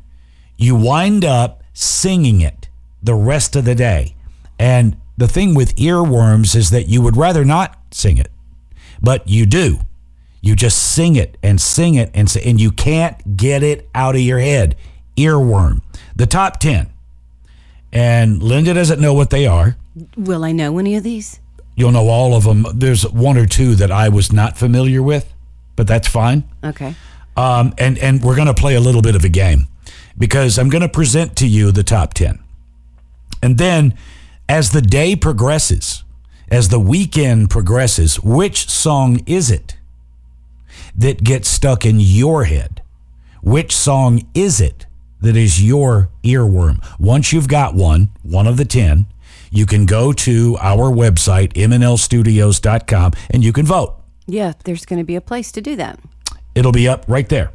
you 0.57 0.75
wind 0.75 1.25
up 1.25 1.61
singing 1.73 2.39
it 2.39 2.69
the 3.01 3.15
rest 3.15 3.55
of 3.55 3.65
the 3.65 3.75
day. 3.75 4.15
And 4.57 4.95
the 5.17 5.27
thing 5.27 5.53
with 5.53 5.75
earworms 5.75 6.55
is 6.55 6.69
that 6.71 6.87
you 6.87 7.01
would 7.01 7.17
rather 7.17 7.45
not 7.45 7.77
sing 7.91 8.17
it, 8.17 8.29
but 9.01 9.27
you 9.27 9.45
do. 9.45 9.79
You 10.41 10.55
just 10.55 10.93
sing 10.93 11.15
it 11.15 11.37
and 11.41 11.59
sing 11.61 11.95
it 11.95 12.11
and 12.13 12.35
and 12.43 12.59
you 12.59 12.71
can't 12.71 13.37
get 13.37 13.63
it 13.63 13.89
out 13.95 14.15
of 14.15 14.21
your 14.21 14.39
head. 14.39 14.75
Earworm. 15.15 15.81
The 16.15 16.25
top 16.25 16.59
10. 16.59 16.89
And 17.93 18.41
Linda 18.41 18.73
doesn't 18.73 18.99
know 18.99 19.13
what 19.13 19.29
they 19.29 19.45
are. 19.45 19.77
Will 20.17 20.43
I 20.43 20.51
know 20.51 20.79
any 20.79 20.95
of 20.95 21.03
these? 21.03 21.39
You'll 21.75 21.91
know 21.91 22.09
all 22.09 22.35
of 22.35 22.43
them. 22.43 22.65
There's 22.73 23.07
one 23.09 23.37
or 23.37 23.45
two 23.45 23.75
that 23.75 23.91
I 23.91 24.09
was 24.09 24.33
not 24.33 24.57
familiar 24.57 25.01
with, 25.01 25.31
but 25.75 25.87
that's 25.87 26.07
fine. 26.07 26.43
Okay. 26.63 26.95
Um, 27.37 27.73
and, 27.77 27.97
and 27.97 28.23
we're 28.23 28.35
going 28.35 28.47
to 28.47 28.53
play 28.53 28.75
a 28.75 28.79
little 28.79 29.01
bit 29.01 29.15
of 29.15 29.23
a 29.23 29.29
game 29.29 29.67
because 30.17 30.59
I'm 30.59 30.69
going 30.69 30.81
to 30.81 30.89
present 30.89 31.35
to 31.37 31.47
you 31.47 31.71
the 31.71 31.83
top 31.83 32.13
10. 32.13 32.39
And 33.41 33.57
then 33.57 33.97
as 34.47 34.71
the 34.71 34.81
day 34.81 35.15
progresses, 35.15 36.03
as 36.49 36.69
the 36.69 36.79
weekend 36.79 37.49
progresses, 37.49 38.21
which 38.21 38.69
song 38.69 39.21
is 39.25 39.49
it 39.49 39.77
that 40.95 41.23
gets 41.23 41.49
stuck 41.49 41.85
in 41.85 41.99
your 41.99 42.45
head? 42.45 42.81
Which 43.41 43.75
song 43.75 44.27
is 44.33 44.61
it 44.61 44.85
that 45.21 45.35
is 45.35 45.63
your 45.63 46.09
earworm? 46.23 46.83
Once 46.99 47.33
you've 47.33 47.47
got 47.47 47.75
one, 47.75 48.09
one 48.21 48.47
of 48.47 48.57
the 48.57 48.65
10, 48.65 49.07
you 49.51 49.65
can 49.65 49.85
go 49.85 50.13
to 50.13 50.57
our 50.59 50.91
website, 50.91 51.53
mnlstudios.com, 51.53 53.11
and 53.29 53.43
you 53.43 53.53
can 53.53 53.65
vote. 53.65 53.95
Yeah, 54.25 54.53
there's 54.63 54.85
going 54.85 54.99
to 54.99 55.05
be 55.05 55.15
a 55.15 55.21
place 55.21 55.51
to 55.51 55.61
do 55.61 55.75
that. 55.75 55.99
It'll 56.55 56.71
be 56.71 56.87
up 56.87 57.05
right 57.07 57.27
there. 57.27 57.51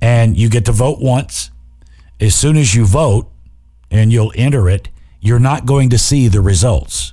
And 0.00 0.36
you 0.36 0.48
get 0.48 0.64
to 0.66 0.72
vote 0.72 1.00
once. 1.00 1.50
As 2.20 2.34
soon 2.34 2.56
as 2.56 2.74
you 2.74 2.86
vote 2.86 3.30
and 3.90 4.12
you'll 4.12 4.32
enter 4.34 4.68
it, 4.68 4.88
you're 5.20 5.38
not 5.38 5.66
going 5.66 5.90
to 5.90 5.98
see 5.98 6.28
the 6.28 6.40
results 6.40 7.12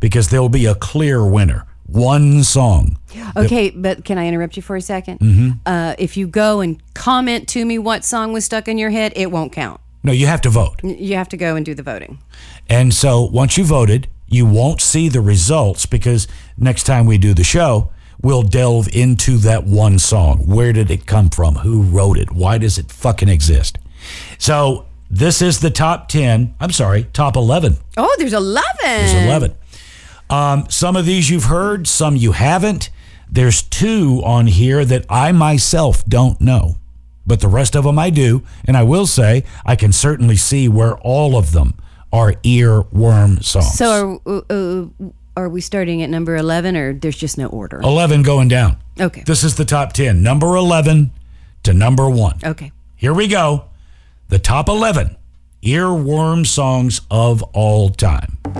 because 0.00 0.28
there'll 0.28 0.48
be 0.48 0.66
a 0.66 0.74
clear 0.74 1.26
winner. 1.26 1.64
One 1.86 2.42
song. 2.42 2.98
Okay, 3.36 3.70
but 3.70 4.04
can 4.04 4.18
I 4.18 4.26
interrupt 4.26 4.56
you 4.56 4.62
for 4.62 4.76
a 4.76 4.80
2nd 4.80 5.18
Mhm. 5.20 5.60
Uh, 5.64 5.94
if 5.98 6.16
you 6.16 6.26
go 6.26 6.60
and 6.60 6.78
comment 6.94 7.46
to 7.48 7.64
me 7.64 7.78
what 7.78 8.04
song 8.04 8.32
was 8.32 8.44
stuck 8.44 8.66
in 8.68 8.76
your 8.76 8.90
head, 8.90 9.12
it 9.14 9.30
won't 9.30 9.52
count. 9.52 9.80
No, 10.02 10.12
you 10.12 10.26
have 10.26 10.40
to 10.42 10.50
vote. 10.50 10.80
You 10.82 11.14
have 11.16 11.28
to 11.30 11.36
go 11.36 11.54
and 11.56 11.64
do 11.64 11.74
the 11.74 11.82
voting. 11.82 12.18
And 12.68 12.92
so 12.92 13.22
once 13.22 13.56
you 13.56 13.64
voted, 13.64 14.08
you 14.28 14.44
won't 14.46 14.80
see 14.80 15.08
the 15.08 15.20
results 15.20 15.86
because 15.86 16.26
next 16.58 16.84
time 16.84 17.06
we 17.06 17.18
do 17.18 17.32
the 17.34 17.44
show, 17.44 17.90
we'll 18.20 18.42
delve 18.42 18.88
into 18.92 19.36
that 19.38 19.64
one 19.64 19.98
song. 20.00 20.38
Where 20.46 20.72
did 20.72 20.90
it 20.90 21.06
come 21.06 21.28
from? 21.30 21.56
Who 21.56 21.82
wrote 21.82 22.18
it? 22.18 22.32
Why 22.32 22.58
does 22.58 22.78
it 22.78 22.90
fucking 22.90 23.28
exist? 23.28 23.78
So 24.38 24.85
this 25.10 25.40
is 25.42 25.60
the 25.60 25.70
top 25.70 26.08
10. 26.08 26.54
I'm 26.60 26.72
sorry, 26.72 27.04
top 27.12 27.36
11. 27.36 27.76
Oh, 27.96 28.14
there's 28.18 28.32
11. 28.32 28.64
There's 28.82 29.24
11. 29.24 29.54
Um, 30.28 30.66
some 30.68 30.96
of 30.96 31.06
these 31.06 31.30
you've 31.30 31.44
heard, 31.44 31.86
some 31.86 32.16
you 32.16 32.32
haven't. 32.32 32.90
There's 33.30 33.62
two 33.62 34.22
on 34.24 34.46
here 34.46 34.84
that 34.84 35.04
I 35.08 35.32
myself 35.32 36.04
don't 36.06 36.40
know, 36.40 36.76
but 37.26 37.40
the 37.40 37.48
rest 37.48 37.76
of 37.76 37.84
them 37.84 37.98
I 37.98 38.10
do. 38.10 38.42
And 38.66 38.76
I 38.76 38.82
will 38.82 39.06
say, 39.06 39.44
I 39.64 39.76
can 39.76 39.92
certainly 39.92 40.36
see 40.36 40.68
where 40.68 40.96
all 40.98 41.36
of 41.36 41.52
them 41.52 41.74
are 42.12 42.32
earworm 42.44 43.44
songs. 43.44 43.74
So 43.74 44.20
are, 44.26 44.42
uh, 44.50 44.54
uh, 44.54 45.10
are 45.36 45.48
we 45.48 45.60
starting 45.60 46.02
at 46.02 46.10
number 46.10 46.36
11 46.36 46.76
or 46.76 46.94
there's 46.94 47.16
just 47.16 47.36
no 47.36 47.46
order? 47.46 47.80
11 47.80 48.22
going 48.22 48.48
down. 48.48 48.78
Okay. 48.98 49.22
This 49.26 49.44
is 49.44 49.56
the 49.56 49.64
top 49.64 49.92
10. 49.92 50.22
Number 50.22 50.56
11 50.56 51.10
to 51.64 51.74
number 51.74 52.08
one. 52.08 52.38
Okay. 52.42 52.72
Here 52.96 53.12
we 53.12 53.28
go. 53.28 53.66
The 54.28 54.40
top 54.40 54.68
11 54.68 55.16
earworm 55.62 56.44
songs 56.44 57.00
of 57.12 57.44
all 57.54 57.90
time. 57.90 58.38
In 58.44 58.52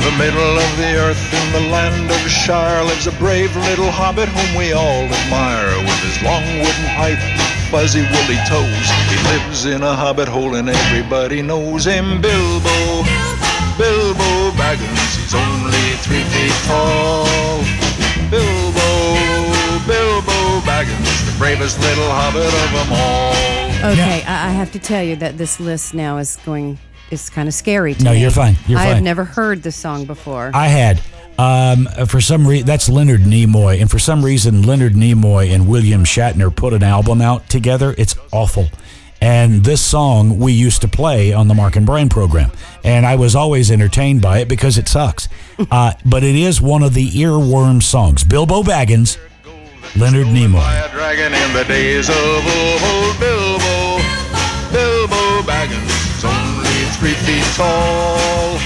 the 0.00 0.14
middle 0.16 0.56
of 0.56 0.76
the 0.78 0.96
earth, 0.96 1.20
in 1.34 1.52
the 1.52 1.68
land 1.70 2.10
of 2.10 2.16
Shire, 2.30 2.84
lives 2.84 3.06
a 3.06 3.12
brave 3.12 3.54
little 3.68 3.90
hobbit 3.90 4.30
whom 4.30 4.56
we 4.56 4.72
all 4.72 5.04
admire. 5.12 5.76
With 5.84 6.00
his 6.00 6.22
long 6.22 6.42
wooden 6.64 6.88
pipe, 6.96 7.20
fuzzy 7.70 8.00
woolly 8.00 8.40
toes, 8.48 8.88
he 9.12 9.16
lives 9.28 9.66
in 9.66 9.82
a 9.82 9.94
hobbit 9.94 10.26
hole 10.28 10.54
and 10.54 10.70
everybody 10.70 11.42
knows 11.42 11.84
him. 11.84 12.22
Bilbo, 12.22 13.04
Bilbo 13.76 14.56
Baggins, 14.56 15.20
he's 15.20 15.34
only 15.34 15.84
three 16.00 16.24
feet 16.32 16.56
tall. 16.64 17.60
Bilbo, 18.30 18.63
Baggins, 20.74 21.32
the 21.32 21.38
bravest 21.38 21.78
little 21.78 22.08
hobbit 22.08 22.42
of 22.42 22.72
them 22.72 22.88
all. 22.90 23.92
Okay, 23.92 24.24
I, 24.26 24.48
I 24.48 24.50
have 24.50 24.72
to 24.72 24.80
tell 24.80 25.04
you 25.04 25.14
that 25.16 25.38
this 25.38 25.60
list 25.60 25.94
now 25.94 26.18
is 26.18 26.34
going 26.44 26.78
is 27.12 27.30
kind 27.30 27.46
of 27.46 27.54
scary 27.54 27.94
to 27.94 28.00
me. 28.00 28.04
No, 28.04 28.12
me. 28.12 28.20
you're 28.20 28.32
fine. 28.32 28.56
You're 28.66 28.78
fine. 28.78 28.86
I 28.86 28.88
have 28.88 28.96
fine. 28.96 29.04
never 29.04 29.22
heard 29.22 29.62
this 29.62 29.76
song 29.76 30.04
before. 30.04 30.50
I 30.52 30.66
had. 30.66 31.00
Um, 31.38 31.86
for 32.08 32.20
some 32.20 32.44
reason, 32.44 32.66
that's 32.66 32.88
Leonard 32.88 33.20
Nimoy, 33.20 33.80
and 33.80 33.88
for 33.88 34.00
some 34.00 34.24
reason, 34.24 34.62
Leonard 34.62 34.94
Nimoy 34.94 35.54
and 35.54 35.68
William 35.68 36.02
Shatner 36.02 36.54
put 36.54 36.72
an 36.72 36.82
album 36.82 37.20
out 37.20 37.48
together. 37.48 37.94
It's 37.96 38.16
awful. 38.32 38.66
And 39.20 39.62
this 39.62 39.80
song 39.80 40.40
we 40.40 40.52
used 40.54 40.80
to 40.80 40.88
play 40.88 41.32
on 41.32 41.46
the 41.46 41.54
Mark 41.54 41.76
and 41.76 41.86
Brian 41.86 42.08
program, 42.08 42.50
and 42.82 43.06
I 43.06 43.14
was 43.14 43.36
always 43.36 43.70
entertained 43.70 44.22
by 44.22 44.40
it 44.40 44.48
because 44.48 44.76
it 44.76 44.88
sucks. 44.88 45.28
uh, 45.70 45.92
but 46.04 46.24
it 46.24 46.34
is 46.34 46.60
one 46.60 46.82
of 46.82 46.94
the 46.94 47.10
earworm 47.10 47.80
songs. 47.80 48.24
Bilbo 48.24 48.64
Baggins, 48.64 49.18
Leonard 49.96 50.26
Nimoy. 50.28 50.60
a 50.84 50.90
dragon 50.90 51.32
in 51.32 51.52
the 51.52 51.64
days 51.64 52.08
of 52.08 52.16
old 52.16 53.18
Bilbo. 53.20 54.02
Bilbo 54.72 55.42
Baggins 55.46 56.04
only 56.24 56.78
three 56.98 57.14
feet 57.24 57.44
tall. 57.54 58.58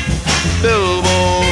Bilbo, 0.63 1.43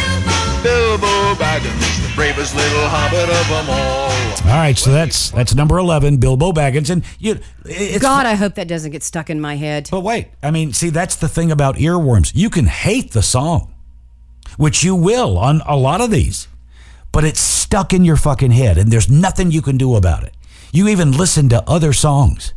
Bilbo 0.62 1.35
Baggins, 1.35 2.03
the 2.03 2.12
bravest 2.14 2.55
little 2.55 2.89
hobbit 2.89 3.29
of 3.29 3.49
them 3.49 3.71
all. 3.71 4.07
All 4.51 4.62
right, 4.62 4.79
so 4.79 4.93
that's 4.93 5.31
that's 5.31 5.55
number 5.55 5.79
eleven, 5.79 6.19
Bilbo 6.19 6.53
Baggins, 6.53 6.91
and 6.91 7.05
you. 7.19 7.39
It's 7.64 7.99
God, 8.03 8.27
I 8.27 8.35
hope 8.35 8.55
that 8.55 8.69
doesn't 8.69 8.93
get 8.93 9.03
stuck 9.03 9.29
in 9.31 9.41
my 9.41 9.57
head. 9.57 9.89
But 9.91 10.01
wait, 10.03 10.29
I 10.43 10.51
mean, 10.51 10.73
see, 10.73 10.91
that's 10.91 11.17
the 11.17 11.29
thing 11.29 11.51
about 11.51 11.77
earworms. 11.77 12.33
You 12.35 12.51
can 12.51 12.67
hate 12.67 13.12
the 13.12 13.23
song, 13.23 13.75
which 14.57 14.85
you 14.85 14.95
will 14.95 15.37
on 15.39 15.62
a 15.67 15.77
lot 15.77 16.01
of 16.01 16.11
these, 16.11 16.49
but 17.17 17.25
it's 17.25 17.41
stuck 17.41 17.95
in 17.95 18.05
your 18.05 18.19
fucking 18.19 18.51
head, 18.51 18.77
and 18.77 18.93
there's 18.93 19.09
nothing 19.09 19.51
you 19.51 19.62
can 19.62 19.79
do 19.79 19.97
about 19.97 20.23
it. 20.23 20.35
You 20.71 20.87
even 20.87 21.12
listen 21.12 21.49
to 21.49 21.67
other 21.67 21.95
songs, 21.95 22.53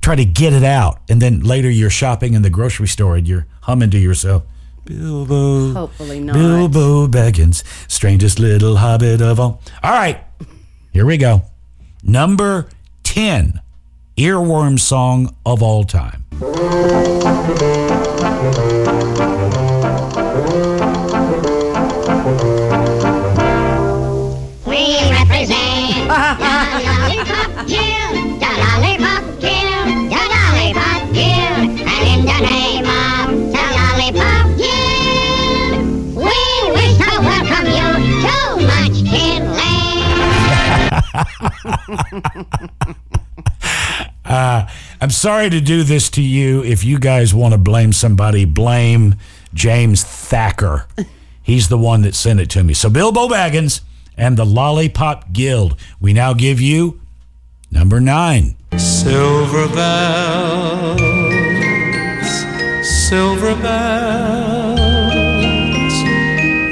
try 0.00 0.14
to 0.14 0.24
get 0.24 0.52
it 0.52 0.62
out, 0.62 1.00
and 1.08 1.20
then 1.20 1.40
later 1.40 1.68
you're 1.68 1.90
shopping 1.90 2.34
in 2.34 2.42
the 2.42 2.48
grocery 2.48 2.86
store 2.86 3.16
and 3.16 3.26
you're 3.26 3.48
humming 3.62 3.90
to 3.90 3.98
yourself. 3.98 4.44
Bilbo, 4.84 5.72
Hopefully 5.72 6.20
not. 6.20 6.34
Bilbo 6.34 7.08
Baggins, 7.08 7.64
strangest 7.90 8.38
little 8.38 8.76
hobbit 8.76 9.20
of 9.20 9.40
all. 9.40 9.60
All 9.82 9.90
right, 9.90 10.20
here 10.92 11.04
we 11.04 11.16
go. 11.16 11.42
Number 12.04 12.68
10 13.02 13.60
earworm 14.16 14.78
song 14.78 15.34
of 15.44 15.60
all 15.60 15.82
time. 15.82 16.22
Uh, 44.24 44.66
I'm 45.00 45.10
sorry 45.10 45.50
to 45.50 45.60
do 45.60 45.82
this 45.82 46.08
to 46.10 46.22
you. 46.22 46.62
If 46.62 46.84
you 46.84 46.98
guys 46.98 47.34
want 47.34 47.52
to 47.52 47.58
blame 47.58 47.92
somebody, 47.92 48.44
blame 48.44 49.16
James 49.52 50.04
Thacker. 50.04 50.86
He's 51.42 51.68
the 51.68 51.76
one 51.76 52.02
that 52.02 52.14
sent 52.14 52.40
it 52.40 52.48
to 52.50 52.62
me. 52.62 52.72
So, 52.72 52.88
Bilbo 52.88 53.28
Baggins 53.28 53.80
and 54.16 54.36
the 54.36 54.46
Lollipop 54.46 55.32
Guild. 55.32 55.78
We 56.00 56.12
now 56.12 56.34
give 56.34 56.60
you 56.60 57.00
number 57.70 58.00
nine. 58.00 58.56
Silver 58.78 59.68
bells, 59.68 61.00
silver 63.08 63.54
bells, 63.56 64.82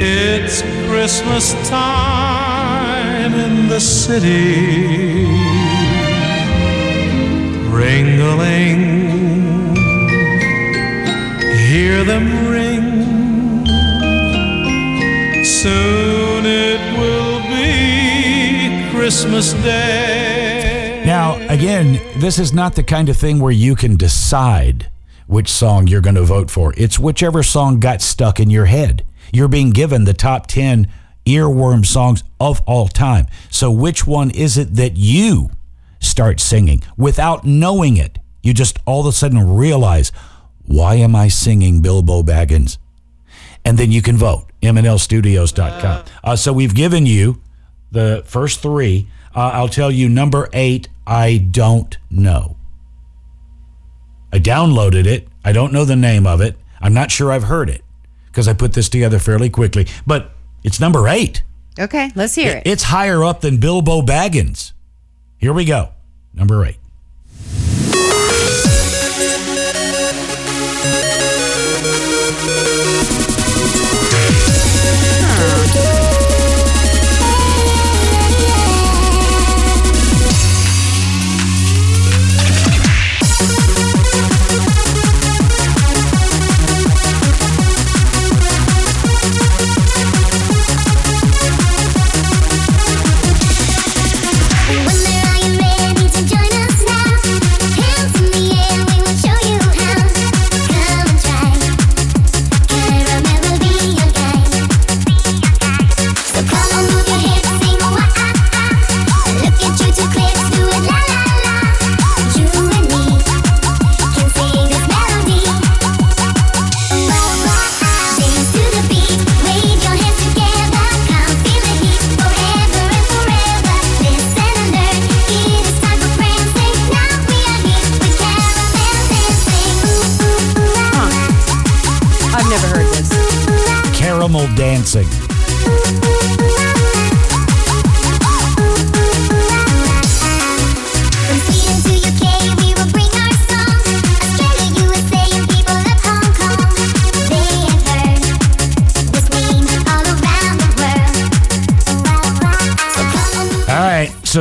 it's 0.00 0.62
Christmas 0.88 1.52
time 1.68 2.39
the 3.70 3.78
city. 3.78 5.26
Ring-a-ling, 7.70 8.80
hear 11.68 12.02
them 12.02 12.48
ring. 12.48 13.64
Soon 15.44 16.46
it 16.46 16.98
will 16.98 17.40
be 17.42 18.90
Christmas 18.90 19.52
Day. 19.52 21.04
Now, 21.06 21.36
again, 21.48 22.00
this 22.16 22.40
is 22.40 22.52
not 22.52 22.74
the 22.74 22.82
kind 22.82 23.08
of 23.08 23.16
thing 23.16 23.38
where 23.38 23.52
you 23.52 23.76
can 23.76 23.96
decide 23.96 24.90
which 25.28 25.48
song 25.48 25.86
you're 25.86 26.00
going 26.00 26.16
to 26.16 26.24
vote 26.24 26.50
for. 26.50 26.74
It's 26.76 26.98
whichever 26.98 27.44
song 27.44 27.78
got 27.78 28.02
stuck 28.02 28.40
in 28.40 28.50
your 28.50 28.66
head. 28.66 29.04
You're 29.32 29.46
being 29.46 29.70
given 29.70 30.06
the 30.06 30.12
top 30.12 30.48
10 30.48 30.88
earworm 31.34 31.84
songs 31.84 32.22
of 32.38 32.60
all 32.66 32.88
time. 32.88 33.26
So, 33.50 33.70
which 33.70 34.06
one 34.06 34.30
is 34.30 34.58
it 34.58 34.74
that 34.74 34.96
you 34.96 35.50
start 35.98 36.40
singing 36.40 36.82
without 36.96 37.44
knowing 37.44 37.96
it? 37.96 38.18
You 38.42 38.54
just 38.54 38.78
all 38.86 39.00
of 39.00 39.06
a 39.06 39.12
sudden 39.12 39.54
realize, 39.56 40.12
why 40.64 40.94
am 40.94 41.14
I 41.14 41.28
singing 41.28 41.82
Bilbo 41.82 42.22
Baggins? 42.22 42.78
And 43.64 43.78
then 43.78 43.92
you 43.92 44.02
can 44.02 44.16
vote. 44.16 44.46
MNLstudios.com. 44.62 46.04
Uh, 46.22 46.36
so 46.36 46.52
we've 46.52 46.74
given 46.74 47.06
you 47.06 47.40
the 47.90 48.22
first 48.26 48.60
three. 48.60 49.08
Uh, 49.34 49.50
I'll 49.54 49.68
tell 49.68 49.90
you 49.90 50.08
number 50.08 50.48
eight, 50.52 50.88
I 51.06 51.38
don't 51.38 51.96
know. 52.10 52.56
I 54.32 54.38
downloaded 54.38 55.06
it. 55.06 55.28
I 55.44 55.52
don't 55.52 55.72
know 55.72 55.84
the 55.84 55.96
name 55.96 56.26
of 56.26 56.40
it. 56.40 56.56
I'm 56.80 56.94
not 56.94 57.10
sure 57.10 57.32
I've 57.32 57.44
heard 57.44 57.68
it 57.68 57.82
because 58.26 58.48
I 58.48 58.52
put 58.52 58.74
this 58.74 58.88
together 58.88 59.18
fairly 59.18 59.50
quickly. 59.50 59.86
But 60.06 60.32
it's 60.62 60.80
number 60.80 61.08
eight. 61.08 61.42
Okay, 61.78 62.10
let's 62.14 62.34
hear 62.34 62.56
it. 62.56 62.62
It's 62.66 62.82
higher 62.82 63.24
up 63.24 63.40
than 63.40 63.58
Bilbo 63.58 64.02
Baggins. 64.02 64.72
Here 65.38 65.52
we 65.52 65.64
go. 65.64 65.90
Number 66.34 66.64
eight. 66.66 66.79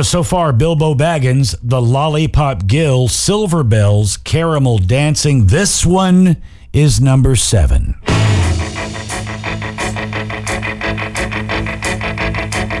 So, 0.00 0.04
so 0.04 0.22
far, 0.22 0.54
Bilbo 0.54 0.94
Baggins, 0.94 1.54
the 1.62 1.78
Lollipop 1.82 2.66
Guild, 2.66 3.10
Silver 3.10 3.62
Bells, 3.62 4.16
Caramel 4.16 4.78
Dancing. 4.78 5.48
This 5.48 5.84
one 5.84 6.38
is 6.72 7.02
number 7.02 7.36
seven. 7.36 7.96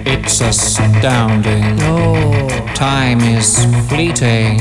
It's 0.06 0.40
astounding. 0.40 1.62
Oh. 1.82 2.48
Time 2.74 3.20
is 3.20 3.66
fleeting. 3.90 4.56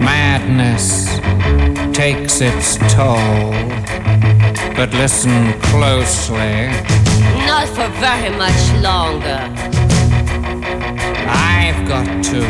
Madness 0.00 1.18
takes 1.94 2.40
its 2.40 2.78
toll. 2.94 3.52
But 4.74 4.88
listen 4.94 5.52
closely. 5.60 6.68
Not 7.44 7.68
for 7.68 7.88
very 8.00 8.34
much 8.38 8.72
longer. 8.82 9.77
I've 11.28 11.86
got 11.86 12.06
to 12.24 12.40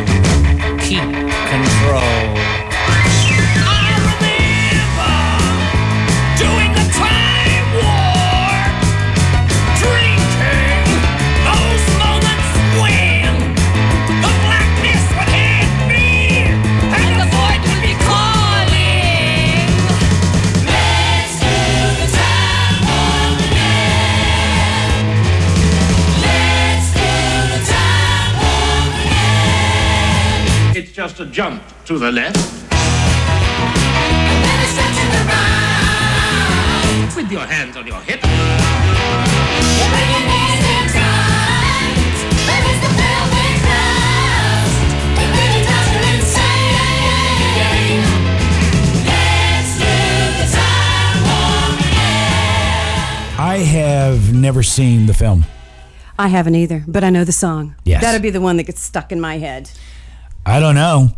keep 0.81 1.03
control. 1.51 2.58
Just 31.19 31.31
a 31.31 31.33
jump 31.33 31.63
to 31.85 31.99
the 31.99 32.13
left. 32.13 32.37
Then 32.71 32.79
a 34.41 34.67
to 34.69 35.07
the 35.15 35.23
right. 35.27 37.13
With 37.17 37.33
your 37.33 37.41
hands 37.41 37.77
on 37.77 37.87
your 37.87 38.01
hips. 38.03 38.25
You 38.25 38.31
bring 39.91 40.11
your 40.15 40.23
knees 40.31 40.63
in 40.63 40.87
tight. 40.95 41.99
Release 42.47 42.81
the 42.85 42.91
pelvic 42.99 43.59
thrust. 43.67 44.79
It 45.19 45.29
really 45.35 45.63
drives 45.67 45.91
you 45.91 46.01
insane. 46.15 46.87
Let's 49.09 49.73
do 49.83 49.95
the 50.39 50.47
time 50.55 51.19
war 51.27 51.83
again. 51.83 53.41
I 53.41 53.57
have 53.67 54.21
never 54.33 54.63
seen 54.63 55.07
the 55.07 55.15
film. 55.15 55.45
I 56.21 56.29
haven't 56.29 56.55
either, 56.55 56.85
but 56.87 57.03
I 57.03 57.11
know 57.11 57.25
the 57.25 57.33
song. 57.33 57.75
Yes. 57.85 58.03
That'll 58.03 58.21
be 58.21 58.31
the 58.31 58.41
one 58.41 58.57
that 58.59 58.65
gets 58.65 58.83
stuck 58.83 59.11
in 59.11 59.21
my 59.21 59.39
head. 59.39 59.71
I 60.49 60.61
don't 60.61 60.77
know. 60.77 61.11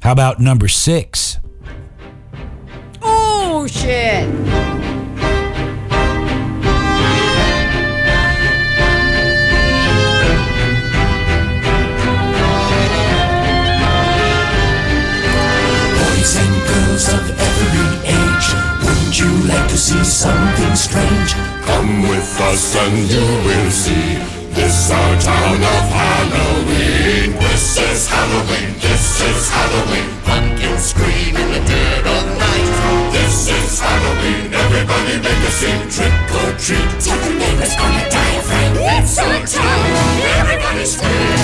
How 0.00 0.12
about 0.12 0.38
number 0.38 0.68
six? 0.68 1.38
Oh, 3.02 3.66
shit. 3.66 4.30
Boys 15.98 16.36
and 16.36 16.54
girls 16.68 17.08
of 17.12 17.26
every 17.40 17.88
age, 18.06 18.48
wouldn't 18.84 19.18
you 19.18 19.48
like 19.48 19.68
to 19.68 19.76
see 19.76 20.04
something 20.04 20.76
strange? 20.76 21.34
Come 21.66 22.02
with 22.02 22.40
us 22.40 22.76
and 22.76 23.10
you 23.10 23.26
will 23.44 23.70
see. 23.72 24.29
This 24.54 24.90
our 24.90 25.20
town 25.20 25.62
of 25.62 25.86
Halloween. 25.94 27.38
This 27.38 27.78
is 27.78 28.08
Halloween. 28.08 28.74
This 28.82 29.20
is 29.22 29.48
Halloween. 29.48 30.08
Pumpkins 30.24 30.82
scream 30.90 31.36
in 31.36 31.48
the 31.54 31.62
dead 31.62 32.06
of 32.06 32.24
night. 32.38 33.12
This 33.12 33.48
is 33.48 33.78
Halloween. 33.78 34.52
Everybody 34.52 35.22
make 35.22 35.42
a 35.46 35.52
scene. 35.54 35.86
Trick 35.86 36.14
or 36.42 36.50
treat. 36.58 36.90
Tell 36.98 37.18
the 37.22 37.34
neighbors 37.38 37.74
on 37.78 37.92
a 37.94 38.04
diaphragm. 38.10 38.74
It's 38.98 39.18
our 39.18 39.38
town. 39.46 39.86
Everybody 40.42 40.84
scream. 40.84 41.38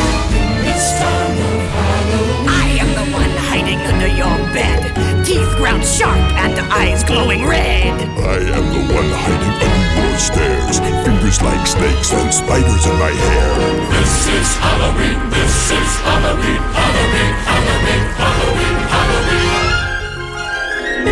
This 0.66 0.98
town 0.98 1.30
of 1.30 1.62
Halloween. 1.78 2.48
I 2.48 2.66
am 2.82 2.90
the 2.98 3.07
one 3.14 3.34
hiding 3.46 3.80
under 3.86 4.09
your 4.09 4.36
bed. 4.50 5.05
Teeth 5.27 5.57
ground 5.57 5.83
sharp 5.85 6.16
and 6.39 6.55
eyes 6.70 7.03
glowing 7.03 7.45
red. 7.45 7.91
I 7.91 8.37
am 8.39 8.64
the 8.70 8.79
one 8.95 9.11
hiding 9.11 9.59
under 9.59 10.07
your 10.07 10.18
stairs. 10.18 10.79
Fingers 11.05 11.43
like 11.43 11.66
snakes 11.66 12.12
and 12.12 12.33
spiders 12.33 12.87
in 12.87 12.97
my 12.97 13.11
hair. 13.11 13.59
This 13.91 14.29
is 14.29 14.55
Halloween. 14.55 15.18
This 15.31 15.72
is 15.72 15.97
Halloween. 16.07 16.62
Halloween. 16.79 17.35
Halloween. 17.43 18.07
Halloween. 18.22 18.79
Halloween. 18.95 19.59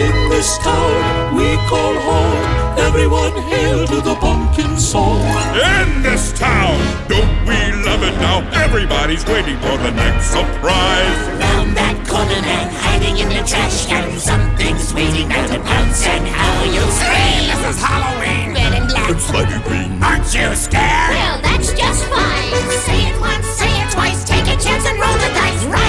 In 0.06 0.30
this 0.30 0.58
town 0.58 1.34
we 1.34 1.56
call 1.66 1.98
home. 1.98 2.53
Everyone 2.78 3.32
hail 3.50 3.86
to 3.86 4.00
the 4.00 4.14
pumpkin 4.16 4.76
song. 4.78 5.20
In 5.54 6.02
this 6.02 6.32
town, 6.32 6.78
don't 7.08 7.46
we 7.46 7.58
love 7.84 8.02
it 8.02 8.16
now? 8.18 8.48
Everybody's 8.52 9.24
waiting 9.26 9.56
for 9.58 9.76
the 9.78 9.90
next 9.90 10.30
surprise. 10.30 11.18
Round 11.38 11.76
that 11.76 11.96
corner 12.08 12.40
man 12.42 12.70
hiding 12.72 13.18
in 13.18 13.28
the 13.28 13.42
trash 13.46 13.86
can. 13.86 14.18
Something's 14.18 14.92
waiting 14.94 15.28
there 15.28 15.46
to 15.48 15.60
pounce 15.60 16.06
and 16.06 16.26
how 16.26 16.64
you 16.64 16.82
scream. 16.90 17.50
This 17.50 17.76
is 17.76 17.82
Halloween. 17.82 18.54
Red 18.54 18.72
and 18.74 18.88
black. 18.88 19.10
And 19.10 19.20
slimy 19.20 19.62
green. 19.64 20.02
Aren't 20.02 20.30
you 20.34 20.54
scared? 20.54 21.10
Well, 21.14 21.38
that's 21.42 21.72
just 21.72 22.04
fine. 22.06 22.70
Say 22.86 23.10
it 23.10 23.20
once, 23.20 23.46
say 23.58 23.70
it 23.70 23.90
twice, 23.92 24.24
take 24.24 24.46
a 24.50 24.56
chance 24.58 24.86
and 24.86 24.98
roll 24.98 25.18
the 25.18 25.30
dice. 25.34 25.64
Ride 25.66 25.83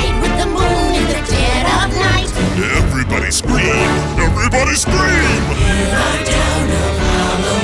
Everybody 3.26 3.42
scream! 3.42 3.90
Everybody 4.22 4.76
scream! 4.76 5.42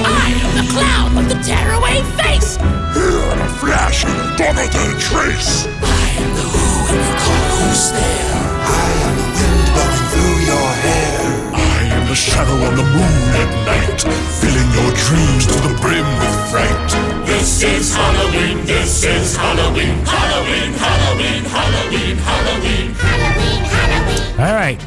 I 0.09 0.34
am 0.41 0.57
the 0.57 0.66
clown 0.74 1.14
with 1.14 1.30
the 1.30 1.38
tearaway 1.45 2.01
face! 2.18 2.57
Here 2.97 3.22
in 3.30 3.38
a 3.38 3.49
flash 3.62 4.03
and 4.03 4.18
a 4.18 4.34
Donovan 4.41 4.97
trace! 4.97 5.70
I 5.70 6.18
am 6.18 6.34
the 6.34 6.41
who 6.49 6.66
and 6.89 6.97
you 6.97 7.14
call 7.14 7.45
who's 7.62 7.93
there! 7.93 8.41
I 8.57 8.89
am 9.05 9.14
the 9.22 9.30
wind 9.38 9.62
blowing 9.70 10.05
through 10.09 10.39
your 10.49 10.70
hair! 10.82 11.30
I 11.53 11.93
am 11.93 12.09
the 12.09 12.18
shadow 12.18 12.57
on 12.57 12.74
the 12.74 12.88
moon 12.97 13.22
at 13.38 13.53
night, 13.62 14.01
filling 14.41 14.70
your 14.74 14.89
dreams 14.97 15.45
to 15.45 15.62
the 15.62 15.78
brim 15.78 16.09
with 16.18 16.38
fright! 16.49 16.89
This 17.30 17.62
is 17.62 17.93
Halloween, 17.93 18.66
this 18.66 19.05
is 19.05 19.38
Halloween, 19.38 19.93
Halloween, 20.09 20.74
Halloween, 20.74 21.45
Halloween, 21.45 22.18
Halloween, 22.18 22.97
Halloween. 22.97 24.39
All 24.41 24.55
right, 24.57 24.82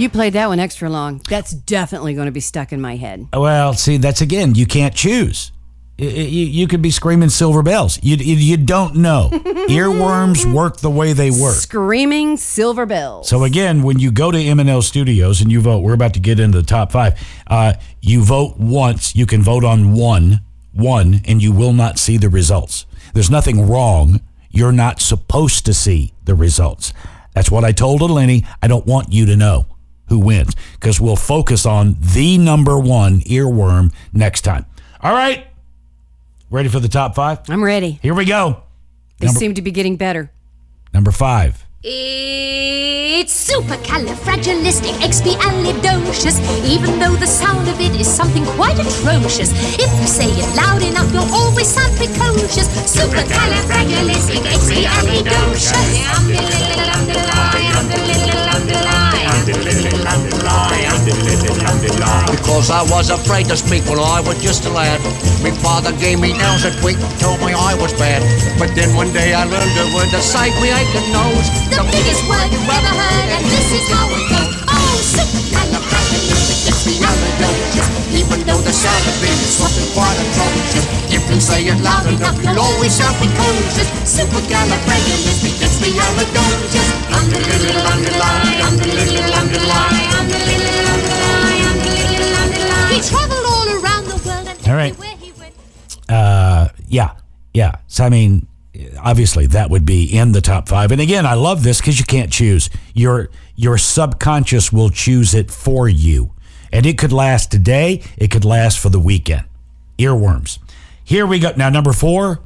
you 0.00 0.08
played 0.08 0.32
that 0.32 0.48
one 0.48 0.58
extra 0.58 0.88
long. 0.88 1.20
That's 1.28 1.50
definitely 1.50 2.14
going 2.14 2.24
to 2.24 2.32
be 2.32 2.40
stuck 2.40 2.72
in 2.72 2.80
my 2.80 2.96
head. 2.96 3.28
Well, 3.34 3.74
see, 3.74 3.98
that's 3.98 4.22
again, 4.22 4.54
you 4.54 4.64
can't 4.64 4.94
choose. 4.94 5.52
You, 5.98 6.06
you 6.08 6.66
could 6.66 6.80
be 6.80 6.90
screaming 6.90 7.28
silver 7.28 7.62
bells. 7.62 8.02
You, 8.02 8.16
you, 8.16 8.36
you 8.36 8.56
don't 8.56 8.96
know. 8.96 9.28
Earworms 9.68 10.50
work 10.50 10.78
the 10.78 10.88
way 10.88 11.12
they 11.12 11.30
work. 11.30 11.54
Screaming 11.54 12.38
silver 12.38 12.86
bells. 12.86 13.28
So 13.28 13.44
again, 13.44 13.82
when 13.82 13.98
you 13.98 14.10
go 14.10 14.30
to 14.30 14.38
M&L 14.38 14.80
Studios 14.80 15.42
and 15.42 15.52
you 15.52 15.60
vote, 15.60 15.80
we're 15.80 15.92
about 15.92 16.14
to 16.14 16.20
get 16.20 16.40
into 16.40 16.62
the 16.62 16.66
top 16.66 16.92
five. 16.92 17.20
Uh, 17.46 17.74
you 18.00 18.22
vote 18.22 18.56
once. 18.56 19.14
You 19.14 19.26
can 19.26 19.42
vote 19.42 19.64
on 19.64 19.92
one, 19.92 20.40
one, 20.72 21.20
and 21.26 21.42
you 21.42 21.52
will 21.52 21.74
not 21.74 21.98
see 21.98 22.16
the 22.16 22.30
results. 22.30 22.86
There's 23.12 23.30
nothing 23.30 23.68
wrong. 23.68 24.22
You're 24.50 24.72
not 24.72 25.02
supposed 25.02 25.66
to 25.66 25.74
see 25.74 26.14
the 26.24 26.34
results. 26.34 26.94
That's 27.34 27.50
what 27.50 27.64
I 27.64 27.72
told 27.72 28.00
Lenny. 28.00 28.46
I 28.62 28.66
don't 28.66 28.86
want 28.86 29.12
you 29.12 29.26
to 29.26 29.36
know 29.36 29.66
who 30.10 30.18
wins 30.18 30.54
because 30.74 31.00
we'll 31.00 31.16
focus 31.16 31.64
on 31.64 31.96
the 32.00 32.36
number 32.36 32.78
one 32.78 33.20
earworm 33.20 33.94
next 34.12 34.42
time. 34.42 34.66
All 35.00 35.12
right. 35.12 35.46
Ready 36.50 36.68
for 36.68 36.80
the 36.80 36.88
top 36.88 37.14
five? 37.14 37.38
I'm 37.48 37.64
ready. 37.64 37.92
Here 38.02 38.12
we 38.12 38.26
go. 38.26 38.62
They 39.18 39.26
Number, 39.26 39.38
seem 39.38 39.54
to 39.54 39.62
be 39.62 39.70
getting 39.70 39.96
better. 39.96 40.30
number 40.92 41.12
five. 41.12 41.64
It's 41.82 43.32
supercalifragilisticexpialidocious, 43.50 46.38
even 46.66 46.98
though 46.98 47.14
the 47.16 47.26
sound 47.26 47.68
of 47.68 47.80
it 47.80 47.94
is 48.00 48.06
something 48.08 48.44
quite 48.56 48.78
atrocious. 48.78 49.50
If 49.78 49.90
you 50.00 50.06
say 50.06 50.26
it 50.26 50.56
loud 50.56 50.82
enough, 50.82 51.10
you'll 51.12 51.32
always 51.32 51.68
sound 51.68 51.94
precocious. 51.96 52.68
Because 62.30 62.70
I 62.70 62.86
was 62.86 63.10
afraid 63.10 63.50
to 63.50 63.56
speak 63.56 63.84
when 63.90 63.98
I 63.98 64.20
was 64.20 64.38
just 64.42 64.64
a 64.66 64.70
lad. 64.70 65.00
My 65.42 65.50
father 65.58 65.90
gave 65.98 66.20
me 66.20 66.32
nails 66.32 66.64
a 66.64 66.70
tweak, 66.78 66.96
told 67.18 67.40
me 67.42 67.52
I 67.52 67.74
was 67.74 67.92
bad. 67.94 68.22
But 68.58 68.74
then 68.74 68.94
one 68.94 69.12
day 69.12 69.34
I 69.34 69.44
learned 69.44 69.78
a 69.80 69.90
word 69.94 70.10
to 70.14 70.22
save 70.22 70.54
me 70.62 70.70
aching 70.70 71.10
nose. 71.10 71.50
The 71.74 71.82
biggest 71.90 72.22
word 72.30 72.46
you 72.54 72.62
ever 72.62 72.94
heard, 72.94 73.28
and 73.34 73.42
this 73.50 73.74
is 73.74 73.90
how 73.90 74.06
it 74.06 74.22
goes. 74.30 74.54
Oh, 74.70 74.94
supercalifragilisticexpialidocious, 75.02 77.90
even 78.14 78.46
though 78.46 78.62
the 78.62 78.70
sound 78.70 79.02
of 79.10 79.18
it 79.24 79.34
is 79.34 79.58
something 79.58 79.90
quite 79.96 80.14
atrocious. 80.14 80.86
If 81.10 81.26
you 81.26 81.40
say 81.40 81.66
it 81.66 81.80
loud 81.82 82.06
enough, 82.06 82.38
you'll 82.38 82.60
always 82.60 82.94
sound 82.94 83.18
precocious. 83.18 83.90
Supercalifragilisticexpialidocious. 84.06 86.86
Under 87.10 87.40
little 87.40 87.82
underline, 87.88 88.60
under 88.62 88.86
the 88.86 89.10
little 89.10 89.34
underline, 89.34 90.06
under 90.14 90.38
the 90.38 90.46
little 90.46 90.59
He 93.00 93.08
traveled 93.08 93.46
all 93.46 93.68
around 93.82 94.04
the 94.04 94.22
world 94.26 94.46
and 94.46 94.68
All 94.68 94.74
right. 94.74 94.94
Uh, 96.08 96.68
yeah, 96.88 97.14
yeah. 97.54 97.76
So 97.86 98.04
I 98.04 98.10
mean, 98.10 98.46
obviously 98.98 99.46
that 99.48 99.70
would 99.70 99.86
be 99.86 100.04
in 100.04 100.32
the 100.32 100.40
top 100.40 100.68
five. 100.68 100.92
And 100.92 101.00
again, 101.00 101.24
I 101.24 101.34
love 101.34 101.62
this 101.62 101.80
because 101.80 101.98
you 101.98 102.04
can't 102.04 102.32
choose. 102.32 102.68
Your 102.94 103.30
your 103.56 103.78
subconscious 103.78 104.72
will 104.72 104.90
choose 104.90 105.34
it 105.34 105.50
for 105.50 105.88
you, 105.88 106.32
and 106.72 106.84
it 106.84 106.98
could 106.98 107.12
last 107.12 107.50
today. 107.50 108.02
It 108.18 108.30
could 108.30 108.44
last 108.44 108.78
for 108.78 108.88
the 108.90 109.00
weekend. 109.00 109.44
Earworms. 109.98 110.58
Here 111.02 111.26
we 111.26 111.38
go. 111.38 111.52
Now 111.56 111.70
number 111.70 111.92
four. 111.92 112.40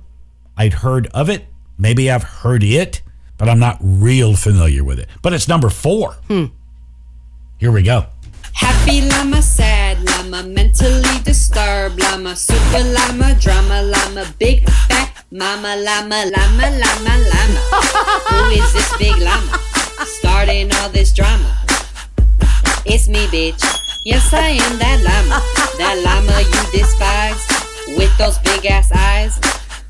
I'd 0.57 0.75
heard 0.75 1.09
of 1.09 1.29
it. 1.29 1.47
Maybe 1.77 2.09
I've 2.09 2.23
heard 2.23 2.63
it, 2.63 3.03
but 3.39 3.49
I'm 3.49 3.59
not 3.59 3.79
real 3.81 4.37
familiar 4.37 4.85
with 4.85 5.01
it. 5.01 5.09
But 5.21 5.33
it's 5.33 5.49
number 5.49 5.69
four. 5.69 6.13
Hmm. 6.29 6.47
Here 7.59 7.73
we 7.73 7.83
go. 7.83 8.07
Happy 8.55 9.03
llama, 9.03 9.43
sad 9.43 9.99
llama, 10.05 10.43
mentally 10.43 11.19
disturbed 11.25 12.01
llama, 12.01 12.37
super 12.37 12.85
llama, 12.85 13.35
drama 13.41 13.83
llama, 13.83 14.25
big 14.39 14.69
fat 14.89 15.25
mama 15.31 15.77
llama, 15.77 16.25
llama, 16.31 16.71
llama, 16.71 17.15
llama. 17.31 17.61
Who 18.31 18.51
is 18.51 18.73
this 18.73 18.97
big 18.97 19.17
llama? 19.19 19.59
Starting 20.07 20.73
all 20.77 20.89
this 20.89 21.13
drama. 21.13 21.59
It's 22.87 23.09
me, 23.09 23.27
bitch. 23.27 23.63
Yes, 24.05 24.33
I 24.33 24.51
am 24.51 24.79
that 24.79 25.01
llama. 25.03 25.43
That 25.79 25.99
llama 26.05 26.41
you 26.43 26.63
despise. 26.79 27.43
With 27.99 28.17
those 28.19 28.39
big 28.39 28.67
ass 28.67 28.93
eyes. 28.93 29.39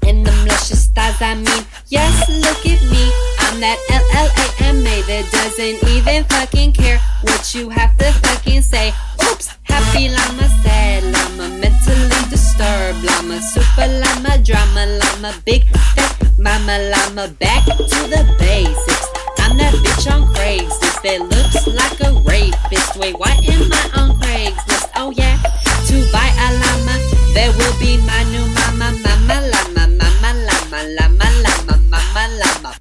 And 0.06 0.26
them 0.26 0.46
luscious 0.46 0.88
thighs, 0.88 1.20
I 1.22 1.34
mean, 1.34 1.64
yes, 1.88 2.28
look 2.28 2.60
at 2.66 2.82
me. 2.92 3.04
I'm 3.40 3.60
that 3.60 3.78
L-L-A-M-A 3.88 5.02
that 5.08 5.24
doesn't 5.32 5.80
even 5.96 6.24
fucking 6.24 6.72
care 6.72 7.00
what 7.22 7.54
you 7.54 7.70
have 7.70 7.96
to 7.98 8.12
fucking 8.12 8.62
say. 8.62 8.92
Oops, 9.24 9.48
happy 9.62 10.08
llama, 10.08 10.48
sad 10.62 11.04
llama, 11.04 11.48
mentally 11.56 12.22
disturbed 12.28 13.02
llama, 13.04 13.40
super 13.40 13.88
llama, 13.88 14.36
drama 14.44 14.84
llama, 15.00 15.32
big 15.46 15.64
fat 15.94 16.14
mama 16.38 16.76
llama, 16.92 17.28
back 17.40 17.64
to 17.64 17.98
the 18.12 18.22
basics. 18.38 19.08
I'm 19.38 19.56
that 19.56 19.72
bitch 19.80 20.04
on 20.12 20.28
Craigslist 20.34 21.00
that 21.00 21.20
looks 21.32 21.66
like 21.66 22.00
a 22.04 22.12
rapist. 22.28 22.96
Wait, 22.96 23.16
why 23.18 23.32
am 23.32 23.72
I 23.72 23.82
on 23.96 24.20
Craigslist? 24.20 24.90
Oh 24.96 25.10
yeah, 25.16 25.40
to 25.88 25.96
buy 26.12 26.28
a 26.28 26.48
llama, 26.60 26.96
that 27.32 27.54
will 27.56 27.76
be 27.80 27.96
my 28.04 28.22
new 28.28 28.44
mama, 28.52 28.92
mama 29.00 29.13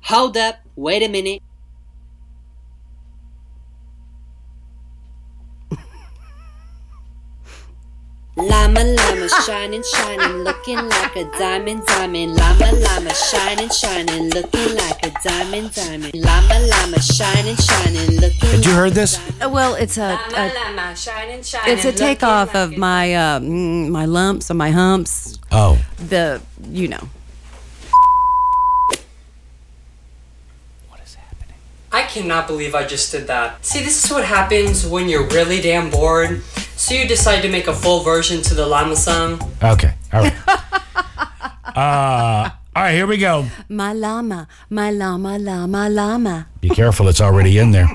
Hold 0.03 0.37
up, 0.37 0.55
wait 0.75 1.01
a 1.03 1.07
minute. 1.07 1.41
Llama, 8.35 8.83
llama, 8.83 9.29
shining, 9.45 9.83
shining, 9.93 10.43
looking 10.43 10.77
like 10.89 11.15
a 11.15 11.25
diamond, 11.37 11.85
diamond. 11.85 12.35
Llama, 12.35 12.71
llama, 12.79 13.13
shining, 13.13 13.69
shining, 13.69 14.29
looking 14.31 14.75
like 14.75 15.05
a 15.05 15.11
diamond, 15.23 15.71
diamond. 15.75 16.15
Llama, 16.15 16.59
llama, 16.67 16.99
shining, 16.99 17.55
shining, 17.55 18.19
looking. 18.19 18.49
Had 18.49 18.65
you 18.65 18.71
heard 18.73 18.93
this? 18.93 19.19
Uh, 19.39 19.49
Well, 19.51 19.75
it's 19.75 19.99
a, 19.99 20.19
a 20.35 20.51
llama, 20.51 20.95
shining, 20.95 21.43
shining. 21.43 21.73
it's 21.77 21.85
a 21.85 21.91
takeoff 21.91 22.55
of 22.55 22.75
my 22.75 23.13
uh, 23.13 23.39
mm, 23.39 23.89
my 23.89 24.05
lumps 24.05 24.49
or 24.49 24.55
my 24.55 24.71
humps. 24.71 25.37
Oh. 25.51 25.77
The 26.09 26.41
you 26.71 26.87
know. 26.87 27.07
I 31.93 32.03
cannot 32.03 32.47
believe 32.47 32.73
I 32.73 32.85
just 32.85 33.11
did 33.11 33.27
that. 33.27 33.63
See, 33.63 33.79
this 33.83 34.03
is 34.03 34.11
what 34.11 34.25
happens 34.25 34.85
when 34.85 35.07
you're 35.07 35.27
really 35.27 35.61
damn 35.61 35.89
bored. 35.91 36.41
So 36.75 36.95
you 36.95 37.07
decide 37.07 37.41
to 37.41 37.49
make 37.49 37.67
a 37.67 37.73
full 37.73 38.01
version 38.01 38.41
to 38.41 38.55
the 38.55 38.65
llama 38.65 38.95
song. 38.95 39.39
Okay. 39.61 39.93
All 40.11 40.21
right. 40.23 40.33
uh, 41.75 42.49
all 42.75 42.81
right. 42.83 42.93
Here 42.93 43.05
we 43.07 43.17
go. 43.17 43.45
My 43.69 43.93
llama, 43.93 44.47
my 44.69 44.89
llama, 44.91 45.37
llama, 45.37 45.87
llama. 45.89 46.47
Be 46.61 46.69
careful, 46.69 47.07
it's 47.07 47.21
already 47.21 47.57
in 47.59 47.71
there. 47.71 47.87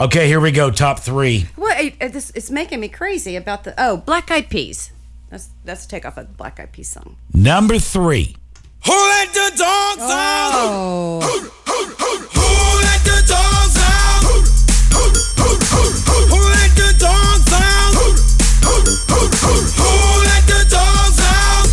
Okay, 0.00 0.26
here 0.26 0.40
we 0.40 0.50
go. 0.52 0.70
Top 0.70 1.00
three. 1.00 1.46
What? 1.56 1.80
It, 1.80 1.94
it- 2.00 2.12
this, 2.12 2.30
it's 2.34 2.50
making 2.50 2.80
me 2.80 2.88
crazy 2.88 3.36
about 3.36 3.64
the 3.64 3.74
oh 3.78 3.96
Black 3.98 4.30
Eyed 4.30 4.50
Peas. 4.50 4.92
That's 5.30 5.48
that's 5.64 5.84
a 5.86 5.88
takeoff 5.88 6.18
of 6.18 6.28
the 6.28 6.34
Black 6.34 6.60
Eyed 6.60 6.72
Peas 6.72 6.88
song. 6.90 7.16
Number 7.32 7.78
three. 7.78 8.36
Who 8.84 8.92
let 8.92 9.32
the 9.32 9.52
dogs 9.56 10.02
oh. 10.02 10.10
out? 10.10 10.52
Oh. 10.54 11.20
Who 11.70 12.48
let 12.82 13.00
the 13.06 13.22
dogs 13.30 13.76
out? 13.78 14.26
Who 16.26 16.38
let 16.50 16.74
the 16.74 16.90
dogs 16.98 17.52
out? 17.52 17.94
Who 19.78 19.94
let 20.26 20.42
the 20.50 20.66
dogs 20.66 21.20
out? 21.22 21.66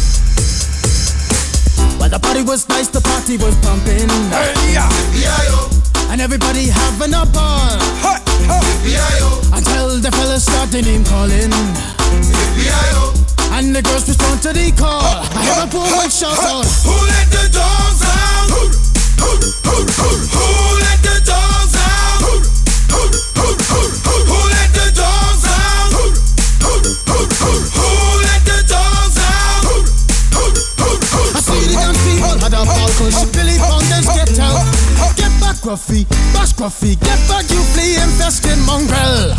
Well, 2.00 2.10
the 2.10 2.20
party 2.20 2.44
was 2.44 2.70
nice, 2.70 2.90
the 2.90 3.02
party 3.02 3.38
was 3.38 3.56
pumping. 3.66 4.10
And 6.12 6.22
everybody 6.22 6.68
having 6.68 7.14
a 7.16 7.26
ball. 7.26 7.80
Until 9.52 10.00
the 10.00 10.12
fellas 10.12 10.44
started 10.46 10.86
name 10.86 11.04
calling. 11.06 11.50
And 13.52 13.76
the 13.76 13.82
girls 13.82 14.08
respond 14.08 14.42
to 14.44 14.54
the 14.54 14.72
call. 14.72 15.02
I 15.02 15.42
hear 15.44 15.64
a 15.64 15.68
woman 15.74 16.10
shout 16.10 16.38
out. 16.40 16.66
Who 16.86 16.96
let 16.96 17.28
the 17.30 17.50
dogs 17.52 18.02
out? 18.06 18.50
Who 18.50 19.36
let 20.80 21.00
the 21.04 21.20
dogs 21.26 21.76
out? 21.76 22.24
Who 22.24 23.10
let 24.54 24.70
the 24.74 24.88
dogs 24.96 25.46
out? 25.50 25.92
Who 27.74 27.96
let 28.24 28.42
the 28.46 28.64
dogs 28.70 29.18
out? 29.18 29.66
I 31.36 31.40
see 31.42 31.68
the 31.68 31.76
young 31.76 31.98
people 32.06 32.38
had 32.40 32.54
a 32.54 32.64
balcony 32.64 33.10
Lève 33.50 33.58
coiffé, 33.58 33.58
bâche 33.58 34.14
coiffé, 34.14 34.16
get 34.16 34.40
out. 34.40 34.66
Get 35.16 35.32
back 35.40 35.60
coffee, 35.62 36.06
bash 36.34 36.54
coffee, 36.54 36.96
get 36.96 37.20
back, 37.28 37.50
you 37.50 37.62
flea 37.74 37.96
infested 37.96 38.58
mongrel. 38.66 39.36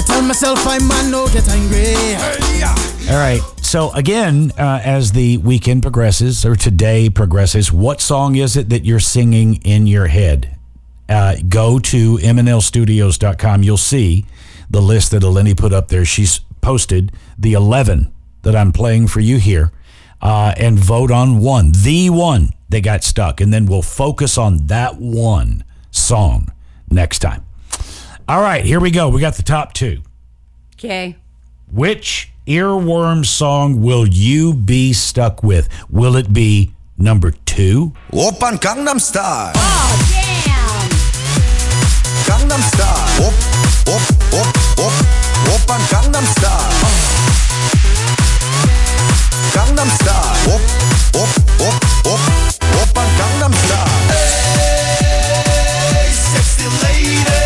Gonna 0.00 0.12
tell 0.14 0.22
myself 0.22 0.66
I 0.66 0.78
no 1.10 1.26
get 1.26 1.46
angry. 1.50 1.94
All 3.10 3.18
right. 3.18 3.42
So 3.60 3.92
again, 3.92 4.50
uh, 4.56 4.80
as 4.82 5.12
the 5.12 5.36
weekend 5.36 5.82
progresses 5.82 6.46
or 6.46 6.56
today 6.56 7.10
progresses, 7.10 7.70
what 7.70 8.00
song 8.00 8.36
is 8.36 8.56
it 8.56 8.70
that 8.70 8.86
you're 8.86 8.98
singing 8.98 9.56
in 9.56 9.86
your 9.86 10.06
head? 10.06 10.56
Uh, 11.06 11.36
go 11.46 11.78
to 11.78 12.16
mnlstudios.com. 12.16 13.62
You'll 13.62 13.76
see 13.76 14.24
the 14.70 14.80
list 14.80 15.10
that 15.10 15.22
Eleni 15.22 15.54
put 15.54 15.74
up 15.74 15.88
there. 15.88 16.06
She's 16.06 16.38
posted 16.62 17.12
the 17.38 17.52
11 17.52 18.10
that 18.40 18.56
I'm 18.56 18.72
playing 18.72 19.08
for 19.08 19.20
you 19.20 19.36
here, 19.36 19.70
uh, 20.22 20.54
and 20.56 20.78
vote 20.78 21.10
on 21.10 21.40
one, 21.40 21.72
the 21.72 22.08
one 22.08 22.54
that 22.70 22.80
got 22.84 23.04
stuck, 23.04 23.38
and 23.42 23.52
then 23.52 23.66
we'll 23.66 23.82
focus 23.82 24.38
on 24.38 24.68
that 24.68 24.96
one 24.96 25.62
song 25.90 26.50
next 26.88 27.18
time. 27.18 27.44
All 28.28 28.40
right, 28.40 28.64
here 28.64 28.80
we 28.80 28.90
go. 28.90 29.08
We 29.08 29.20
got 29.20 29.34
the 29.34 29.42
top 29.42 29.72
two. 29.72 30.02
Okay. 30.76 31.16
Which 31.72 32.30
earworm 32.46 33.24
song 33.26 33.82
will 33.82 34.06
you 34.06 34.54
be 34.54 34.92
stuck 34.92 35.42
with? 35.42 35.68
Will 35.90 36.16
it 36.16 36.32
be 36.32 36.72
number 36.96 37.32
two? 37.32 37.92
Open 38.12 38.56
Gangnam 38.58 39.00
Style. 39.00 39.52
Oh, 39.54 40.08
damn. 40.10 40.90
Gangnam 42.26 42.60
Style. 42.62 43.26
Op, 43.26 43.34
op, 43.88 44.02
op, 44.32 44.48
op. 44.78 44.92
Open 45.54 45.80
Gangnam 45.86 46.24
Style. 46.24 46.70
Gangnam 49.52 49.88
Style. 49.88 50.54
Op, 50.54 50.60
op, 51.14 51.28
op, 51.60 51.74
op. 52.06 52.20
Open 52.80 53.08
Gangnam 53.18 53.52
Style. 53.52 53.88
Hey, 54.80 56.10
sexy 56.12 56.66
lady. 56.82 57.39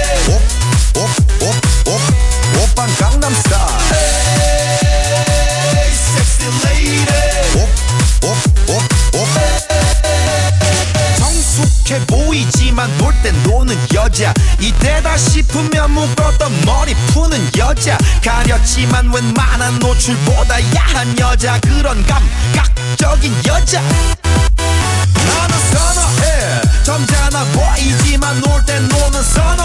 보이지만 12.34 12.96
놀 12.98 13.14
땐 13.22 13.34
노는 13.44 13.78
여자. 13.94 14.34
이때다 14.58 15.16
싶으면 15.16 15.90
묶었던 15.92 16.64
머리 16.64 16.94
푸는 17.12 17.50
여자. 17.56 17.96
가렸지만 18.22 19.12
웬만한 19.12 19.78
노출보다 19.78 20.56
야한 20.74 21.18
여자. 21.18 21.58
그런 21.60 22.04
감각적인 22.06 23.34
여자. 23.46 23.80
나는 23.80 25.58
선어해. 25.72 26.62
점잖아 26.82 27.44
보이지만 27.52 28.40
놀 28.40 28.64
땐 28.66 28.88
노는 28.88 29.22
선어 29.22 29.63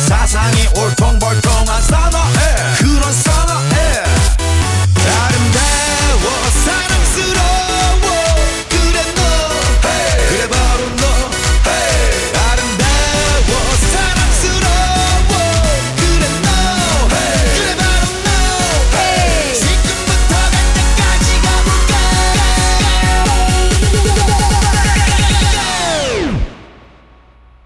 사상이 0.00 0.66
울퉁불퉁한 0.76 1.82
선어해 1.82 2.40
그런 2.78 3.12
선어해 3.12 4.02
아름다워 5.22 6.26
사랑스러워 6.64 8.00
그래 8.68 8.98
너 9.14 9.20
hey. 9.88 10.28
그래 10.28 10.42
바로 10.48 10.80
너 10.96 11.04
hey. 11.68 12.32
아름다워 12.34 13.50
사랑스러워 13.92 15.36
그래 15.96 16.24
너 16.42 16.48
hey. 17.14 17.36
그래 17.54 17.70
바로 17.76 18.04
너 18.24 18.28
hey. 18.96 19.54
지금부터 19.54 20.32
갈 20.32 20.50
때까지 20.74 21.26
가볼까 21.44 21.94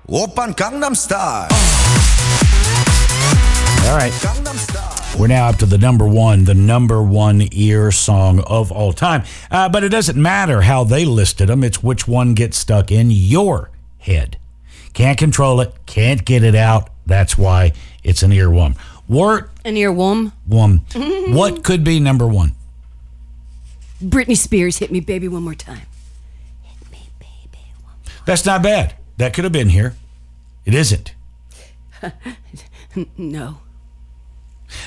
오빤 0.07 0.55
강남 0.55 0.95
스타일 0.95 1.49
All 3.87 3.97
right. 3.97 4.13
We're 5.19 5.29
now 5.29 5.49
up 5.49 5.57
to 5.59 5.67
the 5.67 5.79
number 5.79 6.07
one, 6.09 6.45
the 6.45 6.55
number 6.55 7.01
one 7.03 7.47
ear 7.53 7.93
song 7.93 8.41
of 8.41 8.73
all 8.73 8.93
time. 8.93 9.23
Uh, 9.51 9.69
but 9.69 9.85
it 9.85 9.91
doesn't 9.91 10.21
matter 10.21 10.63
how 10.63 10.83
they 10.85 11.05
listed 11.05 11.49
them, 11.49 11.63
it's 11.63 11.83
which 11.83 12.09
one 12.09 12.35
gets 12.35 12.57
stuck 12.57 12.91
in 12.91 13.11
your 13.11 13.71
head. 13.99 14.39
Can't 14.93 15.17
control 15.19 15.61
it, 15.61 15.73
can't 15.87 16.25
get 16.25 16.43
it 16.43 16.55
out. 16.57 16.91
That's 17.07 17.39
why 17.39 17.73
it's 18.03 18.23
an 18.23 18.33
earworm. 18.33 18.77
Wart, 19.07 19.51
An 19.65 19.75
earworm. 19.77 20.33
one. 20.47 20.79
what 21.33 21.63
could 21.63 21.85
be 21.85 22.01
number 22.01 22.27
one? 22.27 22.53
Britney 24.03 24.37
Spears 24.37 24.79
hit 24.79 24.91
me, 24.91 25.01
baby, 25.01 25.29
one 25.29 25.43
more 25.43 25.55
time. 25.55 25.83
Hit 26.63 26.91
me, 26.91 27.09
baby, 27.21 27.59
one 27.83 27.93
more 28.05 28.15
That's 28.25 28.45
not 28.45 28.63
bad. 28.63 28.95
That 29.19 29.33
could 29.35 29.45
have 29.45 29.53
been 29.53 29.69
here. 29.69 29.95
It 30.65 30.75
isn't. 30.75 31.15
no. 33.17 33.59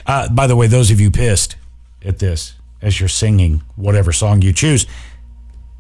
Uh, 0.06 0.30
by 0.30 0.48
the 0.48 0.56
way, 0.56 0.68
those 0.68 0.92
of 0.92 1.00
you 1.00 1.12
pissed 1.12 1.56
at 2.04 2.20
this 2.20 2.56
as 2.82 3.00
you're 3.00 3.10
singing 3.10 3.62
whatever 3.76 4.12
song 4.12 4.42
you 4.42 4.54
choose 4.54 4.86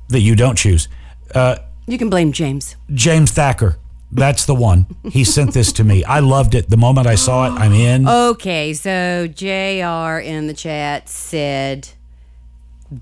that 0.09 0.21
you 0.21 0.35
don't 0.35 0.57
choose, 0.57 0.87
uh, 1.35 1.57
You 1.85 1.97
can 1.97 2.09
blame 2.09 2.31
James. 2.31 2.75
James 2.93 3.31
Thacker. 3.31 3.77
That's 4.11 4.45
the 4.45 4.55
one. 4.55 4.85
He 5.11 5.23
sent 5.25 5.53
this 5.53 5.73
to 5.73 5.83
me. 5.83 6.03
I 6.05 6.19
loved 6.21 6.55
it. 6.55 6.69
The 6.69 6.77
moment 6.77 7.07
I 7.07 7.15
saw 7.15 7.47
it, 7.47 7.59
I'm 7.59 7.73
in. 7.73 8.07
Okay, 8.07 8.73
so 8.73 9.27
JR 9.27 10.19
in 10.19 10.47
the 10.47 10.53
chat 10.55 11.09
said 11.09 11.89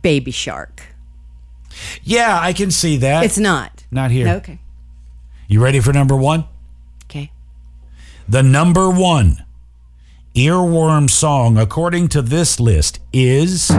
Baby 0.02 0.32
Shark. 0.32 0.82
Yeah, 2.04 2.40
I 2.42 2.54
can 2.54 2.72
see 2.72 2.98
that. 2.98 3.24
It's 3.24 3.38
not. 3.38 3.84
Not 3.92 4.10
here. 4.10 4.30
Okay. 4.38 4.60
You 5.48 5.62
ready 5.62 5.80
for 5.80 5.94
number 5.94 6.16
one? 6.16 6.46
Okay. 7.06 7.32
The 8.28 8.42
number 8.42 8.90
one 8.90 9.45
earworm 10.36 11.10
song, 11.10 11.58
according 11.58 12.10
to 12.10 12.22
this 12.22 12.60
list, 12.60 13.00
is. 13.14 13.72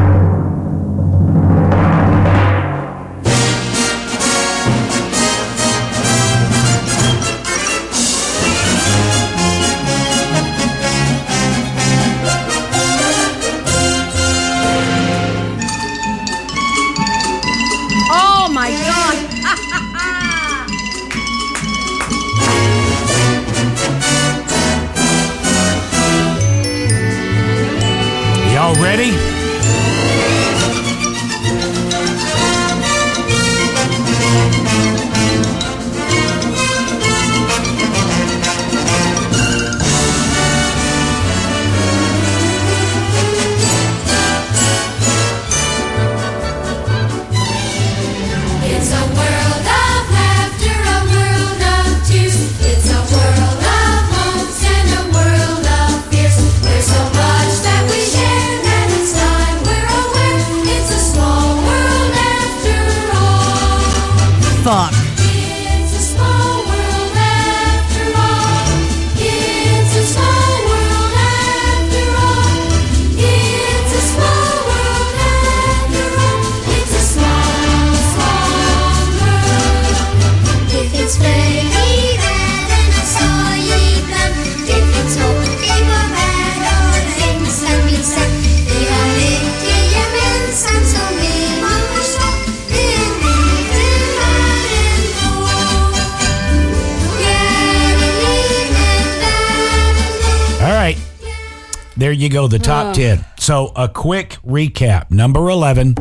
A 103.86 103.88
quick 103.88 104.38
recap. 104.44 105.08
Number 105.12 105.48
11. 105.48 105.88
In 105.88 105.94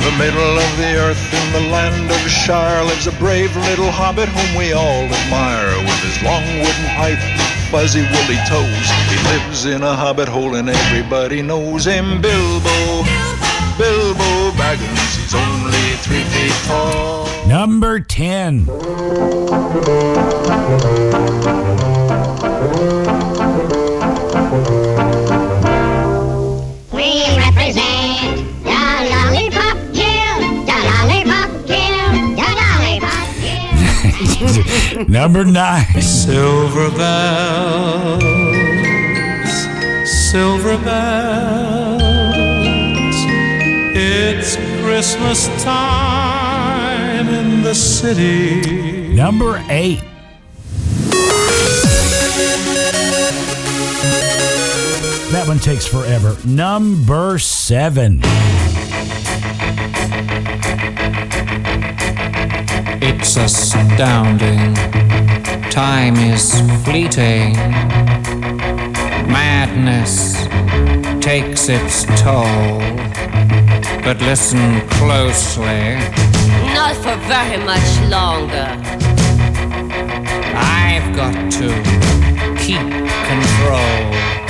the 0.00 0.14
middle 0.16 0.54
of 0.56 0.70
the 0.78 0.96
earth, 0.96 1.34
in 1.34 1.52
the 1.52 1.60
land 1.70 2.10
of 2.10 2.30
Shire, 2.30 2.82
lives 2.84 3.06
a 3.06 3.12
brave 3.12 3.54
little 3.68 3.90
hobbit 3.90 4.30
whom 4.30 4.56
we 4.56 4.72
all 4.72 5.04
admire. 5.04 5.76
With 5.84 6.00
his 6.08 6.22
long 6.22 6.44
wooden 6.64 6.88
pipe, 6.96 7.20
fuzzy 7.70 8.00
woolly 8.00 8.40
toes, 8.48 8.88
he 9.12 9.16
lives 9.32 9.66
in 9.66 9.82
a 9.82 9.94
hobbit 9.94 10.28
hole 10.28 10.54
and 10.54 10.70
everybody 10.70 11.42
knows 11.42 11.84
him. 11.84 12.22
Bilbo, 12.22 13.04
Bilbo 13.76 14.56
Baggins, 14.56 15.12
he's 15.20 15.34
only 15.34 15.84
three 16.00 16.24
feet 16.32 16.56
tall. 16.66 17.31
Number 17.46 17.98
10. 18.00 18.66
We 26.92 27.08
represent 27.36 28.46
the 28.62 28.82
Lollipop 29.10 29.78
Guild, 29.92 30.66
the 30.66 30.78
Lollipop 30.88 31.50
Guild, 31.66 32.14
the 32.38 32.48
Lollipop 32.60 33.28
Guild. 33.40 35.08
Number 35.08 35.44
9. 35.44 36.00
Silver 36.00 36.90
bells, 36.96 38.22
silver 40.30 40.78
bells. 40.78 42.02
It's 43.94 44.56
Christmas 44.82 45.48
time 45.62 46.32
in 46.36 46.41
the 47.72 47.78
city. 47.78 49.14
Number 49.14 49.64
8. 49.70 49.98
That 55.32 55.44
one 55.46 55.58
takes 55.58 55.86
forever. 55.86 56.36
Number 56.44 57.38
7. 57.38 58.20
It's 63.00 63.36
astounding. 63.38 64.74
Time 65.70 66.16
is 66.16 66.60
fleeting. 66.84 67.54
Madness 69.32 70.36
takes 71.24 71.70
its 71.70 72.04
toll. 72.20 72.80
But 74.04 74.20
listen 74.20 74.86
closely. 74.90 76.31
Not 76.92 77.04
for 77.04 77.16
very 77.26 77.56
much 77.64 78.00
longer. 78.10 78.68
I've 80.54 81.16
got 81.16 81.32
to 81.52 81.68
keep 82.58 82.86
control. 83.30 84.41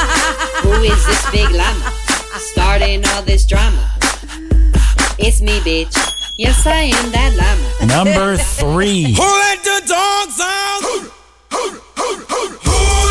Who 0.63 0.73
is 0.91 1.05
this 1.07 1.23
big 1.31 1.49
llama? 1.51 2.12
Starting 2.39 3.05
all 3.09 3.21
this 3.21 3.45
drama. 3.45 3.91
It's 5.19 5.39
me, 5.41 5.59
bitch. 5.59 5.95
Yes, 6.35 6.65
I 6.65 6.89
am 6.89 7.11
that 7.11 7.35
llama. 7.37 7.85
Number 7.85 8.37
3. 8.37 9.13
Who 9.17 9.21
let 9.21 9.63
the 9.63 9.81
dogs 9.85 10.39
out? 10.41 10.81
Who 11.51 11.69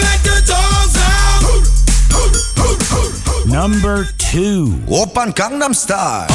let 0.02 0.22
the 0.26 0.42
dogs 0.42 0.96
out? 0.98 1.42
Number 3.46 4.06
2. 4.18 4.86
Open 4.90 5.32
Gangnam 5.32 5.74
Style. 5.74 6.26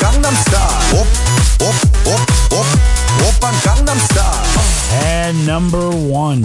Gangnam 0.00 0.34
Style. 0.36 1.00
Op, 1.00 1.06
op, 1.64 1.74
op, 2.06 2.20
op. 2.52 2.66
Open 3.24 3.54
Gangnam 3.62 3.98
Style. 3.98 4.44
And 4.92 5.46
number 5.46 5.90
1. 5.90 6.44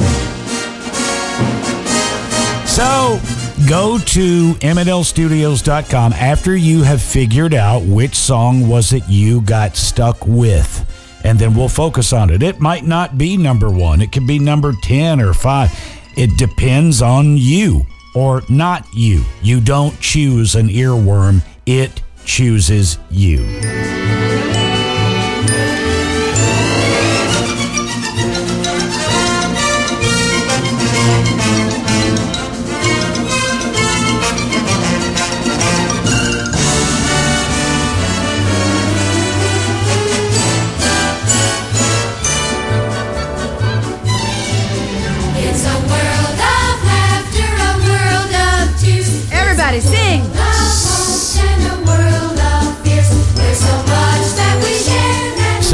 So, 2.65 3.19
go 3.67 3.97
to 3.97 4.53
mnlstudios.com 4.53 6.13
after 6.13 6.55
you 6.55 6.83
have 6.83 7.01
figured 7.01 7.53
out 7.53 7.83
which 7.83 8.15
song 8.15 8.67
was 8.67 8.93
it 8.93 9.03
you 9.07 9.41
got 9.41 9.75
stuck 9.75 10.25
with. 10.25 10.91
And 11.23 11.39
then 11.39 11.55
we'll 11.55 11.69
focus 11.69 12.13
on 12.13 12.29
it. 12.29 12.43
It 12.43 12.59
might 12.59 12.83
not 12.83 13.17
be 13.17 13.37
number 13.37 13.69
one. 13.69 14.01
It 14.01 14.11
could 14.11 14.27
be 14.27 14.39
number 14.39 14.73
10 14.83 15.19
or 15.21 15.33
5. 15.33 16.11
It 16.17 16.37
depends 16.37 17.01
on 17.01 17.37
you 17.37 17.85
or 18.13 18.41
not 18.49 18.85
you. 18.93 19.23
You 19.41 19.59
don't 19.61 19.99
choose 19.99 20.55
an 20.55 20.69
earworm, 20.69 21.41
it 21.65 22.01
chooses 22.25 22.97
you. 23.09 24.34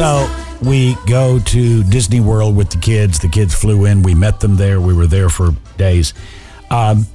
So 0.02 0.28
we 0.64 0.96
go 1.06 1.38
to 1.38 1.84
Disney 1.84 2.22
World 2.22 2.56
with 2.56 2.72
the 2.72 2.80
kids. 2.80 3.20
The 3.20 3.28
kids 3.28 3.54
flew 3.54 3.86
in. 3.86 4.02
We 4.02 4.16
met 4.16 4.40
them 4.40 4.56
there. 4.56 4.82
We 4.82 4.96
were 4.96 5.06
there 5.06 5.30
for 5.30 5.52
days. 5.78 6.16
Um, 6.72 7.06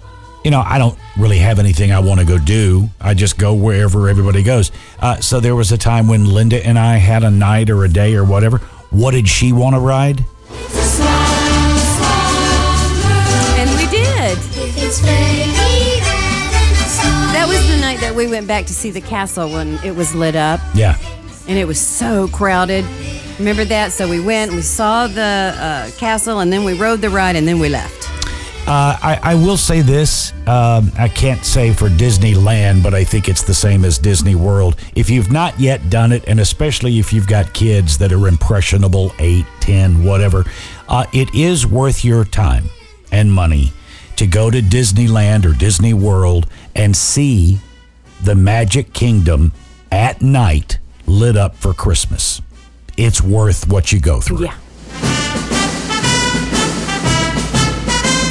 you 0.45 0.53
know, 0.53 0.61
I 0.65 0.79
don't 0.79 0.97
really 1.19 1.39
have 1.39 1.59
anything 1.59 1.91
I 1.91 1.99
want 1.99 2.21
to 2.21 2.27
go 2.27 2.39
do. 2.39 2.89
I 3.01 3.15
just 3.15 3.39
go 3.39 3.55
wherever 3.55 4.09
everybody 4.09 4.45
goes. 4.45 4.71
Uh, 5.01 5.17
so 5.17 5.41
there 5.41 5.57
was 5.57 5.73
a 5.73 5.77
time 5.77 6.07
when 6.07 6.27
Linda 6.27 6.65
and 6.65 6.79
I 6.79 6.99
had 6.99 7.25
a 7.25 7.31
night 7.33 7.71
or 7.71 7.85
a 7.85 7.89
day 7.89 8.15
or 8.15 8.25
whatever. 8.25 8.59
What 8.91 9.15
did 9.15 9.27
she 9.27 9.53
want 9.53 9.75
to 9.75 9.81
ride? 9.81 10.21
And 13.59 13.69
we 13.71 13.87
did. 13.91 14.39
That 17.33 17.47
was 17.49 17.67
the 17.67 17.79
night 17.81 17.99
that 17.99 18.15
we 18.15 18.29
went 18.29 18.47
back 18.47 18.65
to 18.67 18.73
see 18.73 18.93
the 18.93 19.01
castle 19.01 19.51
when 19.51 19.75
it 19.83 19.97
was 19.97 20.15
lit 20.15 20.37
up. 20.37 20.61
Yeah. 20.73 20.97
And 21.49 21.59
it 21.59 21.67
was 21.67 21.81
so 21.81 22.29
crowded. 22.29 22.85
Remember 23.39 23.65
that? 23.65 23.93
So 23.93 24.09
we 24.09 24.21
went, 24.21 24.53
we 24.53 24.63
saw 24.63 25.07
the 25.07 25.55
uh, 25.57 25.91
castle, 25.99 26.41
and 26.41 26.53
then 26.53 26.65
we 26.65 26.73
rode 26.73 27.01
the 27.01 27.11
ride, 27.11 27.37
and 27.37 27.47
then 27.47 27.59
we 27.59 27.69
left. 27.69 28.11
Uh, 28.69 28.99
I, 29.01 29.21
I 29.23 29.35
will 29.37 29.57
say 29.57 29.81
this. 29.81 30.33
Um, 30.49 30.91
I 30.99 31.09
can't 31.09 31.45
say 31.45 31.73
for 31.73 31.89
Disneyland, 31.89 32.83
but 32.83 32.95
I 32.95 33.05
think 33.05 33.29
it's 33.29 33.45
the 33.45 33.55
same 33.55 33.85
as 33.85 33.97
Disney 33.97 34.35
World. 34.35 34.75
If 34.97 35.09
you've 35.09 35.31
not 35.31 35.61
yet 35.61 35.89
done 35.89 36.11
it, 36.11 36.25
and 36.27 36.41
especially 36.41 36.99
if 36.99 37.13
you've 37.13 37.29
got 37.29 37.53
kids 37.53 37.97
that 37.99 38.13
are 38.13 38.27
impressionable, 38.27 39.13
8, 39.21 39.47
10, 39.61 40.03
whatever, 40.03 40.45
uh, 40.89 41.07
it 41.13 41.33
is 41.33 41.65
worth 41.65 42.05
your 42.05 42.25
time 42.25 42.65
and 43.13 43.33
money 43.33 43.73
to 44.17 44.27
go 44.27 44.51
to 44.51 44.61
Disneyland 44.61 45.45
or 45.45 45.53
Disney 45.53 45.95
World 45.95 46.49
and 46.75 46.97
see 46.97 47.61
the 48.23 48.35
Magic 48.35 48.93
Kingdom 48.93 49.53
at 49.93 50.21
night 50.21 50.81
lit 51.07 51.37
up 51.37 51.55
for 51.57 51.73
Christmas. 51.75 52.41
It's 52.97 53.21
worth 53.23 53.69
what 53.69 53.93
you 53.93 54.01
go 54.01 54.21
through. 54.21 54.45
Yeah. 54.45 54.57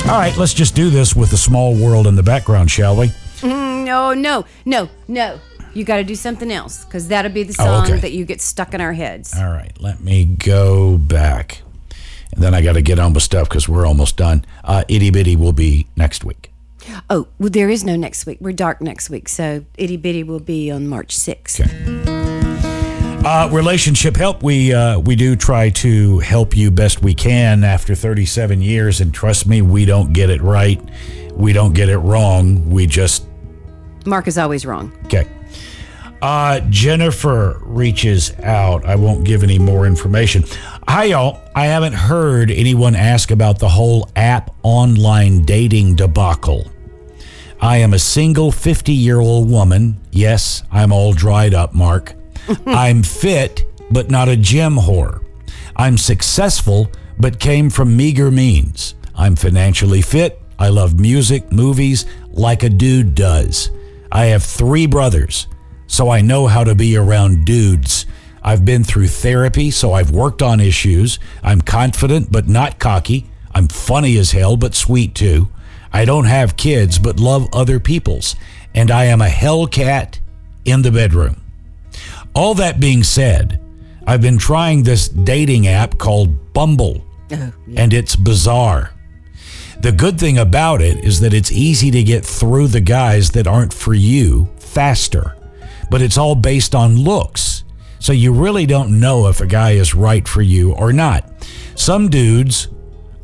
All 0.07 0.19
right, 0.19 0.38
let's 0.38 0.53
just 0.53 0.76
do 0.76 0.91
this 0.91 1.15
with 1.15 1.31
the 1.31 1.38
small 1.38 1.73
world 1.76 2.06
in 2.06 2.15
the 2.15 2.22
background, 2.22 2.69
shall 2.69 2.95
we? 2.95 3.07
Mm, 3.41 3.85
no, 3.85 4.14
no, 4.14 4.45
no, 4.64 4.88
no. 5.07 5.39
You 5.73 5.84
got 5.84 5.97
to 5.97 6.03
do 6.03 6.14
something 6.14 6.52
else 6.52 6.85
because 6.85 7.07
that'll 7.07 7.31
be 7.31 7.41
the 7.41 7.56
Oh, 7.60 7.65
song 7.65 7.84
okay. 7.91 7.99
that 8.02 8.11
you 8.11 8.23
get 8.23 8.39
stuck 8.39 8.76
in 8.76 8.81
our 8.81 8.93
heads. 8.93 9.35
All 9.35 9.49
right, 9.49 9.72
let 9.81 10.02
me 10.02 10.26
go 10.26 10.99
back. 10.99 11.64
And 12.34 12.43
then 12.43 12.53
I 12.53 12.61
got 12.61 12.73
to 12.73 12.84
get 12.84 12.99
on 12.99 13.14
with 13.14 13.23
stuff 13.23 13.49
because 13.49 13.68
we're 13.68 13.85
almost 13.88 14.15
done. 14.15 14.45
Uh, 14.64 14.84
Itty 14.88 15.10
Bitty 15.10 15.35
will 15.35 15.53
be 15.53 15.88
next 15.95 16.23
week. 16.23 16.52
Oh, 17.10 17.27
well, 17.39 17.49
there 17.49 17.69
is 17.69 17.84
no 17.84 17.95
next 17.95 18.27
week. 18.27 18.38
We're 18.39 18.53
dark 18.53 18.81
next 18.81 19.10
week, 19.10 19.27
so 19.27 19.65
Itty 19.76 19.97
Bitty 19.97 20.23
will 20.23 20.39
be 20.39 20.69
on 20.69 20.88
March 20.88 21.15
6th. 21.18 22.15
Uh, 23.26 23.49
relationship 23.52 24.15
help. 24.15 24.43
We 24.43 24.72
uh, 24.72 24.99
we 24.99 25.15
do 25.15 25.35
try 25.35 25.72
to 25.72 26.19
help 26.19 26.56
you 26.56 26.69
best 26.69 27.02
we 27.02 27.15
can 27.15 27.64
after 27.64 27.95
37 27.95 28.61
years, 28.61 29.02
and 29.02 29.11
trust 29.11 29.47
me, 29.47 29.64
we 29.64 29.84
don't 29.84 30.14
get 30.14 30.30
it 30.30 30.43
right. 30.43 30.80
We 31.34 31.52
don't 31.52 31.73
get 31.73 31.89
it 31.89 31.97
wrong. 31.97 32.69
We 32.69 32.85
just 32.85 33.26
Mark 34.06 34.27
is 34.27 34.38
always 34.38 34.64
wrong. 34.64 34.93
Okay. 35.06 35.27
Uh, 36.22 36.60
Jennifer 36.69 37.60
reaches 37.64 38.31
out. 38.43 38.85
I 38.85 38.95
won't 38.95 39.26
give 39.26 39.41
any 39.41 39.57
more 39.57 39.88
information. 39.88 40.43
Hi, 40.88 41.06
y'all. 41.06 41.41
I 41.56 41.65
haven't 41.65 41.93
heard 41.93 42.52
anyone 42.52 42.93
ask 42.93 43.31
about 43.31 43.57
the 43.57 43.69
whole 43.69 44.07
app 44.15 44.52
online 44.61 45.45
dating 45.45 45.95
debacle. 45.95 46.72
I 47.60 47.77
am 47.77 47.95
a 47.95 47.99
single 47.99 48.52
50 48.52 48.93
year 48.93 49.19
old 49.19 49.49
woman. 49.49 49.99
Yes, 50.11 50.61
I'm 50.72 50.91
all 50.91 51.14
dried 51.14 51.56
up, 51.56 51.73
Mark. 51.73 52.14
I'm 52.66 53.04
fit, 53.04 53.66
but 53.92 54.10
not 54.10 54.30
a 54.30 54.38
gym 54.38 54.76
whore. 54.76 55.24
I'm 55.76 55.98
successful, 55.98 56.90
but 57.20 57.40
came 57.40 57.70
from 57.70 57.98
meager 57.98 58.32
means. 58.32 58.96
I'm 59.16 59.36
financially 59.36 60.02
fit. 60.02 60.42
I 60.58 60.70
love 60.70 61.00
music, 61.00 61.52
movies, 61.52 62.06
like 62.32 62.64
a 62.64 62.70
dude 62.70 63.16
does. 63.16 63.72
I 64.12 64.26
have 64.26 64.44
three 64.44 64.86
brothers, 64.86 65.48
so 65.88 66.10
I 66.10 66.22
know 66.22 66.48
how 66.48 66.64
to 66.64 66.76
be 66.76 66.96
around 66.96 67.46
dudes. 67.46 68.06
I've 68.42 68.64
been 68.64 68.84
through 68.84 69.08
therapy, 69.08 69.72
so 69.72 69.94
I've 69.94 70.12
worked 70.12 70.42
on 70.42 70.60
issues. 70.60 71.20
I'm 71.44 71.62
confident, 71.62 72.32
but 72.32 72.48
not 72.48 72.80
cocky. 72.80 73.30
I'm 73.54 73.68
funny 73.68 74.18
as 74.18 74.32
hell, 74.32 74.56
but 74.56 74.76
sweet 74.76 75.16
too. 75.16 75.50
I 75.92 76.06
don't 76.06 76.26
have 76.26 76.58
kids, 76.58 77.00
but 77.00 77.20
love 77.20 77.48
other 77.54 77.80
people's. 77.80 78.36
And 78.74 78.92
I 78.92 79.06
am 79.06 79.22
a 79.22 79.28
hellcat 79.28 80.20
in 80.66 80.82
the 80.82 80.92
bedroom. 80.92 81.42
All 82.36 82.53
that 82.56 82.80
being 82.80 83.03
said, 83.03 83.62
I've 84.06 84.22
been 84.22 84.38
trying 84.38 84.84
this 84.84 85.07
dating 85.07 85.68
app 85.68 85.98
called 85.98 86.53
Bumble, 86.53 87.03
and 87.76 87.94
it's 87.94 88.16
bizarre. 88.16 88.91
The 89.82 89.91
good 89.91 90.20
thing 90.20 90.38
about 90.38 90.82
it 90.82 91.03
is 91.03 91.20
that 91.22 91.34
it's 91.34 91.52
easy 91.52 91.91
to 91.91 92.03
get 92.03 92.26
through 92.26 92.68
the 92.68 92.82
guys 92.82 93.32
that 93.32 93.48
aren't 93.48 93.74
for 93.74 93.94
you 93.94 94.49
faster, 94.57 95.36
but 95.90 96.02
it's 96.02 96.18
all 96.18 96.36
based 96.36 96.76
on 96.76 96.95
looks. 96.98 97.64
So 97.99 98.14
you 98.14 98.32
really 98.34 98.66
don't 98.66 98.99
know 98.99 99.28
if 99.28 99.41
a 99.41 99.48
guy 99.48 99.72
is 99.72 99.95
right 99.95 100.28
for 100.28 100.41
you 100.41 100.74
or 100.74 100.94
not. 100.94 101.28
Some 101.76 102.10
dudes 102.10 102.68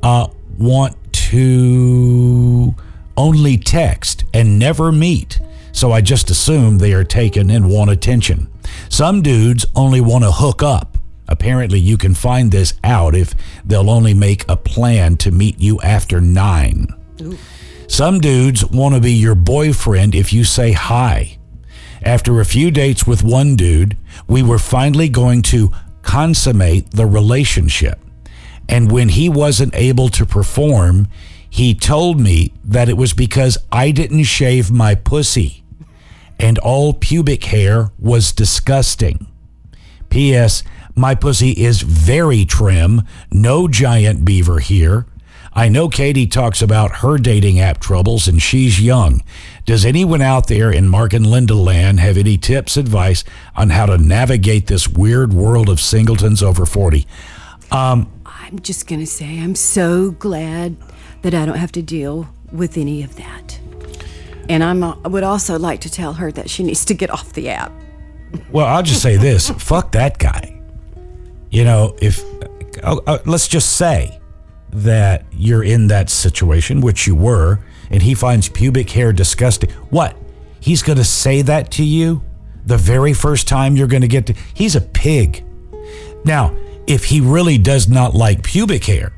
uh, 0.02 0.28
want 0.58 0.96
to 1.14 2.74
only 3.18 3.58
text 3.58 4.24
and 4.34 4.58
never 4.58 4.92
meet. 4.92 5.40
So 5.72 5.92
I 5.92 6.02
just 6.02 6.30
assume 6.30 6.78
they 6.78 6.94
are 6.94 7.04
taken 7.04 7.50
and 7.52 7.70
want 7.70 7.92
attention. 7.92 8.51
Some 8.90 9.22
dudes 9.22 9.66
only 9.76 10.02
want 10.02 10.24
to 10.24 10.32
hook 10.32 10.64
up. 10.64 10.98
Apparently, 11.28 11.80
you 11.80 11.98
can 11.98 12.14
find 12.14 12.52
this 12.52 12.74
out 12.84 13.16
if 13.16 13.34
they'll 13.64 13.90
only 13.90 14.14
make 14.14 14.44
a 14.50 14.58
plan 14.58 15.16
to 15.18 15.32
meet 15.32 15.60
you 15.60 15.80
after 15.82 16.20
nine. 16.20 16.88
Some 17.88 18.20
dudes 18.20 18.66
want 18.66 18.96
to 18.96 19.02
be 19.02 19.14
your 19.14 19.36
boyfriend 19.36 20.14
if 20.14 20.34
you 20.34 20.44
say 20.44 20.74
hi. 20.74 21.38
After 22.04 22.40
a 22.40 22.46
few 22.46 22.72
dates 22.72 23.06
with 23.06 23.24
one 23.24 23.56
dude, 23.56 23.98
we 24.28 24.44
were 24.44 24.60
finally 24.60 25.08
going 25.08 25.42
to 25.44 25.72
consummate 26.02 26.92
the 26.92 27.06
relationship. 27.06 28.00
And 28.68 28.92
when 28.92 29.10
he 29.10 29.30
wasn't 29.30 29.76
able 29.76 30.10
to 30.10 30.26
perform, 30.26 31.08
he 31.50 31.76
told 31.76 32.20
me 32.20 32.54
that 32.64 32.90
it 32.90 32.98
was 32.98 33.14
because 33.14 33.58
I 33.72 33.92
didn't 33.92 34.24
shave 34.24 34.72
my 34.72 34.96
pussy 34.96 35.64
and 36.42 36.58
all 36.60 36.94
pubic 36.94 37.46
hair 37.46 37.92
was 38.00 38.32
disgusting. 38.32 39.28
P.S. 40.10 40.64
My 40.96 41.16
pussy 41.16 41.52
is 41.52 41.84
very 41.84 42.44
trim, 42.46 43.04
no 43.32 43.68
giant 43.68 44.26
beaver 44.26 44.60
here. 44.60 45.06
I 45.54 45.70
know 45.70 45.90
Katie 45.90 46.28
talks 46.28 46.62
about 46.62 46.98
her 46.98 47.18
dating 47.18 47.60
app 47.60 47.80
troubles 47.80 48.28
and 48.28 48.42
she's 48.42 48.82
young. 48.82 49.22
Does 49.66 49.86
anyone 49.86 50.22
out 50.22 50.48
there 50.48 50.72
in 50.72 50.88
Mark 50.88 51.14
and 51.14 51.26
Linda 51.28 51.56
land 51.56 52.00
have 52.00 52.18
any 52.18 52.38
tips, 52.38 52.78
advice 52.78 53.24
on 53.56 53.70
how 53.70 53.86
to 53.86 53.98
navigate 53.98 54.68
this 54.68 54.88
weird 54.88 55.34
world 55.34 55.70
of 55.70 55.80
singletons 55.80 56.42
over 56.42 56.66
40? 56.66 57.06
Um, 57.70 58.10
I'm 58.26 58.60
just 58.60 58.88
going 58.88 59.02
to 59.02 59.08
say 59.08 59.40
I'm 59.40 59.56
so 59.56 60.12
glad 60.12 60.78
that 61.22 61.34
I 61.34 61.46
don't 61.46 61.58
have 61.58 61.72
to 61.74 61.82
deal 61.82 62.30
with 62.52 62.78
any 62.78 63.04
of 63.04 63.16
that. 63.18 63.60
And 64.52 64.66
I'm, 64.66 64.84
uh, 64.84 64.98
I 65.06 65.08
would 65.08 65.24
also 65.24 65.58
like 65.58 65.80
to 65.82 65.90
tell 65.90 66.12
her 66.12 66.30
that 66.34 66.50
she 66.50 66.62
needs 66.62 66.84
to 66.86 66.94
get 66.94 67.10
off 67.10 67.32
the 67.32 67.48
app. 67.48 67.72
Well, 68.52 68.66
I'll 68.66 68.84
just 68.84 69.02
say 69.02 69.16
this 69.16 69.50
fuck 69.58 69.94
that 69.94 70.20
guy. 70.20 70.62
You 71.50 71.64
know, 71.64 71.96
if 72.02 72.22
uh, 72.84 73.00
uh, 73.08 73.20
let's 73.26 73.48
just 73.48 73.78
say 73.78 74.20
that 74.72 75.24
you're 75.32 75.64
in 75.64 75.88
that 75.88 76.10
situation, 76.10 76.82
which 76.82 77.08
you 77.08 77.16
were, 77.16 77.62
and 77.90 78.02
he 78.04 78.14
finds 78.14 78.50
pubic 78.50 78.90
hair 78.90 79.14
disgusting. 79.14 79.70
What? 79.90 80.18
He's 80.60 80.84
going 80.84 80.98
to 80.98 81.06
say 81.06 81.42
that 81.44 81.72
to 81.72 81.84
you 81.86 82.22
the 82.66 82.78
very 82.78 83.14
first 83.14 83.48
time 83.48 83.78
you're 83.78 83.88
going 83.88 84.02
to 84.02 84.08
get 84.10 84.26
to. 84.28 84.34
He's 84.54 84.76
a 84.76 84.82
pig. 84.82 85.46
Now, 86.26 86.54
if 86.88 87.06
he 87.06 87.22
really 87.22 87.58
does 87.58 87.88
not 87.88 88.14
like 88.14 88.44
pubic 88.44 88.84
hair, 88.84 89.14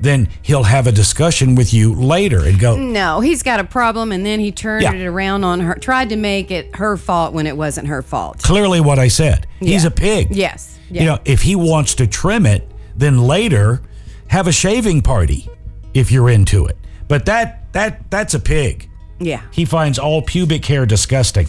then 0.00 0.28
he'll 0.42 0.64
have 0.64 0.86
a 0.86 0.92
discussion 0.92 1.54
with 1.54 1.72
you 1.72 1.94
later 1.94 2.44
and 2.44 2.58
go, 2.60 2.76
No, 2.76 3.20
he's 3.20 3.42
got 3.42 3.60
a 3.60 3.64
problem, 3.64 4.12
and 4.12 4.24
then 4.26 4.40
he 4.40 4.52
turned 4.52 4.82
Yeah. 4.82 4.92
it 4.94 5.04
around 5.06 5.44
on 5.44 5.60
her, 5.60 5.74
tried 5.74 6.10
to 6.10 6.16
make 6.16 6.50
it 6.50 6.76
her 6.76 6.96
fault 6.96 7.32
when 7.32 7.46
it 7.46 7.56
wasn't 7.56 7.88
her 7.88 8.02
fault. 8.02 8.42
clearly 8.42 8.80
what 8.80 8.98
I 8.98 9.08
said. 9.08 9.46
He's 9.60 9.82
Yeah. 9.84 9.88
a 9.88 9.90
pig. 9.90 10.28
Yes. 10.30 10.78
Yeah. 10.90 11.00
You 11.02 11.08
know, 11.08 11.18
if 11.24 11.42
he 11.42 11.56
wants 11.56 11.94
to 11.96 12.06
trim 12.06 12.46
it, 12.46 12.70
then 12.96 13.18
later 13.18 13.80
have 14.28 14.46
a 14.46 14.52
shaving 14.52 15.00
party 15.02 15.48
if 15.94 16.12
you're 16.12 16.28
into 16.30 16.66
it. 16.66 16.76
But 17.08 17.26
that 17.26 17.72
that 17.72 18.10
that's 18.10 18.34
a 18.34 18.40
pig. 18.40 18.88
yeah. 19.18 19.40
He 19.50 19.64
finds 19.64 19.98
all 19.98 20.22
pubic 20.22 20.64
hair 20.66 20.84
disgusting. 20.86 21.48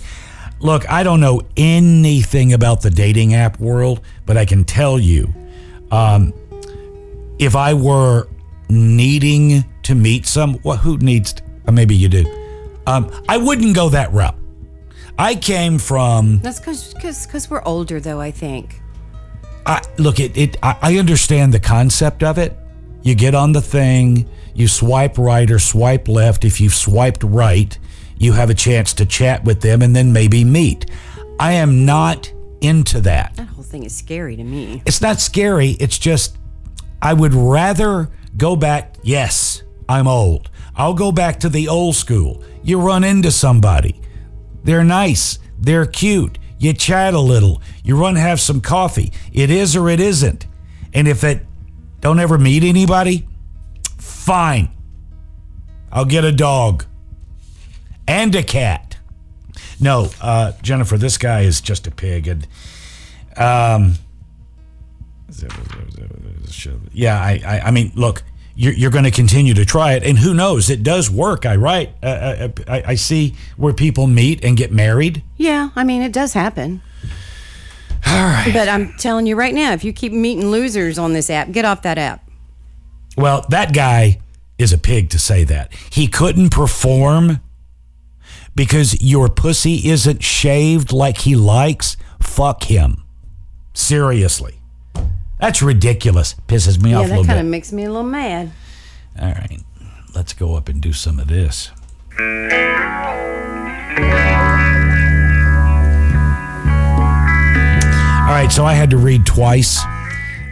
Look, 0.59 0.89
I 0.89 1.03
don't 1.03 1.19
know 1.19 1.41
anything 1.55 2.51
about 2.53 2.81
the 2.81 2.89
dating 2.89 3.33
app 3.33 3.59
world, 3.59 4.01
but 4.25 4.37
I 4.37 4.45
can 4.45 4.63
tell 4.63 4.97
you, 4.99 5.33
um, 5.91 6.33
if 7.39 7.55
I 7.55 7.73
were 7.75 8.27
needing 8.69 9.65
to 9.83 9.95
meet 9.95 10.25
some, 10.25 10.59
well, 10.63 10.77
who 10.77 10.97
needs? 10.97 11.33
To, 11.33 11.43
uh, 11.67 11.71
maybe 11.71 11.95
you 11.95 12.09
do. 12.09 12.25
Um, 12.85 13.11
I 13.27 13.37
wouldn't 13.37 13.75
go 13.75 13.89
that 13.89 14.11
route. 14.13 14.37
I 15.19 15.35
came 15.35 15.79
from 15.79 16.39
That's 16.39 16.59
because 16.59 16.93
because 16.93 17.49
we're 17.49 17.63
older, 17.63 17.99
though. 17.99 18.21
I 18.21 18.31
think. 18.31 18.81
I, 19.65 19.81
look, 19.97 20.19
it, 20.19 20.37
it 20.37 20.57
I, 20.63 20.77
I 20.81 20.97
understand 20.97 21.53
the 21.53 21.59
concept 21.59 22.23
of 22.23 22.37
it. 22.37 22.57
You 23.01 23.15
get 23.15 23.35
on 23.35 23.51
the 23.51 23.61
thing, 23.61 24.29
you 24.53 24.67
swipe 24.67 25.17
right 25.17 25.49
or 25.49 25.59
swipe 25.59 26.07
left. 26.07 26.45
If 26.45 26.61
you've 26.61 26.73
swiped 26.75 27.23
right, 27.23 27.77
you 28.17 28.33
have 28.33 28.49
a 28.49 28.53
chance 28.53 28.93
to 28.95 29.05
chat 29.05 29.43
with 29.43 29.61
them 29.61 29.81
and 29.81 29.95
then 29.95 30.13
maybe 30.13 30.43
meet. 30.43 30.89
I 31.39 31.53
am 31.53 31.85
not 31.85 32.31
into 32.61 33.01
that. 33.01 33.35
That 33.35 33.47
whole 33.47 33.63
thing 33.63 33.83
is 33.83 33.95
scary 33.95 34.35
to 34.35 34.43
me. 34.43 34.81
It's 34.85 35.01
not 35.01 35.19
scary. 35.19 35.71
It's 35.79 35.99
just, 35.99 36.37
I 37.01 37.13
would 37.13 37.33
rather 37.33 38.09
go 38.37 38.55
back. 38.55 38.95
Yes, 39.03 39.63
I'm 39.89 40.07
old. 40.07 40.49
I'll 40.75 40.93
go 40.93 41.11
back 41.11 41.39
to 41.41 41.49
the 41.49 41.67
old 41.67 41.95
school. 41.95 42.43
You 42.63 42.79
run 42.79 43.03
into 43.03 43.31
somebody, 43.31 43.99
they're 44.63 44.83
nice, 44.83 45.39
they're 45.57 45.85
cute. 45.85 46.37
You 46.59 46.73
chat 46.73 47.13
a 47.13 47.19
little. 47.19 47.61
You 47.83 47.95
run 47.95 48.15
have 48.15 48.39
some 48.39 48.61
coffee. 48.61 49.11
It 49.31 49.51
is 49.51 49.75
or 49.75 49.89
it 49.89 49.99
isn't. 49.99 50.47
And 50.93 51.07
if 51.07 51.23
it 51.23 51.45
don't 51.99 52.19
ever 52.19 52.37
meet 52.37 52.63
anybody, 52.63 53.27
fine. 53.99 54.69
I'll 55.91 56.05
get 56.05 56.25
a 56.25 56.31
dog 56.31 56.85
and 58.07 58.33
a 58.35 58.41
cat. 58.41 58.97
No, 59.79 60.09
uh, 60.19 60.53
Jennifer, 60.63 60.97
this 60.97 61.17
guy 61.17 61.41
is 61.41 61.61
just 61.61 61.85
a 61.85 61.91
pig. 61.91 62.27
And 62.27 62.47
um, 63.35 63.95
yeah, 66.93 67.19
I, 67.19 67.41
I, 67.45 67.59
I 67.67 67.71
mean, 67.71 67.91
look, 67.95 68.23
you're, 68.55 68.73
you're 68.73 68.91
going 68.91 69.03
to 69.03 69.11
continue 69.11 69.53
to 69.53 69.65
try 69.65 69.93
it, 69.93 70.03
and 70.03 70.17
who 70.17 70.33
knows? 70.33 70.69
It 70.69 70.83
does 70.83 71.09
work. 71.09 71.45
I 71.45 71.55
write. 71.57 71.93
Uh, 72.01 72.05
uh, 72.05 72.49
I, 72.67 72.83
I 72.87 72.95
see 72.95 73.35
where 73.55 73.73
people 73.73 74.07
meet 74.07 74.43
and 74.43 74.57
get 74.57 74.71
married. 74.71 75.23
Yeah, 75.37 75.69
I 75.75 75.83
mean, 75.83 76.01
it 76.01 76.11
does 76.11 76.33
happen. 76.33 76.81
All 78.05 78.25
right. 78.25 78.51
But 78.53 78.69
I'm 78.69 78.93
telling 78.93 79.27
you 79.27 79.35
right 79.35 79.53
now, 79.53 79.73
if 79.73 79.83
you 79.83 79.93
keep 79.93 80.11
meeting 80.11 80.47
losers 80.49 80.97
on 80.97 81.13
this 81.13 81.29
app, 81.29 81.51
get 81.51 81.65
off 81.65 81.81
that 81.83 81.97
app. 81.97 82.27
Well, 83.17 83.45
that 83.49 83.73
guy 83.73 84.19
is 84.57 84.73
a 84.73 84.77
pig 84.77 85.09
to 85.09 85.19
say 85.19 85.43
that. 85.43 85.73
He 85.91 86.07
couldn't 86.07 86.49
perform 86.49 87.41
because 88.55 89.01
your 89.01 89.29
pussy 89.29 89.89
isn't 89.89 90.23
shaved 90.23 90.91
like 90.91 91.19
he 91.19 91.35
likes. 91.35 91.97
Fuck 92.21 92.63
him. 92.63 93.03
Seriously. 93.73 94.56
That's 95.39 95.61
ridiculous. 95.61 96.35
Pisses 96.47 96.81
me 96.81 96.91
yeah, 96.91 96.99
off 96.99 97.05
a 97.05 97.09
that 97.09 97.25
kind 97.25 97.39
of 97.39 97.45
makes 97.45 97.71
me 97.71 97.83
a 97.83 97.87
little 97.87 98.03
mad. 98.03 98.51
All 99.19 99.27
right. 99.27 99.59
Let's 100.15 100.33
go 100.33 100.55
up 100.55 100.67
and 100.67 100.81
do 100.81 100.93
some 100.93 101.19
of 101.19 101.27
this. 101.27 101.69
All 108.27 108.33
right, 108.33 108.51
so 108.51 108.65
I 108.65 108.73
had 108.73 108.89
to 108.89 108.97
read 108.97 109.25
twice. 109.25 109.79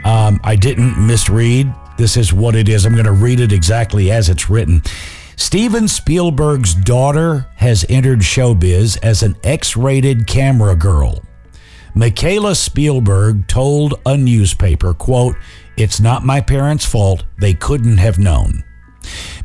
Um, 0.06 0.40
I 0.44 0.56
didn't 0.56 0.98
misread. 1.06 1.74
This 1.98 2.16
is 2.16 2.32
what 2.32 2.56
it 2.56 2.70
is. 2.70 2.86
I'm 2.86 2.94
going 2.94 3.06
to 3.06 3.12
read 3.12 3.40
it 3.40 3.52
exactly 3.52 4.12
as 4.12 4.30
it's 4.30 4.50
written. 4.50 4.84
Steven 5.36 5.88
Spielberg's 5.88 6.74
daughter 6.74 7.48
has 7.56 7.86
entered 7.90 8.20
showbiz 8.20 8.98
as 9.04 9.24
an 9.24 9.36
X 9.44 9.76
rated 9.76 10.28
camera 10.28 10.76
girl. 10.76 11.24
Mikaela 11.96 12.56
Spielberg 12.58 13.48
told 13.48 13.94
a 14.06 14.18
newspaper, 14.18 14.94
quote, 14.94 15.38
It's 15.78 16.00
not 16.02 16.26
my 16.26 16.42
parents' 16.42 16.86
fault. 16.86 17.24
They 17.40 17.54
couldn't 17.54 17.98
have 18.00 18.20
known. 18.20 18.64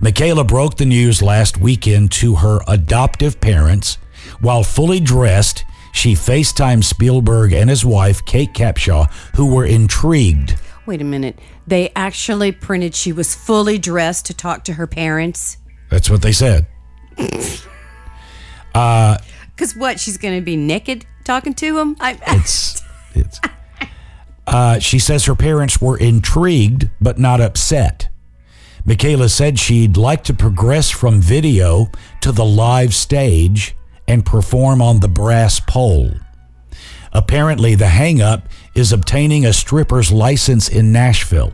Mikaela 0.00 0.46
broke 0.46 0.76
the 0.76 0.86
news 0.86 1.22
last 1.22 1.58
weekend 1.58 2.10
to 2.12 2.36
her 2.36 2.60
adoptive 2.66 3.40
parents. 3.40 3.98
While 4.40 4.64
fully 4.64 4.98
dressed, 4.98 5.64
she 5.92 6.14
FaceTimed 6.14 6.82
Spielberg 6.84 7.52
and 7.52 7.70
his 7.70 7.84
wife, 7.84 8.24
Kate 8.24 8.52
Capshaw, 8.52 9.12
who 9.36 9.54
were 9.54 9.64
intrigued. 9.64 10.56
Wait 10.86 11.00
a 11.00 11.04
minute. 11.04 11.38
They 11.66 11.92
actually 11.94 12.50
printed 12.50 12.96
she 12.96 13.12
was 13.12 13.34
fully 13.34 13.78
dressed 13.78 14.26
to 14.26 14.34
talk 14.34 14.64
to 14.64 14.72
her 14.72 14.88
parents. 14.88 15.56
That's 15.88 16.10
what 16.10 16.22
they 16.22 16.32
said. 16.32 16.66
Uh, 18.72 19.18
Because 19.56 19.74
what? 19.74 19.98
She's 19.98 20.16
going 20.16 20.38
to 20.38 20.44
be 20.44 20.54
naked 20.54 21.04
talking 21.24 21.54
to 21.54 21.78
him? 21.78 21.96
I, 22.00 22.18
it's 22.26 22.82
it's. 23.14 23.40
Uh, 24.46 24.78
she 24.78 24.98
says 24.98 25.26
her 25.26 25.34
parents 25.34 25.80
were 25.80 25.96
intrigued 25.96 26.90
but 27.00 27.18
not 27.18 27.40
upset. 27.40 28.08
Mikaela 28.86 29.30
said 29.30 29.58
she'd 29.58 29.96
like 29.96 30.24
to 30.24 30.34
progress 30.34 30.90
from 30.90 31.20
video 31.20 31.88
to 32.20 32.32
the 32.32 32.44
live 32.44 32.94
stage 32.94 33.76
and 34.08 34.26
perform 34.26 34.82
on 34.82 35.00
the 35.00 35.08
brass 35.08 35.60
pole. 35.60 36.10
Apparently, 37.12 37.74
the 37.74 37.86
hangup 37.86 38.42
is 38.74 38.92
obtaining 38.92 39.44
a 39.44 39.52
stripper's 39.52 40.10
license 40.10 40.68
in 40.68 40.92
Nashville. 40.92 41.52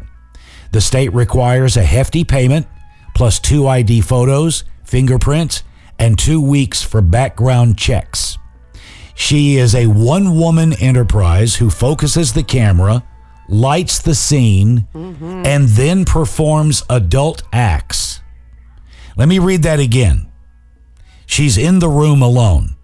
The 0.72 0.80
state 0.80 1.12
requires 1.12 1.76
a 1.76 1.82
hefty 1.82 2.24
payment 2.24 2.66
plus 3.14 3.38
two 3.38 3.66
ID 3.66 4.02
photos, 4.02 4.64
fingerprints, 4.84 5.62
and 5.98 6.18
two 6.18 6.40
weeks 6.40 6.82
for 6.82 7.00
background 7.00 7.78
checks. 7.78 8.36
She 9.16 9.56
is 9.56 9.74
a 9.74 9.86
one 9.86 10.38
woman 10.38 10.74
enterprise 10.74 11.56
who 11.56 11.70
focuses 11.70 12.34
the 12.34 12.42
camera, 12.42 13.02
lights 13.48 13.98
the 13.98 14.14
scene, 14.14 14.86
mm-hmm. 14.94 15.42
and 15.46 15.68
then 15.68 16.04
performs 16.04 16.84
adult 16.90 17.42
acts. 17.50 18.20
Let 19.16 19.28
me 19.28 19.38
read 19.38 19.62
that 19.62 19.80
again. 19.80 20.30
She's 21.24 21.56
in 21.56 21.78
the 21.78 21.88
room 21.88 22.20
alone. 22.20 22.76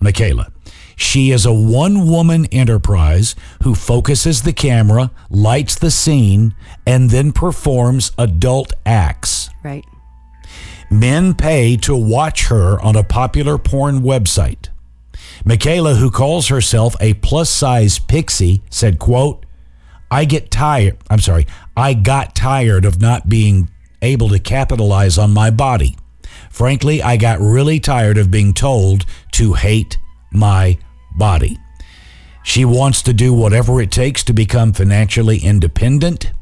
Mikaela. 0.00 0.50
She 0.96 1.30
is 1.30 1.44
a 1.44 1.52
one 1.52 2.08
woman 2.10 2.46
enterprise 2.46 3.36
who 3.62 3.74
focuses 3.74 4.42
the 4.42 4.52
camera, 4.54 5.10
lights 5.28 5.74
the 5.74 5.90
scene, 5.90 6.54
and 6.86 7.10
then 7.10 7.32
performs 7.32 8.12
adult 8.18 8.72
acts. 8.86 9.50
right. 9.62 9.84
Men 10.90 11.34
pay 11.34 11.76
to 11.78 11.94
watch 11.94 12.48
her 12.48 12.80
on 12.80 12.96
a 12.96 13.04
popular 13.04 13.58
porn 13.58 14.00
website. 14.00 14.70
Mikaela, 15.44 15.96
who 15.96 16.10
calls 16.10 16.48
herself 16.48 16.94
a 17.00 17.14
plus 17.14 17.48
size 17.48 17.98
pixie, 17.98 18.62
said, 18.70 18.98
quote, 18.98 19.44
I 20.10 20.24
get 20.24 20.50
tired. 20.50 20.98
I'm 21.08 21.20
sorry. 21.20 21.46
I 21.76 21.94
got 21.94 22.34
tired 22.34 22.84
of 22.84 23.00
not 23.00 23.28
being 23.28 23.70
able 24.02 24.28
to 24.30 24.38
capitalize 24.38 25.18
on 25.18 25.32
my 25.32 25.50
body. 25.50 25.96
Frankly, 26.50 27.02
I 27.02 27.16
got 27.16 27.40
really 27.40 27.78
tired 27.80 28.18
of 28.18 28.30
being 28.30 28.52
told 28.52 29.06
to 29.32 29.54
hate 29.54 29.98
my 30.32 30.78
body. 31.16 31.58
She 32.42 32.64
wants 32.64 33.02
to 33.02 33.12
do 33.12 33.32
whatever 33.32 33.80
it 33.80 33.90
takes 33.90 34.24
to 34.24 34.32
become 34.32 34.72
financially 34.72 35.38
independent. 35.38 36.32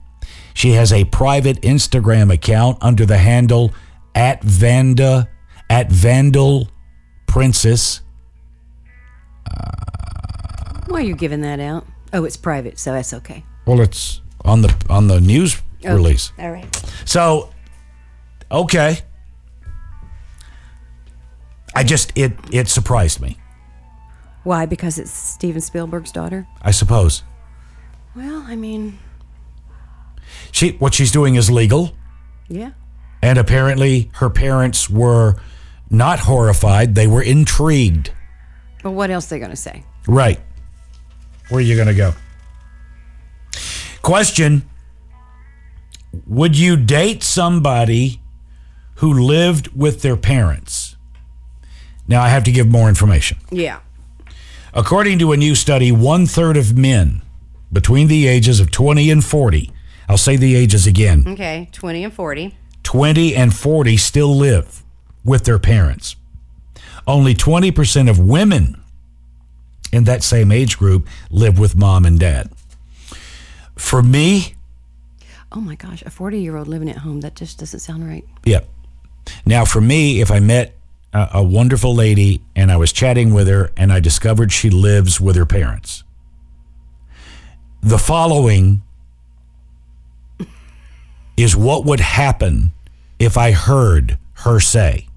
She 0.55 0.73
has 0.73 0.93
a 0.93 1.05
private 1.05 1.61
Instagram 1.61 2.33
account 2.33 2.79
under 2.81 3.05
the 3.05 3.19
handle 3.19 3.73
at 4.15 4.43
Vanda 4.43 5.29
at 5.69 5.91
Vandal 5.91 6.69
Princess. 7.27 8.01
Why 10.87 10.99
are 11.01 11.03
you 11.03 11.15
giving 11.15 11.43
that 11.43 11.61
out? 11.61 11.87
Oh, 12.13 12.25
it's 12.25 12.37
private, 12.37 12.79
so 12.79 12.93
that's 12.93 13.13
okay. 13.13 13.45
Well, 13.67 13.81
it's 13.81 14.21
on 14.45 14.63
the 14.63 14.75
on 14.89 15.09
the 15.09 15.21
news 15.21 15.61
Okay. 15.85 15.93
release. 15.95 16.33
All 16.39 16.51
right. 16.51 16.67
So, 17.05 17.51
okay. 18.51 18.99
I 21.75 21.85
just 21.85 22.13
it 22.17 22.33
it 22.51 22.69
surprised 22.69 23.21
me. 23.21 23.37
Why? 24.45 24.67
Because 24.67 24.99
it's 24.99 25.11
Steven 25.11 25.61
Spielberg's 25.61 26.11
daughter? 26.13 26.47
I 26.63 26.71
suppose 26.71 27.23
Well, 28.17 28.45
I 28.49 28.57
mean, 28.57 28.99
she 30.51 30.71
what 30.79 30.95
she's 30.95 31.13
doing 31.13 31.37
is 31.37 31.51
legal, 31.51 31.93
yeah. 32.49 32.71
and 33.23 33.39
apparently 33.39 34.11
her 34.15 34.31
parents 34.31 34.89
were 34.89 35.37
not 35.91 36.21
horrified; 36.21 36.95
they 36.95 37.07
were 37.07 37.23
intrigued. 37.23 38.11
But 38.83 38.93
what 38.93 39.11
else 39.11 39.27
are 39.27 39.31
they 39.31 39.39
going 39.39 39.51
to 39.51 39.57
say? 39.57 39.85
Right. 40.07 40.41
Where 41.49 41.59
are 41.59 41.63
you 41.63 41.77
going 41.77 41.89
to 41.89 41.95
go? 41.95 42.15
Question 44.03 44.63
Would 46.27 46.57
you 46.59 46.77
date 46.77 47.23
somebody 47.23 48.21
who 48.97 49.13
lived 49.13 49.69
with 49.77 50.03
their 50.03 50.17
parents? 50.17 50.97
Now, 52.07 52.23
I 52.23 52.29
have 52.29 52.45
to 52.45 52.53
give 52.53 52.67
more 52.69 52.89
information. 52.89 53.39
Yeah. 53.51 53.81
According 54.73 55.19
to 55.19 55.33
a 55.33 55.37
new 55.37 55.55
study, 55.55 55.93
one 55.93 56.27
third 56.27 56.57
of 56.57 56.77
men 56.77 57.23
between 57.73 58.09
the 58.09 58.27
ages 58.27 58.61
of 58.61 58.71
20 58.71 59.11
and 59.11 59.25
40, 59.25 59.71
I'll 60.09 60.17
say 60.17 60.37
the 60.37 60.57
ages 60.57 60.87
again 60.87 61.25
Okay, 61.27 61.69
20 61.73 62.05
and 62.05 62.13
40. 62.13 62.55
20 62.83 63.35
and 63.35 63.55
40 63.55 63.97
still 63.99 64.35
live 64.35 64.83
with 65.25 65.45
their 65.45 65.59
parents. 65.59 66.17
Only 67.09 67.35
20% 67.35 68.09
of 68.09 68.19
women 68.21 68.81
in 69.93 70.05
that 70.05 70.23
same 70.23 70.53
age 70.53 70.79
group 70.79 71.09
live 71.31 71.59
with 71.59 71.75
mom 71.75 72.05
and 72.05 72.21
dad. 72.21 72.53
For 73.77 74.03
me, 74.03 74.55
Oh 75.51 75.63
my 75.63 75.77
gosh, 75.77 76.03
a 76.03 76.11
40 76.11 76.41
year 76.41 76.57
old 76.57 76.69
living 76.69 76.91
at 76.91 76.99
home, 76.99 77.21
that 77.23 77.35
just 77.35 77.59
doesn't 77.59 77.81
sound 77.81 78.07
right. 78.07 78.25
yeah. 78.45 78.61
Now, 79.45 79.65
for 79.65 79.81
me, 79.81 80.21
if 80.21 80.31
I 80.31 80.41
met 80.41 80.75
a, 81.13 81.29
a 81.35 81.43
wonderful 81.43 81.95
lady 81.95 82.43
and 82.55 82.71
I 82.71 82.77
was 82.77 82.93
chatting 82.93 83.33
with 83.35 83.49
her 83.49 83.73
and 83.77 83.93
I 83.93 84.01
discovered 84.01 84.53
she 84.53 84.69
lives 84.71 85.21
with 85.21 85.37
her 85.37 85.47
parents, 85.47 86.05
the 87.83 87.99
following 87.99 88.83
is 91.37 91.57
what 91.57 91.85
would 91.85 92.01
happen 92.01 92.73
if 93.19 93.37
I 93.39 93.53
heard 93.53 94.19
her 94.45 94.61
say. 94.61 95.08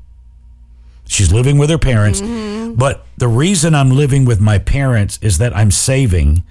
She's 1.11 1.31
living 1.31 1.57
with 1.57 1.69
her 1.69 1.77
parents, 1.77 2.21
mm-hmm. 2.21 2.75
but 2.75 3.05
the 3.17 3.27
reason 3.27 3.75
I'm 3.75 3.91
living 3.91 4.25
with 4.25 4.39
my 4.39 4.59
parents 4.59 5.19
is 5.21 5.37
that 5.39 5.55
I'm 5.55 5.71
saving. 5.71 6.43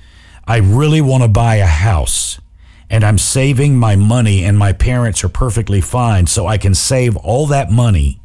I 0.46 0.58
really 0.58 1.00
want 1.00 1.22
to 1.22 1.28
buy 1.28 1.56
a 1.56 1.66
house 1.66 2.40
and 2.90 3.04
I'm 3.04 3.18
saving 3.18 3.76
my 3.76 3.94
money, 3.94 4.44
and 4.44 4.58
my 4.58 4.72
parents 4.72 5.22
are 5.22 5.28
perfectly 5.28 5.80
fine, 5.80 6.26
so 6.26 6.48
I 6.48 6.58
can 6.58 6.74
save 6.74 7.16
all 7.16 7.46
that 7.46 7.70
money 7.70 8.20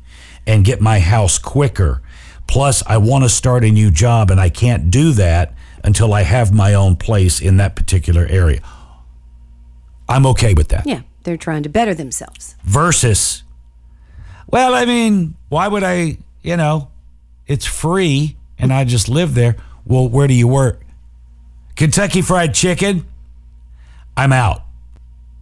and 0.48 0.66
get 0.66 0.82
my 0.82 1.00
house 1.00 1.38
quicker. 1.38 2.02
Plus, 2.48 2.84
I 2.88 2.98
want 2.98 3.24
to 3.24 3.30
start 3.30 3.64
a 3.64 3.70
new 3.70 3.92
job, 3.92 4.32
and 4.32 4.40
I 4.40 4.50
can't 4.50 4.90
do 4.90 5.12
that 5.14 5.54
until 5.84 6.16
I 6.16 6.24
have 6.24 6.52
my 6.52 6.74
own 6.74 6.96
place 6.96 7.40
in 7.40 7.58
that 7.58 7.76
particular 7.76 8.26
area. 8.28 8.62
I'm 10.10 10.26
okay 10.26 10.56
with 10.56 10.70
that. 10.70 10.88
Yeah, 10.88 11.02
they're 11.24 11.38
trying 11.38 11.62
to 11.64 11.70
better 11.70 11.94
themselves. 11.94 12.56
Versus, 12.64 13.44
well, 14.48 14.74
I 14.74 14.86
mean, 14.86 15.36
why 15.50 15.68
would 15.68 15.84
I, 15.84 16.18
you 16.46 16.56
know, 16.56 16.92
it's 17.48 17.66
free 17.66 18.38
and 18.60 18.72
I 18.72 18.84
just 18.84 19.10
live 19.10 19.34
there. 19.34 19.56
Well, 19.86 20.08
where 20.08 20.28
do 20.28 20.34
you 20.34 20.48
work? 20.48 20.82
Kentucky 21.76 22.22
Fried 22.22 22.54
Chicken? 22.54 23.06
I'm 24.16 24.32
out 24.32 24.64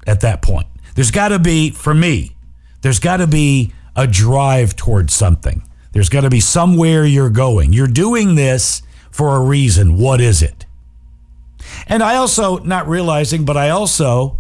at 0.08 0.22
that 0.22 0.42
point. 0.42 0.68
There's 0.96 1.12
got 1.12 1.30
to 1.30 1.40
be, 1.40 1.72
for 1.72 1.94
me, 1.94 2.36
there's 2.82 3.00
got 3.00 3.18
to 3.18 3.28
be 3.28 3.74
a 3.96 4.08
drive 4.08 4.76
towards 4.76 5.14
something. 5.14 5.68
There's 5.92 6.10
got 6.10 6.22
to 6.22 6.30
be 6.30 6.40
somewhere 6.40 7.06
you're 7.06 7.30
going. 7.30 7.74
You're 7.74 7.88
doing 7.88 8.36
this 8.36 8.82
for 9.12 9.36
a 9.36 9.42
reason. 9.42 9.98
What 9.98 10.22
is 10.22 10.42
it? 10.42 10.66
And 11.88 12.02
I 12.02 12.16
also, 12.16 12.58
not 12.60 12.88
realizing, 12.88 13.46
but 13.46 13.58
I 13.58 13.70
also, 13.70 14.40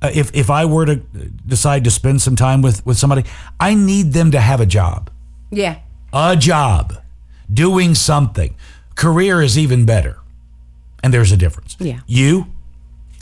uh, 0.00 0.10
if, 0.14 0.34
if 0.34 0.50
I 0.50 0.64
were 0.64 0.86
to 0.86 0.96
decide 0.96 1.84
to 1.84 1.90
spend 1.90 2.22
some 2.22 2.36
time 2.36 2.62
with, 2.62 2.84
with 2.86 2.96
somebody, 2.96 3.24
I 3.58 3.74
need 3.74 4.12
them 4.12 4.30
to 4.30 4.40
have 4.40 4.60
a 4.60 4.66
job. 4.66 5.10
Yeah. 5.50 5.80
A 6.12 6.36
job. 6.36 6.94
Doing 7.52 7.94
something. 7.94 8.54
Career 8.94 9.42
is 9.42 9.58
even 9.58 9.86
better. 9.86 10.18
And 11.02 11.12
there's 11.12 11.32
a 11.32 11.36
difference. 11.36 11.76
Yeah. 11.78 12.00
You? 12.06 12.46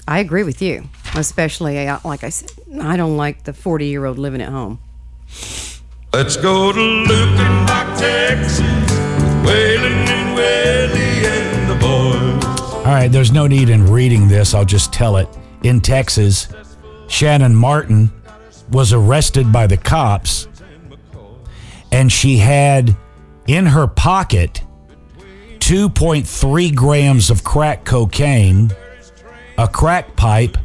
I 0.07 0.21
agree 0.21 0.43
with 0.43 0.63
you, 0.63 0.89
especially 1.15 1.87
uh, 1.87 1.99
like 2.05 2.25
I 2.25 2.31
said, 2.31 2.51
I 2.81 2.97
don't 2.97 3.17
like 3.17 3.45
the 3.45 3.53
40 3.53 3.87
year 3.87 4.07
old 4.07 4.19
living 4.19 4.41
at 4.41 4.49
home. 4.49 4.81
Let's 6.15 6.37
go 6.37 6.73
to 6.73 6.79
Luckenbach, 6.79 7.99
Texas, 7.99 8.61
with 8.61 9.47
Waylon 9.47 10.09
and 10.09 10.35
Willie 10.35 11.27
and 11.27 11.71
the 11.71 11.75
boys. 11.75 12.73
All 12.73 12.85
right, 12.95 13.09
there's 13.13 13.31
no 13.31 13.47
need 13.47 13.69
in 13.69 13.87
reading 13.87 14.29
this. 14.29 14.55
I'll 14.55 14.65
just 14.65 14.93
tell 14.95 15.19
it. 15.19 15.29
In 15.63 15.83
Texas, 15.83 16.49
Shannon 17.09 17.55
Martin 17.55 18.11
was 18.71 18.95
arrested 18.95 19.53
by 19.53 19.67
the 19.67 19.77
cops, 19.77 20.48
and 21.91 22.11
she 22.13 22.39
had 22.39 22.97
in 23.47 23.67
her 23.67 23.87
pocket 23.87 24.63
2.3 25.59 26.75
grams 26.75 27.31
of 27.31 27.45
crack 27.45 27.85
cocaine, 27.85 28.71
a 29.57 29.69
crack 29.69 30.17
pipe, 30.17 30.57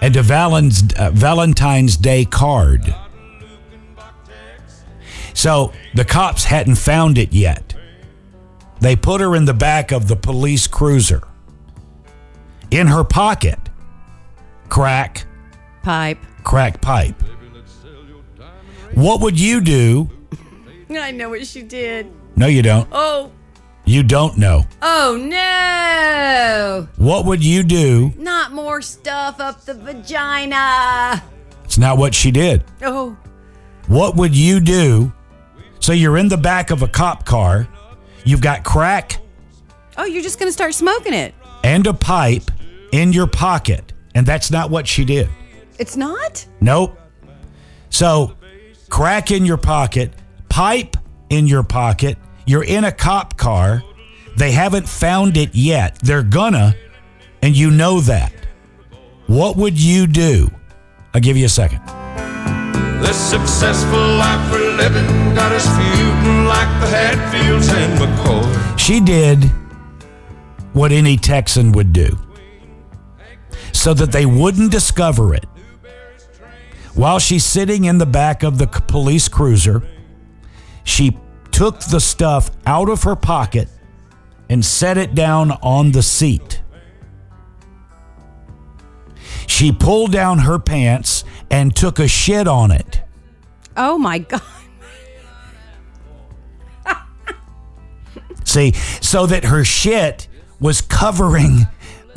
and 0.00 0.16
a 0.16 0.22
Valentine's, 0.22 1.96
uh, 1.96 2.00
Day 2.00 2.24
card. 2.24 2.94
So 5.34 5.72
the 5.94 6.04
cops 6.04 6.44
hadn't 6.44 6.76
found 6.76 7.18
it 7.18 7.32
yet. 7.32 7.74
They 8.80 8.94
put 8.94 9.20
her 9.20 9.34
in 9.34 9.44
the 9.44 9.54
back 9.54 9.90
of 9.90 10.08
the 10.08 10.16
police 10.16 10.66
cruiser. 10.66 11.22
In 12.70 12.86
her 12.88 13.02
pocket, 13.02 13.58
crack, 14.68 15.26
Pipe. 15.82 16.18
crack 16.44 16.80
pipe. 16.80 17.22
What 18.94 19.20
would 19.20 19.38
you 19.38 19.60
do? 19.60 20.08
I 20.90 21.10
know 21.10 21.28
what 21.30 21.46
she 21.46 21.62
did. 21.62 22.10
No, 22.36 22.46
you 22.46 22.62
don't. 22.62 22.88
Oh. 22.92 23.30
You 23.84 24.02
don't 24.02 24.36
know. 24.36 24.64
Oh 24.82 25.16
no! 25.18 26.88
What 26.96 27.24
would 27.24 27.42
you 27.42 27.62
do? 27.62 28.12
Not 28.18 28.52
more 28.52 28.82
stuff 28.82 29.40
up 29.40 29.64
the 29.64 29.72
vagina. 29.74 31.22
It's 31.64 31.78
not 31.78 31.96
what 31.96 32.14
she 32.14 32.30
did. 32.30 32.64
Oh. 32.82 33.16
What 33.86 34.14
would 34.16 34.36
you 34.36 34.60
do? 34.60 35.10
So 35.80 35.92
you're 35.92 36.18
in 36.18 36.28
the 36.28 36.36
back 36.36 36.70
of 36.70 36.82
a 36.82 36.88
cop 36.88 37.24
car, 37.24 37.66
you've 38.24 38.42
got 38.42 38.62
crack 38.64 39.20
Oh, 39.96 40.04
you're 40.04 40.22
just 40.22 40.38
gonna 40.38 40.52
start 40.52 40.74
smoking 40.74 41.14
it. 41.14 41.34
and 41.64 41.86
a 41.86 41.94
pipe 41.94 42.50
in 42.92 43.12
your 43.12 43.26
pocket, 43.26 43.92
and 44.14 44.24
that's 44.26 44.50
not 44.50 44.70
what 44.70 44.86
she 44.86 45.04
did. 45.04 45.28
It's 45.78 45.96
not? 45.96 46.46
Nope. 46.60 46.98
So, 47.90 48.34
crack 48.88 49.30
in 49.30 49.44
your 49.44 49.56
pocket, 49.56 50.12
pipe 50.48 50.96
in 51.30 51.46
your 51.46 51.62
pocket. 51.62 52.18
You're 52.46 52.64
in 52.64 52.84
a 52.84 52.92
cop 52.92 53.36
car. 53.36 53.82
They 54.36 54.52
haven't 54.52 54.88
found 54.88 55.36
it 55.36 55.54
yet. 55.54 55.98
They're 56.00 56.22
gonna, 56.22 56.74
and 57.42 57.56
you 57.56 57.70
know 57.70 58.00
that. 58.00 58.32
What 59.26 59.56
would 59.56 59.78
you 59.78 60.06
do? 60.06 60.50
I'll 61.12 61.20
give 61.20 61.36
you 61.36 61.46
a 61.46 61.50
second. 61.50 61.80
This 63.02 63.16
successful 63.16 63.98
life 63.98 64.50
we're 64.50 64.76
living 64.76 65.06
got 65.34 65.52
us 65.52 65.66
feuding 65.66 66.46
like 66.46 66.68
the 66.80 66.88
Hatfields 66.88 67.68
and 67.68 67.98
McCoy. 67.98 68.78
She 68.78 69.00
did 69.00 69.44
what 70.72 70.92
any 70.92 71.16
Texan 71.16 71.72
would 71.72 71.92
do 71.92 72.18
so 73.72 73.94
that 73.94 74.12
they 74.12 74.26
wouldn't 74.26 74.72
discover 74.72 75.34
it. 75.34 75.44
While 76.94 77.18
she's 77.18 77.44
sitting 77.44 77.84
in 77.84 77.98
the 77.98 78.06
back 78.06 78.42
of 78.42 78.58
the 78.58 78.66
police 78.66 79.28
cruiser, 79.28 79.82
she 80.84 81.16
took 81.50 81.80
the 81.80 82.00
stuff 82.00 82.50
out 82.66 82.88
of 82.88 83.02
her 83.04 83.16
pocket 83.16 83.68
and 84.48 84.64
set 84.64 84.96
it 84.96 85.14
down 85.14 85.52
on 85.62 85.92
the 85.92 86.02
seat. 86.02 86.60
She 89.46 89.72
pulled 89.72 90.12
down 90.12 90.40
her 90.40 90.58
pants 90.58 91.24
and 91.50 91.74
took 91.74 91.98
a 91.98 92.08
shit 92.08 92.46
on 92.46 92.70
it. 92.70 93.02
Oh 93.76 93.98
my 93.98 94.18
god. 94.18 94.42
See, 98.44 98.72
so 99.02 99.26
that 99.26 99.44
her 99.44 99.62
shit 99.62 100.26
was 100.58 100.80
covering 100.80 101.66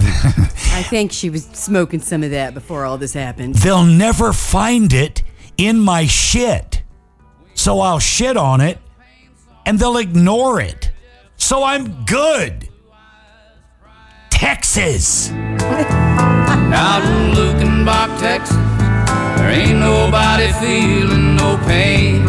I 0.73 0.83
think 0.83 1.11
she 1.11 1.29
was 1.29 1.45
smoking 1.45 1.99
some 1.99 2.23
of 2.23 2.31
that 2.31 2.53
before 2.53 2.85
all 2.85 2.97
this 2.97 3.13
happened. 3.13 3.55
They'll 3.55 3.85
never 3.85 4.33
find 4.33 4.91
it 4.93 5.23
in 5.57 5.79
my 5.79 6.05
shit. 6.05 6.81
So 7.53 7.79
I'll 7.79 7.99
shit 7.99 8.37
on 8.37 8.61
it 8.61 8.79
and 9.65 9.77
they'll 9.79 9.97
ignore 9.97 10.59
it. 10.61 10.91
So 11.37 11.63
I'm 11.63 12.05
good. 12.05 12.69
Texas. 14.29 15.31
Out 16.73 17.03
in 17.03 17.35
Luckenbach, 17.35 18.19
Texas, 18.19 18.55
there 19.37 19.51
ain't 19.51 19.79
nobody 19.79 20.51
feeling 20.53 21.35
no 21.35 21.57
pain. 21.65 22.25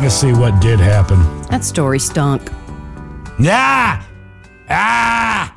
Let's 0.00 0.14
see 0.14 0.32
what 0.32 0.60
did 0.62 0.80
happen. 0.80 1.18
That 1.50 1.64
story 1.64 1.98
stunk. 1.98 2.50
Yeah. 3.38 4.02
Ah. 4.68 5.56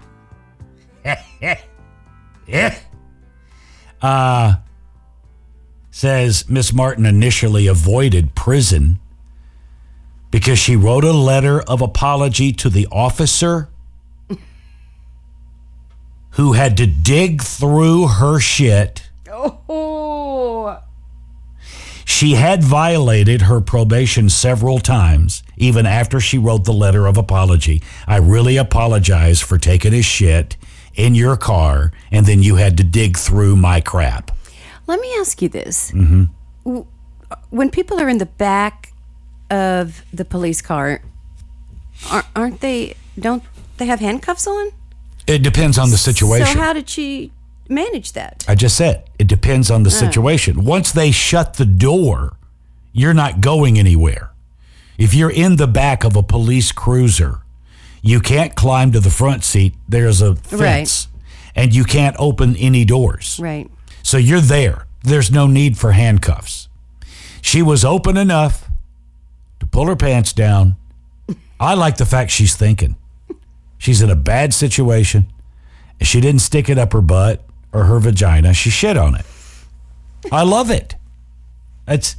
yeah. 1.41 2.77
Uh 4.01 4.55
says 5.91 6.49
Miss 6.49 6.73
Martin 6.73 7.05
initially 7.05 7.67
avoided 7.67 8.33
prison 8.33 8.97
because 10.31 10.57
she 10.57 10.75
wrote 10.75 11.03
a 11.03 11.11
letter 11.11 11.61
of 11.61 11.81
apology 11.81 12.51
to 12.53 12.69
the 12.69 12.87
officer 12.91 13.69
who 16.31 16.53
had 16.53 16.77
to 16.77 16.87
dig 16.87 17.43
through 17.43 18.07
her 18.07 18.39
shit. 18.39 19.09
Oh. 19.29 19.90
She 22.11 22.33
had 22.33 22.61
violated 22.61 23.43
her 23.43 23.61
probation 23.61 24.29
several 24.29 24.79
times, 24.79 25.43
even 25.55 25.85
after 25.85 26.19
she 26.19 26.37
wrote 26.37 26.65
the 26.65 26.73
letter 26.73 27.07
of 27.07 27.17
apology. 27.17 27.81
I 28.05 28.17
really 28.17 28.57
apologize 28.57 29.39
for 29.39 29.57
taking 29.57 29.93
a 29.93 30.01
shit 30.01 30.57
in 30.93 31.15
your 31.15 31.37
car, 31.37 31.93
and 32.11 32.25
then 32.25 32.43
you 32.43 32.57
had 32.57 32.77
to 32.77 32.83
dig 32.83 33.17
through 33.17 33.55
my 33.55 33.79
crap. 33.79 34.29
Let 34.87 34.99
me 34.99 35.11
ask 35.19 35.41
you 35.41 35.47
this. 35.49 35.91
hmm 35.91 36.25
When 37.49 37.69
people 37.71 37.97
are 37.99 38.09
in 38.09 38.17
the 38.17 38.25
back 38.25 38.91
of 39.49 40.03
the 40.13 40.25
police 40.25 40.61
car, 40.61 41.01
aren't 42.35 42.59
they, 42.59 42.95
don't 43.17 43.41
they 43.77 43.85
have 43.85 44.01
handcuffs 44.01 44.47
on? 44.47 44.71
It 45.27 45.43
depends 45.43 45.77
on 45.77 45.89
the 45.91 45.97
situation. 45.97 46.45
So 46.45 46.59
how 46.59 46.73
did 46.73 46.89
she 46.89 47.31
manage 47.71 48.11
that? 48.13 48.45
I 48.47 48.55
just 48.55 48.75
said 48.77 49.09
it 49.17 49.27
depends 49.27 49.71
on 49.71 49.83
the 49.83 49.89
Oh. 49.89 49.93
situation. 49.93 50.63
Once 50.65 50.91
they 50.91 51.11
shut 51.11 51.55
the 51.55 51.65
door, 51.65 52.37
you're 52.93 53.13
not 53.13 53.41
going 53.41 53.79
anywhere. 53.79 54.31
If 54.97 55.13
you're 55.13 55.31
in 55.31 55.55
the 55.55 55.67
back 55.67 56.03
of 56.03 56.15
a 56.15 56.21
police 56.23 56.71
cruiser, 56.71 57.39
you 58.03 58.19
can't 58.19 58.55
climb 58.55 58.91
to 58.91 58.99
the 58.99 59.09
front 59.09 59.43
seat. 59.43 59.73
There's 59.89 60.21
a 60.21 60.35
fence, 60.35 61.07
and 61.55 61.73
you 61.73 61.83
can't 61.83 62.15
open 62.19 62.55
any 62.57 62.85
doors. 62.85 63.39
Right. 63.41 63.69
So 64.03 64.17
you're 64.17 64.41
there. 64.41 64.85
There's 65.03 65.31
no 65.31 65.47
need 65.47 65.77
for 65.77 65.93
handcuffs. 65.93 66.67
She 67.41 67.61
was 67.63 67.83
open 67.83 68.17
enough 68.17 68.69
to 69.59 69.65
pull 69.65 69.87
her 69.87 69.95
pants 69.95 70.33
down. 70.33 70.75
I 71.59 71.73
like 71.75 71.97
the 71.97 72.05
fact 72.05 72.31
she's 72.31 72.55
thinking. 72.55 72.95
She's 73.77 74.01
in 74.01 74.09
a 74.11 74.15
bad 74.15 74.53
situation. 74.53 75.31
and 75.99 76.07
She 76.07 76.21
didn't 76.21 76.41
stick 76.41 76.69
it 76.69 76.77
up 76.77 76.93
her 76.93 77.01
butt 77.01 77.43
or 77.73 77.85
her 77.85 77.99
vagina. 77.99 78.53
She 78.53 78.69
shit 78.69 78.97
on 78.97 79.15
it. 79.15 79.25
I 80.31 80.43
love 80.43 80.69
it. 80.69 80.95
It's 81.87 82.15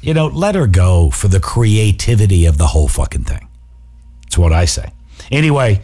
You 0.00 0.14
know, 0.14 0.26
let 0.26 0.54
her 0.54 0.66
go 0.66 1.10
for 1.10 1.28
the 1.28 1.40
creativity 1.40 2.46
of 2.46 2.58
the 2.58 2.68
whole 2.68 2.88
fucking 2.88 3.24
thing. 3.24 3.48
That's 4.22 4.38
what 4.38 4.52
I 4.52 4.64
say. 4.64 4.90
Anyway, 5.30 5.82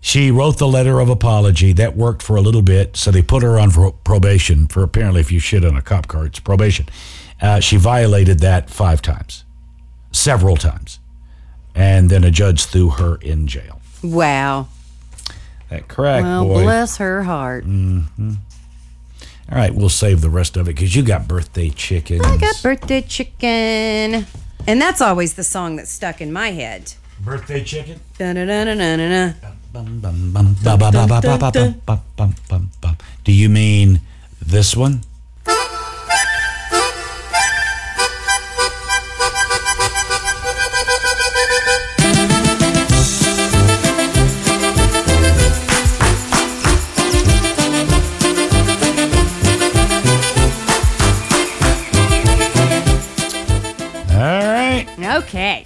she 0.00 0.30
wrote 0.30 0.58
the 0.58 0.68
letter 0.68 1.00
of 1.00 1.08
apology. 1.08 1.72
That 1.72 1.96
worked 1.96 2.22
for 2.22 2.36
a 2.36 2.40
little 2.40 2.62
bit, 2.62 2.96
so 2.96 3.10
they 3.10 3.22
put 3.22 3.42
her 3.42 3.58
on 3.58 3.72
probation 4.04 4.68
for 4.68 4.82
apparently 4.82 5.20
if 5.20 5.32
you 5.32 5.40
shit 5.40 5.64
on 5.64 5.76
a 5.76 5.82
cop 5.82 6.06
car, 6.06 6.26
it's 6.26 6.38
probation. 6.38 6.86
Uh, 7.40 7.60
she 7.60 7.76
violated 7.76 8.38
that 8.40 8.70
five 8.70 9.02
times, 9.02 9.44
several 10.12 10.56
times, 10.56 11.00
and 11.74 12.08
then 12.08 12.22
a 12.22 12.30
judge 12.30 12.64
threw 12.66 12.90
her 12.90 13.16
in 13.16 13.46
jail. 13.46 13.80
Wow. 14.02 14.68
That 15.70 15.88
correct, 15.88 16.24
well, 16.24 16.44
boy. 16.44 16.62
bless 16.62 16.98
her 16.98 17.24
heart. 17.24 17.64
hmm 17.64 18.02
All 19.50 19.56
right, 19.56 19.72
we'll 19.72 19.88
save 19.88 20.22
the 20.22 20.30
rest 20.30 20.56
of 20.56 20.68
it 20.68 20.74
because 20.74 20.96
you 20.96 21.02
got 21.02 21.28
birthday 21.28 21.70
chicken. 21.70 22.20
I 22.24 22.36
got 22.36 22.60
birthday 22.62 23.00
chicken. 23.00 24.26
And 24.66 24.82
that's 24.82 25.00
always 25.00 25.34
the 25.34 25.44
song 25.44 25.76
that's 25.76 25.90
stuck 25.90 26.20
in 26.20 26.32
my 26.32 26.50
head. 26.50 26.94
Birthday 27.20 27.62
chicken? 27.62 28.00
Do 33.24 33.32
you 33.32 33.48
mean 33.48 34.00
this 34.40 34.76
one? 34.76 35.02
Okay. 55.26 55.64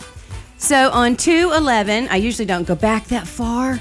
So 0.57 0.91
on 0.91 1.16
211, 1.16 2.09
I 2.09 2.16
usually 2.16 2.47
don't 2.47 2.66
go 2.66 2.74
back 2.74 3.07
that 3.09 3.27
far, 3.27 3.78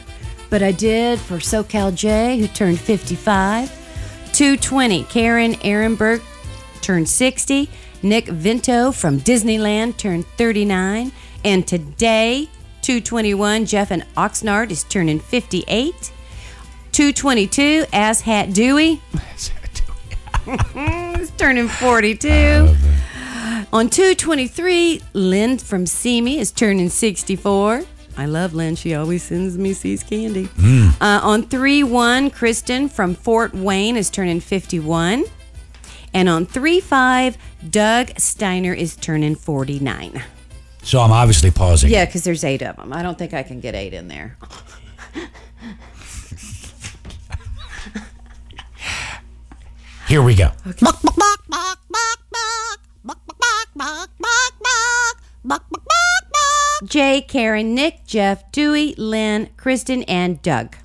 but 0.49 0.61
I 0.61 0.73
did 0.73 1.19
for 1.19 1.38
SoCal 1.38 1.95
J, 1.95 2.38
who 2.38 2.47
turned 2.47 2.80
55. 2.80 3.69
220, 4.34 5.03
Karen 5.06 5.53
Ehrenberg 5.56 6.22
turned 6.81 7.07
60. 7.07 7.69
Nick 8.03 8.26
Vinto 8.26 8.93
from 8.93 9.19
Disneyland 9.22 9.95
turned 9.95 10.26
39. 10.38 11.14
And 11.45 11.65
today, 11.65 12.49
221, 12.81 13.65
Jeff 13.65 13.91
and 13.91 14.03
Oxnard 14.18 14.72
is 14.72 14.84
turning 14.84 15.19
58. 15.22 16.11
222, 16.91 17.85
Ass 17.93 18.22
Hat 18.22 18.51
Dewey. 18.51 19.01
is 20.76 21.31
turning 21.31 21.68
42. 21.68 22.27
On 23.72 23.88
223, 23.88 25.00
Lynn 25.14 25.60
from 25.60 25.86
Simi 25.86 26.40
is 26.40 26.52
turning 26.52 26.90
64. 26.90 27.84
I 28.18 28.26
love 28.26 28.56
Lynn. 28.56 28.76
She 28.76 28.96
always 28.96 29.22
sends 29.22 29.60
me 29.60 29.74
See's 29.74 30.02
candy. 30.02 30.46
Mm. 30.48 31.00
Uh, 31.00 31.20
on 31.24 31.44
3 31.44 31.84
1, 31.84 32.32
Kristen 32.32 32.90
from 32.90 33.14
Fort 33.14 33.54
Wayne 33.54 33.96
is 33.96 34.10
turning 34.10 34.40
51. 34.40 35.24
And 36.16 36.28
on 36.28 36.48
3 36.48 36.80
5, 36.80 37.38
Doug 37.70 38.20
Steiner 38.20 38.74
is 38.74 38.96
turning 38.96 39.36
49. 39.36 40.24
So 40.82 41.00
I'm 41.00 41.12
obviously 41.12 41.52
pausing. 41.52 41.91
Yeah, 41.91 42.06
because 42.06 42.24
there's 42.24 42.44
eight 42.44 42.64
of 42.64 42.76
them. 42.78 42.91
I 42.91 43.04
don't 43.04 43.20
think 43.20 43.36
I 43.36 43.44
can 43.44 43.60
get 43.60 43.76
eight 43.76 43.94
in 43.94 44.08
there. 44.08 44.36
Here 50.08 50.24
we 50.24 50.34
go. 50.34 50.50
Jay, 56.85 57.21
Karen, 57.21 57.73
Nick, 57.73 58.05
Jeff, 58.05 58.51
Dewey, 58.51 58.93
Lynn, 58.97 59.49
Kristen, 59.57 60.03
and 60.03 60.41
Doug. 60.41 60.76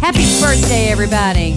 Happy 0.00 0.24
birthday, 0.40 0.88
everybody. 0.88 1.56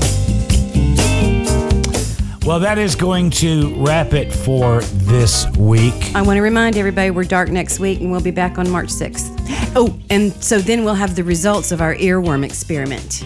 Well, 2.45 2.59
that 2.59 2.77
is 2.77 2.95
going 2.95 3.31
to 3.31 3.73
wrap 3.83 4.13
it 4.13 4.31
for 4.31 4.81
this 4.81 5.47
week. 5.57 6.15
I 6.15 6.21
want 6.21 6.37
to 6.37 6.41
remind 6.41 6.77
everybody 6.77 7.09
we're 7.09 7.23
dark 7.23 7.49
next 7.49 7.79
week 7.79 8.01
and 8.01 8.11
we'll 8.11 8.21
be 8.21 8.31
back 8.31 8.59
on 8.59 8.69
March 8.69 8.89
6th. 8.89 9.73
Oh, 9.75 9.99
and 10.09 10.31
so 10.43 10.59
then 10.59 10.83
we'll 10.83 10.93
have 10.93 11.15
the 11.15 11.23
results 11.23 11.71
of 11.71 11.81
our 11.81 11.95
earworm 11.95 12.45
experiment. 12.45 13.23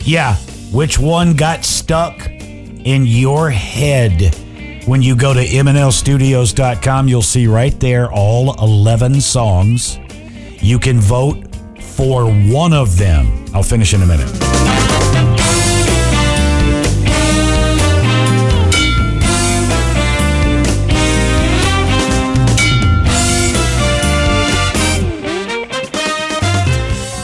Yeah, 0.00 0.36
which 0.70 0.98
one 0.98 1.34
got 1.34 1.64
stuck 1.64 2.31
in 2.84 3.06
your 3.06 3.50
head? 3.50 4.34
When 4.84 5.00
you 5.00 5.14
go 5.14 5.32
to 5.32 5.40
mnlstudios.com, 5.40 7.06
you'll 7.06 7.22
see 7.22 7.46
right 7.46 7.78
there 7.78 8.10
all 8.10 8.60
11 8.60 9.20
songs. 9.20 9.98
You 10.60 10.78
can 10.78 10.98
vote 10.98 11.54
for 11.80 12.26
one 12.26 12.72
of 12.72 12.98
them. 12.98 13.44
I'll 13.54 13.62
finish 13.62 13.94
in 13.94 14.02
a 14.02 14.06
minute. 14.06 14.28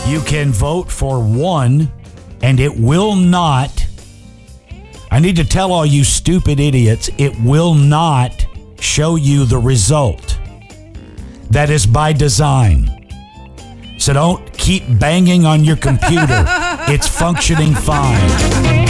You 0.09 0.20
can 0.22 0.52
vote 0.52 0.93
for 0.93 1.20
one, 1.20 1.90
and 2.40 2.60
it 2.60 2.78
will 2.78 3.16
not. 3.16 3.88
I 5.10 5.20
need 5.20 5.36
to 5.36 5.44
tell 5.44 5.72
all 5.72 5.86
you 5.86 6.05
stupid 6.05 6.60
idiots, 6.60 7.09
it 7.18 7.39
will 7.40 7.74
not 7.74 8.47
show 8.80 9.16
you 9.16 9.44
the 9.44 9.59
result. 9.59 10.39
That 11.51 11.70
is 11.70 11.86
by 11.86 12.12
design. 12.12 12.94
So 13.98 14.12
don't 14.12 14.52
keep 14.52 14.85
banging 14.98 15.47
on 15.47 15.64
your 15.64 15.76
computer. 15.76 16.44
it's 16.89 17.09
functioning 17.09 17.74
fine. 17.74 18.88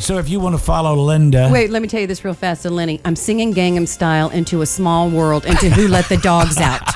Right, 0.00 0.06
so 0.06 0.18
if 0.18 0.28
you 0.28 0.40
want 0.40 0.54
to 0.54 0.62
follow 0.62 0.94
Linda. 0.94 1.48
Wait, 1.52 1.70
let 1.70 1.82
me 1.82 1.88
tell 1.88 2.00
you 2.00 2.06
this 2.06 2.24
real 2.24 2.34
fast 2.34 2.62
to 2.62 2.70
Lenny. 2.70 3.00
I'm 3.04 3.16
singing 3.16 3.52
Gangnam 3.52 3.86
Style 3.86 4.30
into 4.30 4.62
a 4.62 4.66
small 4.66 5.10
world, 5.10 5.44
into 5.44 5.68
Who 5.70 5.88
Let 5.88 6.08
the 6.08 6.16
Dogs 6.16 6.58
Out. 6.58 6.80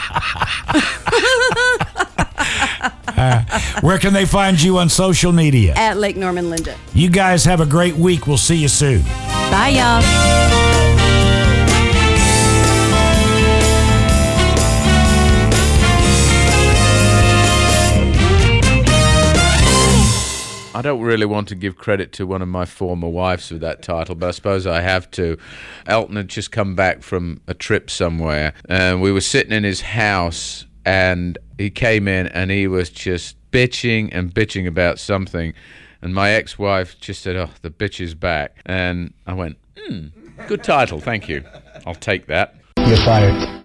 Uh, 3.17 3.45
where 3.81 3.97
can 3.97 4.13
they 4.13 4.27
find 4.27 4.61
you 4.61 4.77
on 4.77 4.89
social 4.89 5.31
media? 5.31 5.73
At 5.77 5.97
Lake 5.97 6.17
Norman 6.17 6.51
Linda. 6.51 6.77
You 6.95 7.09
guys 7.09 7.45
have 7.45 7.61
a 7.61 7.67
great 7.67 7.95
week. 7.95 8.27
We'll 8.27 8.37
see 8.37 8.57
you 8.57 8.67
soon. 8.67 9.03
Bye, 9.51 9.75
y'all. 9.77 10.94
I 20.75 20.83
don't 20.83 21.01
really 21.01 21.27
want 21.27 21.47
to 21.49 21.55
give 21.55 21.77
credit 21.77 22.13
to 22.15 22.27
one 22.27 22.43
of 22.43 22.49
my 22.49 22.65
former 22.65 23.09
wives 23.09 23.51
with 23.51 23.61
that 23.61 23.81
title, 23.83 24.17
but 24.17 24.29
I 24.29 24.31
suppose 24.33 24.67
I 24.67 24.81
have 24.81 25.09
to. 25.13 25.39
Elton 25.87 26.17
had 26.17 26.29
just 26.29 26.51
come 26.51 26.75
back 26.75 27.03
from 27.03 27.41
a 27.47 27.55
trip 27.55 27.89
somewhere, 27.89 28.55
and 28.69 29.01
we 29.01 29.13
were 29.13 29.21
sitting 29.21 29.53
in 29.53 29.63
his 29.63 29.83
house, 29.83 30.67
and 30.85 31.39
he 31.59 31.71
came 31.71 32.09
in 32.09 32.27
and 32.27 32.51
he 32.51 32.67
was 32.67 32.91
just 32.91 33.37
bitching 33.53 34.09
and 34.13 34.35
bitching 34.35 34.67
about 34.67 34.99
something. 34.99 35.55
And 36.03 36.13
my 36.13 36.31
ex 36.31 36.59
wife 36.59 36.99
just 37.01 37.23
said, 37.23 37.37
Oh, 37.37 37.51
the 37.63 37.71
bitch 37.71 38.01
is 38.01 38.15
back. 38.15 38.59
And 38.67 39.15
I 39.27 39.35
went, 39.35 39.57
Hmm, 39.79 40.09
good 40.49 40.65
title, 40.65 40.99
thank 41.01 41.29
you. 41.29 41.45
I'll 41.87 41.95
take 41.95 42.27
that. 42.27 42.57
You're 42.79 42.97
fired. 42.99 43.49